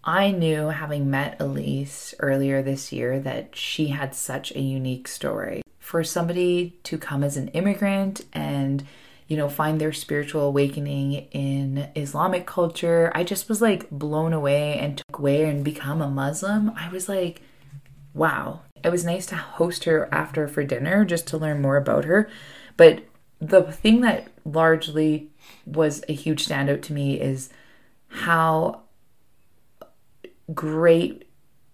I 0.04 0.30
knew, 0.30 0.68
having 0.68 1.10
met 1.10 1.40
Elise 1.40 2.14
earlier 2.20 2.62
this 2.62 2.92
year, 2.92 3.18
that 3.20 3.56
she 3.56 3.88
had 3.88 4.14
such 4.14 4.52
a 4.54 4.60
unique 4.60 5.08
story. 5.08 5.62
For 5.80 6.04
somebody 6.04 6.78
to 6.84 6.96
come 6.96 7.24
as 7.24 7.36
an 7.36 7.48
immigrant 7.48 8.24
and, 8.32 8.86
you 9.28 9.36
know, 9.36 9.48
find 9.48 9.80
their 9.80 9.92
spiritual 9.92 10.42
awakening 10.42 11.12
in 11.32 11.88
Islamic 11.96 12.46
culture, 12.46 13.10
I 13.14 13.24
just 13.24 13.48
was 13.48 13.60
like 13.60 13.90
blown 13.90 14.32
away 14.32 14.78
and 14.78 14.98
took 14.98 15.18
away 15.18 15.48
and 15.48 15.64
become 15.64 16.00
a 16.00 16.08
Muslim. 16.08 16.70
I 16.76 16.88
was 16.90 17.08
like, 17.08 17.42
wow. 18.14 18.60
It 18.84 18.90
was 18.90 19.04
nice 19.04 19.26
to 19.26 19.36
host 19.36 19.84
her 19.84 20.08
after 20.12 20.46
for 20.46 20.62
dinner 20.62 21.04
just 21.04 21.26
to 21.28 21.38
learn 21.38 21.60
more 21.60 21.76
about 21.76 22.04
her. 22.04 22.28
But 22.76 23.04
the 23.40 23.62
thing 23.62 24.00
that 24.02 24.28
largely 24.44 25.30
was 25.64 26.04
a 26.08 26.12
huge 26.12 26.46
standout 26.46 26.82
to 26.82 26.92
me 26.92 27.20
is 27.20 27.50
how 28.08 28.82
great 30.54 31.28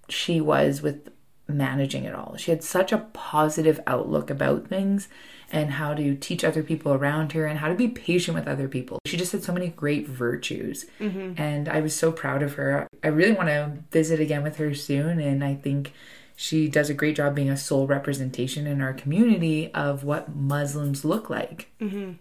she 0.08 0.40
was 0.40 0.80
with 0.80 1.10
managing 1.46 2.04
it 2.04 2.14
all. 2.14 2.36
She 2.36 2.50
had 2.50 2.62
such 2.62 2.92
a 2.92 3.06
positive 3.12 3.78
outlook 3.86 4.30
about 4.30 4.68
things 4.68 5.08
and 5.52 5.72
how 5.72 5.92
to 5.92 6.16
teach 6.16 6.42
other 6.42 6.62
people 6.62 6.94
around 6.94 7.32
her 7.32 7.46
and 7.46 7.58
how 7.58 7.68
to 7.68 7.74
be 7.74 7.86
patient 7.86 8.34
with 8.34 8.48
other 8.48 8.66
people. 8.66 8.98
She 9.06 9.18
just 9.18 9.32
had 9.32 9.44
so 9.44 9.52
many 9.52 9.68
great 9.68 10.08
virtues. 10.08 10.86
Mm-hmm. 10.98 11.40
And 11.40 11.68
I 11.68 11.80
was 11.80 11.94
so 11.94 12.10
proud 12.10 12.42
of 12.42 12.54
her. 12.54 12.88
I 13.04 13.08
really 13.08 13.32
want 13.32 13.48
to 13.48 13.76
visit 13.90 14.18
again 14.18 14.42
with 14.42 14.56
her 14.56 14.74
soon. 14.74 15.20
And 15.20 15.44
I 15.44 15.54
think 15.54 15.92
she 16.34 16.68
does 16.68 16.88
a 16.88 16.94
great 16.94 17.16
job 17.16 17.34
being 17.34 17.50
a 17.50 17.56
sole 17.58 17.86
representation 17.86 18.66
in 18.66 18.80
our 18.80 18.94
community 18.94 19.72
of 19.74 20.04
what 20.04 20.34
Muslims 20.34 21.04
look 21.04 21.28
like. 21.28 21.68
Mm-hmm. 21.80 22.12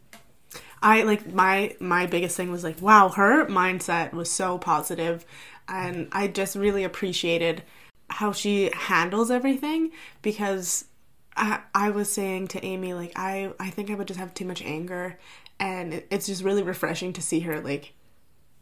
I 0.83 1.03
like 1.03 1.31
my 1.31 1.75
my 1.79 2.07
biggest 2.07 2.35
thing 2.35 2.51
was 2.51 2.63
like 2.63 2.81
wow 2.81 3.09
her 3.09 3.45
mindset 3.45 4.13
was 4.13 4.31
so 4.31 4.57
positive 4.57 5.25
and 5.67 6.07
I 6.11 6.27
just 6.27 6.55
really 6.55 6.83
appreciated 6.83 7.61
how 8.09 8.31
she 8.31 8.71
handles 8.73 9.29
everything 9.29 9.91
because 10.23 10.85
I, 11.35 11.61
I 11.73 11.89
was 11.91 12.11
saying 12.11 12.49
to 12.49 12.65
Amy 12.65 12.93
like 12.93 13.13
I 13.15 13.53
I 13.59 13.69
think 13.69 13.89
I 13.89 13.95
would 13.95 14.07
just 14.07 14.19
have 14.19 14.33
too 14.33 14.45
much 14.45 14.61
anger 14.61 15.17
and 15.59 15.93
it, 15.93 16.07
it's 16.09 16.25
just 16.27 16.43
really 16.43 16.63
refreshing 16.63 17.13
to 17.13 17.21
see 17.21 17.41
her 17.41 17.61
like 17.61 17.93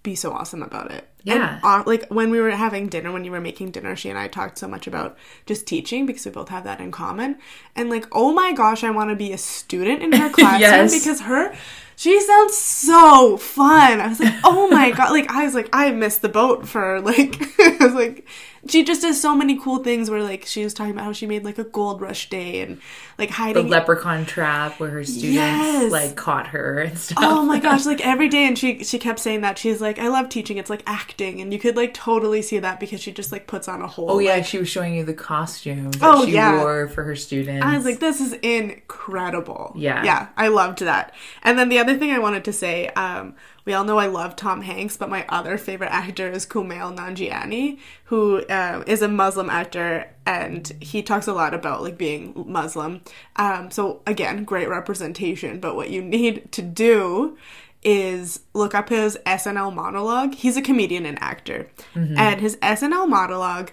be 0.03 0.15
so 0.15 0.31
awesome 0.31 0.63
about 0.63 0.91
it. 0.91 1.07
Yeah. 1.23 1.55
And, 1.55 1.63
uh, 1.63 1.83
like 1.85 2.07
when 2.07 2.29
we 2.29 2.39
were 2.39 2.51
having 2.51 2.87
dinner, 2.87 3.11
when 3.11 3.25
you 3.25 3.31
were 3.31 3.41
making 3.41 3.71
dinner, 3.71 3.95
she 3.95 4.09
and 4.09 4.17
I 4.17 4.27
talked 4.27 4.57
so 4.57 4.67
much 4.67 4.87
about 4.87 5.17
just 5.45 5.67
teaching 5.67 6.05
because 6.05 6.25
we 6.25 6.31
both 6.31 6.49
have 6.49 6.63
that 6.63 6.79
in 6.79 6.91
common. 6.91 7.37
And 7.75 7.89
like, 7.89 8.07
oh 8.11 8.31
my 8.31 8.53
gosh, 8.53 8.83
I 8.83 8.91
want 8.91 9.09
to 9.09 9.15
be 9.15 9.33
a 9.33 9.37
student 9.37 10.01
in 10.01 10.13
her 10.13 10.29
classroom 10.33 10.61
yes. 10.61 10.93
because 10.93 11.21
her 11.21 11.53
she 11.99 12.17
sounds 12.21 12.55
so 12.57 13.35
fun. 13.35 13.99
I 13.99 14.07
was 14.07 14.21
like, 14.21 14.33
oh 14.45 14.69
my 14.69 14.91
god, 14.91 15.11
like 15.11 15.29
I 15.29 15.43
was 15.43 15.53
like, 15.53 15.67
I 15.73 15.91
missed 15.91 16.21
the 16.21 16.29
boat 16.29 16.65
for 16.65 17.01
like, 17.01 17.35
I 17.59 17.77
was 17.81 17.93
like, 17.93 18.25
she 18.67 18.83
just 18.83 19.01
does 19.01 19.19
so 19.21 19.35
many 19.35 19.57
cool 19.59 19.79
things 19.83 20.09
where 20.09 20.21
like 20.23 20.45
she 20.45 20.63
was 20.63 20.73
talking 20.73 20.91
about 20.93 21.03
how 21.05 21.13
she 21.13 21.25
made 21.25 21.43
like 21.43 21.57
a 21.57 21.63
gold 21.63 22.01
rush 22.01 22.29
day 22.29 22.61
and 22.61 22.79
like 23.17 23.29
hiding 23.29 23.63
The 23.65 23.69
leprechaun 23.69 24.25
trap 24.25 24.79
where 24.79 24.89
her 24.89 25.03
students 25.03 25.33
Yes. 25.35 25.91
like 25.91 26.15
caught 26.15 26.47
her 26.47 26.79
and 26.79 26.97
stuff. 26.97 27.17
Oh 27.21 27.43
my 27.43 27.59
gosh, 27.67 27.85
like 27.85 28.05
every 28.05 28.27
day 28.29 28.45
and 28.47 28.57
she 28.57 28.83
she 28.83 28.97
kept 28.99 29.19
saying 29.19 29.41
that 29.41 29.57
she's 29.57 29.79
like 29.81 29.97
I 29.99 30.07
love 30.09 30.27
teaching 30.29 30.57
it's 30.57 30.69
like 30.69 30.83
acting 30.85 31.41
and 31.41 31.51
you 31.53 31.59
could 31.59 31.75
like 31.77 31.93
totally 31.93 32.41
see 32.41 32.59
that 32.59 32.79
because 32.81 33.01
she 33.01 33.11
just 33.13 33.31
like 33.31 33.47
puts 33.47 33.67
on 33.69 33.81
a 33.81 33.87
whole 33.87 34.11
Oh 34.11 34.19
yeah, 34.19 34.35
like- 34.35 34.45
she 34.45 34.57
was 34.57 34.67
showing 34.69 34.93
you 34.93 35.03
the 35.05 35.13
costumes 35.13 35.95
Oh, 36.01 36.19
that 36.21 36.25
she 36.27 36.33
yeah. 36.35 36.57
wore 36.59 36.87
for 36.89 37.03
her 37.03 37.15
students. 37.15 37.65
I 37.65 37.75
was 37.77 37.85
like, 37.85 37.99
this 37.99 38.19
is 38.21 38.33
incredible. 38.33 39.73
Yeah. 39.75 40.03
Yeah, 40.03 40.27
I 40.37 40.49
loved 40.49 40.79
that. 40.79 41.13
And 41.43 41.57
then 41.57 41.69
the 41.69 41.79
other 41.79 41.88
thing 41.97 42.11
I 42.11 42.19
wanted 42.19 42.43
to 42.45 42.53
say, 42.53 42.87
um, 42.89 43.35
we 43.65 43.73
all 43.73 43.83
know 43.83 43.97
I 43.97 44.07
love 44.07 44.35
Tom 44.35 44.61
Hanks, 44.61 44.97
but 44.97 45.09
my 45.09 45.25
other 45.29 45.57
favorite 45.57 45.91
actor 45.91 46.29
is 46.29 46.45
Kumail 46.45 46.95
Nanjiani, 46.95 47.79
who 48.05 48.43
um, 48.49 48.83
is 48.87 49.01
a 49.01 49.07
Muslim 49.07 49.49
actor, 49.49 50.09
and 50.25 50.67
he 50.79 51.01
talks 51.01 51.27
a 51.27 51.33
lot 51.33 51.53
about 51.53 51.81
like 51.81 51.97
being 51.97 52.45
Muslim. 52.47 53.01
Um, 53.35 53.71
so 53.71 54.01
again, 54.05 54.43
great 54.43 54.69
representation. 54.69 55.59
But 55.59 55.75
what 55.75 55.89
you 55.89 56.01
need 56.01 56.51
to 56.53 56.61
do 56.61 57.37
is 57.81 58.41
look 58.53 58.75
up 58.75 58.89
his 58.89 59.17
SNL 59.25 59.73
monologue. 59.73 60.35
He's 60.35 60.57
a 60.57 60.61
comedian 60.61 61.05
and 61.05 61.21
actor, 61.21 61.69
and 62.17 62.41
his 62.41 62.57
SNL 62.57 63.07
monologue 63.07 63.71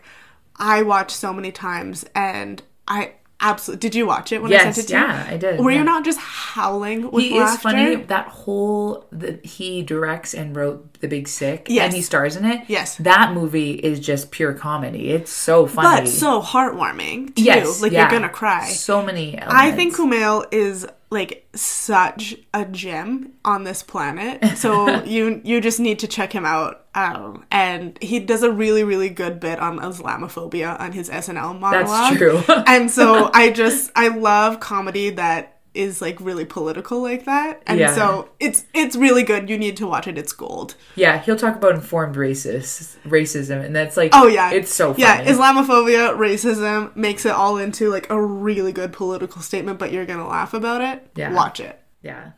I 0.59 0.83
watched 0.83 1.17
so 1.17 1.33
many 1.33 1.53
times, 1.53 2.05
and 2.15 2.63
I 2.89 3.13
absolutely 3.41 3.89
did. 3.89 3.95
You 3.97 4.07
watch 4.07 4.33
it 4.33 4.43
when 4.43 4.53
I 4.53 4.59
sent 4.59 4.79
it 4.79 4.83
to 4.89 4.93
yeah, 4.93 5.29
you? 5.29 5.35
I 5.35 5.37
did, 5.37 5.61
Were 5.61 5.71
yeah. 5.71 5.79
you 5.79 5.85
not 5.85 6.05
just 6.05 6.19
howling 6.19 7.11
with 7.11 7.25
he 7.25 7.39
laughter? 7.39 7.55
is 7.57 7.63
funny. 7.63 7.95
That 7.97 8.29
whole 8.29 9.07
that 9.13 9.45
he 9.45 9.83
directs 9.83 10.35
and 10.35 10.55
wrote 10.57 11.01
The 11.01 11.09
Big 11.09 11.29
Sick, 11.29 11.67
Yes. 11.69 11.87
and 11.87 11.95
he 11.95 12.03
stars 12.03 12.37
in 12.37 12.45
it. 12.45 12.65
Yes. 12.69 12.97
that 12.99 13.33
movie 13.33 13.73
is 13.73 14.01
just 14.01 14.31
pure 14.31 14.53
comedy. 14.55 15.11
It's 15.11 15.31
so 15.33 15.67
funny, 15.67 16.07
but 16.07 16.09
so 16.09 16.41
heartwarming 16.41 17.35
too. 17.37 17.43
yes, 17.43 17.83
like 17.83 17.93
yeah. 17.93 18.03
you're 18.03 18.11
gonna 18.11 18.29
cry. 18.33 18.69
So 18.69 19.03
many. 19.03 19.37
Elements. 19.37 19.55
I 19.55 19.73
think 19.73 19.95
Kumail 19.97 20.47
is 20.53 20.87
like 21.11 21.47
such 21.55 22.35
a 22.53 22.65
gem 22.65 23.33
on 23.45 23.65
this 23.65 23.83
planet. 23.83 24.59
So 24.59 25.03
you 25.05 25.41
you 25.45 25.61
just 25.61 25.79
need 25.81 25.99
to 26.01 26.09
check 26.09 26.33
him 26.33 26.45
out. 26.45 26.86
Um, 26.97 27.45
and 27.51 27.99
he 28.03 28.21
does 28.21 28.43
a 28.43 28.51
really 28.51 28.83
really 28.85 29.11
good 29.11 29.39
bit 29.39 29.59
on 29.61 29.79
Islamophobia 29.79 30.81
on 30.81 30.93
his 30.93 31.11
SNL 31.11 31.59
monologue. 31.61 31.87
That's 31.87 32.17
true. 32.17 32.43
and 32.67 32.91
so 32.91 33.31
I 33.35 33.51
just 33.51 33.91
I 33.95 34.09
love 34.09 34.61
comedy 34.61 35.11
that 35.11 35.53
is 35.75 36.01
like 36.01 36.19
really 36.23 36.47
political 36.47 37.03
like 37.03 37.27
that. 37.27 37.63
And 37.67 37.79
Yeah. 37.79 37.95
so 37.95 38.31
it's 38.41 38.65
it's 38.73 38.97
really 38.97 39.23
good. 39.23 39.51
You 39.51 39.59
need 39.59 39.77
to 39.77 39.87
watch 39.87 40.07
it. 40.07 40.17
It's 40.17 40.33
gold. 40.33 40.75
Yeah, 40.95 41.21
he'll 41.21 41.37
talk 41.37 41.55
about 41.57 41.75
informed 41.75 42.17
racist 42.17 42.97
racism, 43.05 43.63
and 43.63 43.77
that's 43.77 43.95
like, 43.95 44.13
Oh 44.15 44.27
yeah, 44.27 44.53
it's 44.53 44.73
so 44.73 44.95
funny. 44.95 45.03
Yeah, 45.03 45.27
Islamophobia, 45.27 46.17
racism 46.17 46.97
makes 46.97 47.27
it 47.27 47.33
all 47.33 47.59
into 47.59 47.91
like 47.91 48.09
a 48.09 48.19
really 48.19 48.73
good 48.73 48.95
political 48.95 49.43
statement, 49.43 49.79
but 49.79 49.93
you're 49.93 50.07
gonna 50.07 50.27
laugh 50.27 50.55
about 50.55 50.81
it. 50.81 51.07
Yeah. 51.15 51.35
watch 51.35 51.61
it. 51.61 51.79
yeah, 52.01 52.31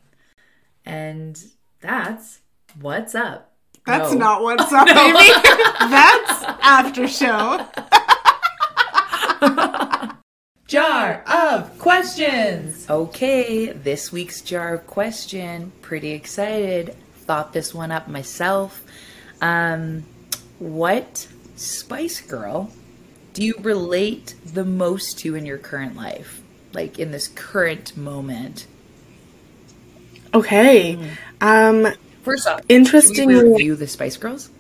and 0.85 1.41
that's 1.81 2.41
what's 2.81 3.15
up. 3.15 3.48
That's 3.89 4.13
No. 4.13 4.19
not 4.19 4.43
what's 4.43 4.71
up, 4.73 4.87
baby. 4.87 5.33
That's 5.81 6.45
after 6.63 7.09
show. 7.09 7.67
Jar 10.67 11.25
of 11.27 11.79
questions. 11.79 12.89
Okay, 12.91 13.73
this 13.73 14.13
week's 14.13 14.43
jar 14.43 14.75
of 14.75 14.87
question. 14.87 15.73
Pretty 15.81 16.11
excited. 16.11 16.95
Thought 17.21 17.55
this 17.55 17.73
one 17.73 17.91
up 17.91 18.07
myself. 18.09 18.85
Um, 19.41 20.05
what 20.59 21.27
Spice 21.57 22.21
Girl 22.21 22.71
do 23.33 23.43
you 23.43 23.55
relate 23.61 24.35
the 24.45 24.65
most 24.67 25.19
to 25.21 25.35
in 25.35 25.47
your 25.47 25.57
current 25.57 25.97
life? 25.97 26.43
Like 26.75 26.99
in 26.99 27.13
this 27.13 27.29
current 27.29 27.97
moment? 27.97 28.67
Okay. 30.35 30.99
Um. 31.41 31.95
First 32.23 32.47
off, 32.47 32.61
Interesting- 32.69 33.31
should 33.31 33.45
we 33.45 33.51
review 33.51 33.75
the 33.77 33.87
Spice 33.87 34.17
Girls? 34.17 34.51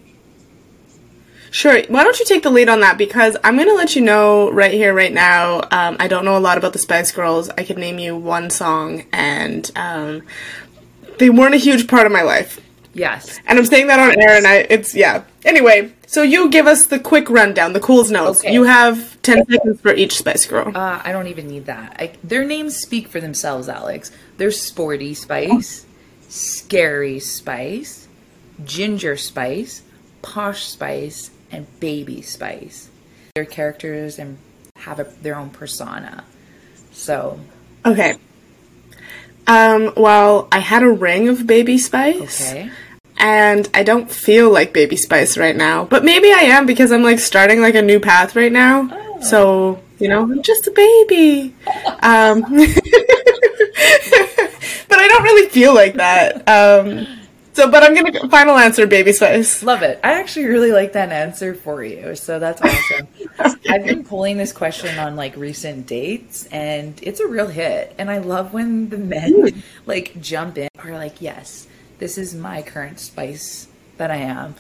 Sure. 1.51 1.81
Why 1.89 2.05
don't 2.05 2.19
you 2.19 2.27
take 2.27 2.43
the 2.43 2.51
lead 2.51 2.69
on 2.69 2.81
that? 2.81 2.99
Because 2.99 3.37
I'm 3.43 3.57
going 3.57 3.69
to 3.69 3.75
let 3.75 3.97
you 3.97 4.03
know 4.03 4.51
right 4.51 4.73
here, 4.73 4.93
right 4.93 5.13
now. 5.13 5.63
Um, 5.71 5.97
I 5.99 6.07
don't 6.07 6.25
know 6.27 6.37
a 6.37 6.41
lot 6.41 6.59
about 6.59 6.75
the 6.75 6.79
Spice 6.79 7.11
Girls. 7.11 7.49
I 7.57 7.65
could 7.65 7.79
name 7.79 7.99
you 7.99 8.15
one 8.17 8.51
song, 8.51 9.05
and 9.13 9.71
um, 9.75 10.23
they 11.19 11.31
weren't 11.31 11.55
a 11.55 11.59
huge 11.59 11.89
part 11.89 12.05
of 12.05 12.13
my 12.13 12.21
life. 12.23 12.61
Yes. 12.93 13.39
And 13.47 13.59
I'm 13.59 13.65
saying 13.65 13.87
that 13.87 13.99
on 13.99 14.21
air, 14.21 14.37
and 14.37 14.47
I 14.47 14.67
it's 14.69 14.95
yeah. 14.95 15.25
Anyway, 15.45 15.93
so 16.07 16.23
you 16.23 16.51
give 16.51 16.67
us 16.67 16.87
the 16.87 16.99
quick 16.99 17.31
rundown, 17.31 17.73
the 17.73 17.81
cool's 17.81 18.11
notes. 18.11 18.41
Okay. 18.41 18.53
You 18.53 18.65
have 18.65 19.21
ten 19.23 19.47
seconds 19.47 19.81
for 19.81 19.95
each 19.95 20.19
Spice 20.19 20.45
Girl. 20.47 20.73
Uh, 20.77 21.01
I 21.03 21.13
don't 21.13 21.29
even 21.29 21.47
need 21.49 21.67
that. 21.67 21.97
I, 21.99 22.13
their 22.25 22.45
names 22.45 22.77
speak 22.77 23.09
for 23.09 23.21
themselves, 23.21 23.69
Alex. 23.69 24.11
They're 24.37 24.51
Sporty 24.51 25.15
Spice, 25.15 25.87
Scary 26.29 27.19
Spice, 27.21 28.07
Ginger 28.65 29.17
Spice, 29.17 29.83
Posh 30.23 30.67
Spice, 30.67 31.31
and 31.51 31.67
Baby 31.81 32.23
Spice. 32.23 32.91
Their 33.35 33.45
characters 33.45 34.19
and 34.19 34.39
have 34.77 35.01
a, 35.01 35.05
their 35.23 35.37
own 35.37 35.51
persona. 35.51 36.25
So, 36.93 37.39
Okay. 37.87 38.17
Um. 39.47 39.93
Well, 39.97 40.49
I 40.53 40.59
had 40.59 40.83
a 40.83 40.91
ring 40.91 41.29
of 41.29 41.47
Baby 41.47 41.79
Spice. 41.79 42.51
okay. 42.53 42.71
and 43.17 43.67
I 43.73 43.83
don't 43.83 44.11
feel 44.11 44.51
like 44.51 44.73
Baby 44.75 44.97
Spice 44.97 45.39
right 45.39 45.57
now. 45.57 45.85
But 45.85 46.05
maybe 46.05 46.31
I 46.31 46.41
am 46.41 46.67
because 46.67 46.93
I'm 46.93 47.03
like 47.03 47.19
starting 47.19 47.61
like 47.63 47.75
a 47.75 47.81
new 47.83 47.99
path 48.01 48.37
right 48.37 48.53
now. 48.53 48.89
Oh. 48.93 49.21
So 49.23 49.83
you 49.99 50.09
know, 50.09 50.23
I'm 50.23 50.43
just 50.43 50.67
a 50.67 50.71
baby. 50.71 51.55
Um, 52.03 52.41
but 54.89 54.99
I 54.99 55.09
don't 55.09 55.23
really 55.23 55.49
feel 55.49 55.75
like 55.75 55.95
that. 55.95 56.49
Um, 56.49 57.07
so, 57.59 57.69
but 57.69 57.83
I'm 57.83 57.93
gonna 57.93 58.29
final 58.29 58.57
answer 58.57 58.87
Baby 58.87 59.13
Spice. 59.13 59.65
Love 59.65 59.83
it. 59.83 59.99
I 60.05 60.21
actually 60.21 60.47
really 60.47 60.71
like 60.71 60.93
that 60.93 61.11
answer 61.11 61.55
for 61.55 61.83
you. 61.83 62.15
So 62.15 62.39
that's 62.39 62.63
awesome. 62.63 63.09
I've 63.69 63.85
been 63.85 64.05
pulling 64.05 64.37
this 64.37 64.53
question 64.53 64.97
on 64.97 65.17
like 65.17 65.37
recent 65.37 65.89
dates 65.89 66.47
and 66.53 66.97
it's 67.03 67.19
a 67.19 67.27
real 67.27 67.49
hit. 67.49 67.97
And 67.99 68.13
I 68.13 68.19
love 68.19 68.53
when 68.53 68.91
the 68.91 68.99
men 68.99 69.65
like 69.87 70.21
jump 70.21 70.57
in 70.57 70.69
are 70.79 70.93
like, 70.93 71.21
yes, 71.21 71.67
this 71.99 72.17
is 72.17 72.33
my 72.33 72.63
current 72.63 73.01
spice 73.01 73.67
that 73.97 74.13
I 74.13 74.19
am. 74.19 74.55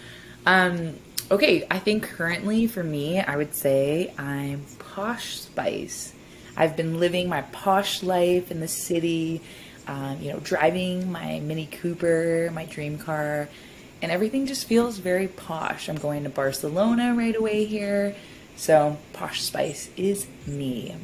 Um, 0.45 0.97
okay, 1.31 1.67
I 1.71 1.79
think 1.79 2.05
currently 2.05 2.67
for 2.67 2.83
me, 2.83 3.21
I 3.21 3.37
would 3.37 3.55
say 3.55 4.13
I'm 4.19 4.65
posh 4.79 5.41
spice. 5.41 6.13
I've 6.57 6.77
been 6.77 6.99
living 6.99 7.29
my 7.29 7.43
posh 7.43 8.03
life 8.03 8.51
in 8.51 8.61
the 8.61 8.69
city, 8.69 9.41
um, 9.87 10.19
you 10.21 10.33
know, 10.33 10.41
driving 10.41 11.11
my 11.13 11.41
Mini 11.41 11.67
Cooper, 11.67 12.51
my 12.53 12.65
dream 12.65 12.99
car, 12.99 13.49
and 14.03 14.11
everything 14.11 14.47
just 14.47 14.67
feels 14.67 14.99
very 14.99 15.29
posh. 15.29 15.89
I'm 15.89 15.97
going 15.97 16.25
to 16.25 16.31
Barcelona 16.31 17.15
right 17.15 17.35
away 17.37 17.65
here, 17.65 18.15
so 18.57 18.97
posh 19.13 19.43
spice 19.43 19.91
is 19.97 20.27
me. 20.47 20.95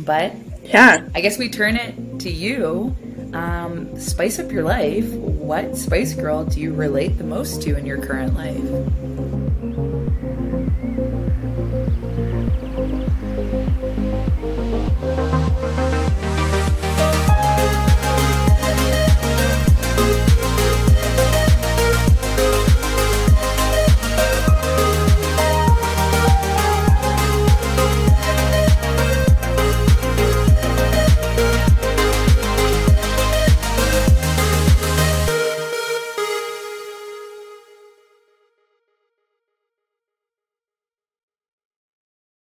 But 0.00 0.34
Yeah. 0.64 1.06
I 1.14 1.20
guess 1.20 1.38
we 1.38 1.48
turn 1.48 1.76
it 1.76 2.20
to 2.20 2.30
you. 2.30 2.96
Um, 3.32 3.98
spice 3.98 4.38
up 4.38 4.50
your 4.50 4.64
life. 4.64 5.06
What 5.12 5.76
Spice 5.76 6.14
Girl 6.14 6.44
do 6.44 6.60
you 6.60 6.72
relate 6.72 7.18
the 7.18 7.24
most 7.24 7.62
to 7.62 7.76
in 7.76 7.84
your 7.84 7.98
current 7.98 8.34
life? 8.34 9.43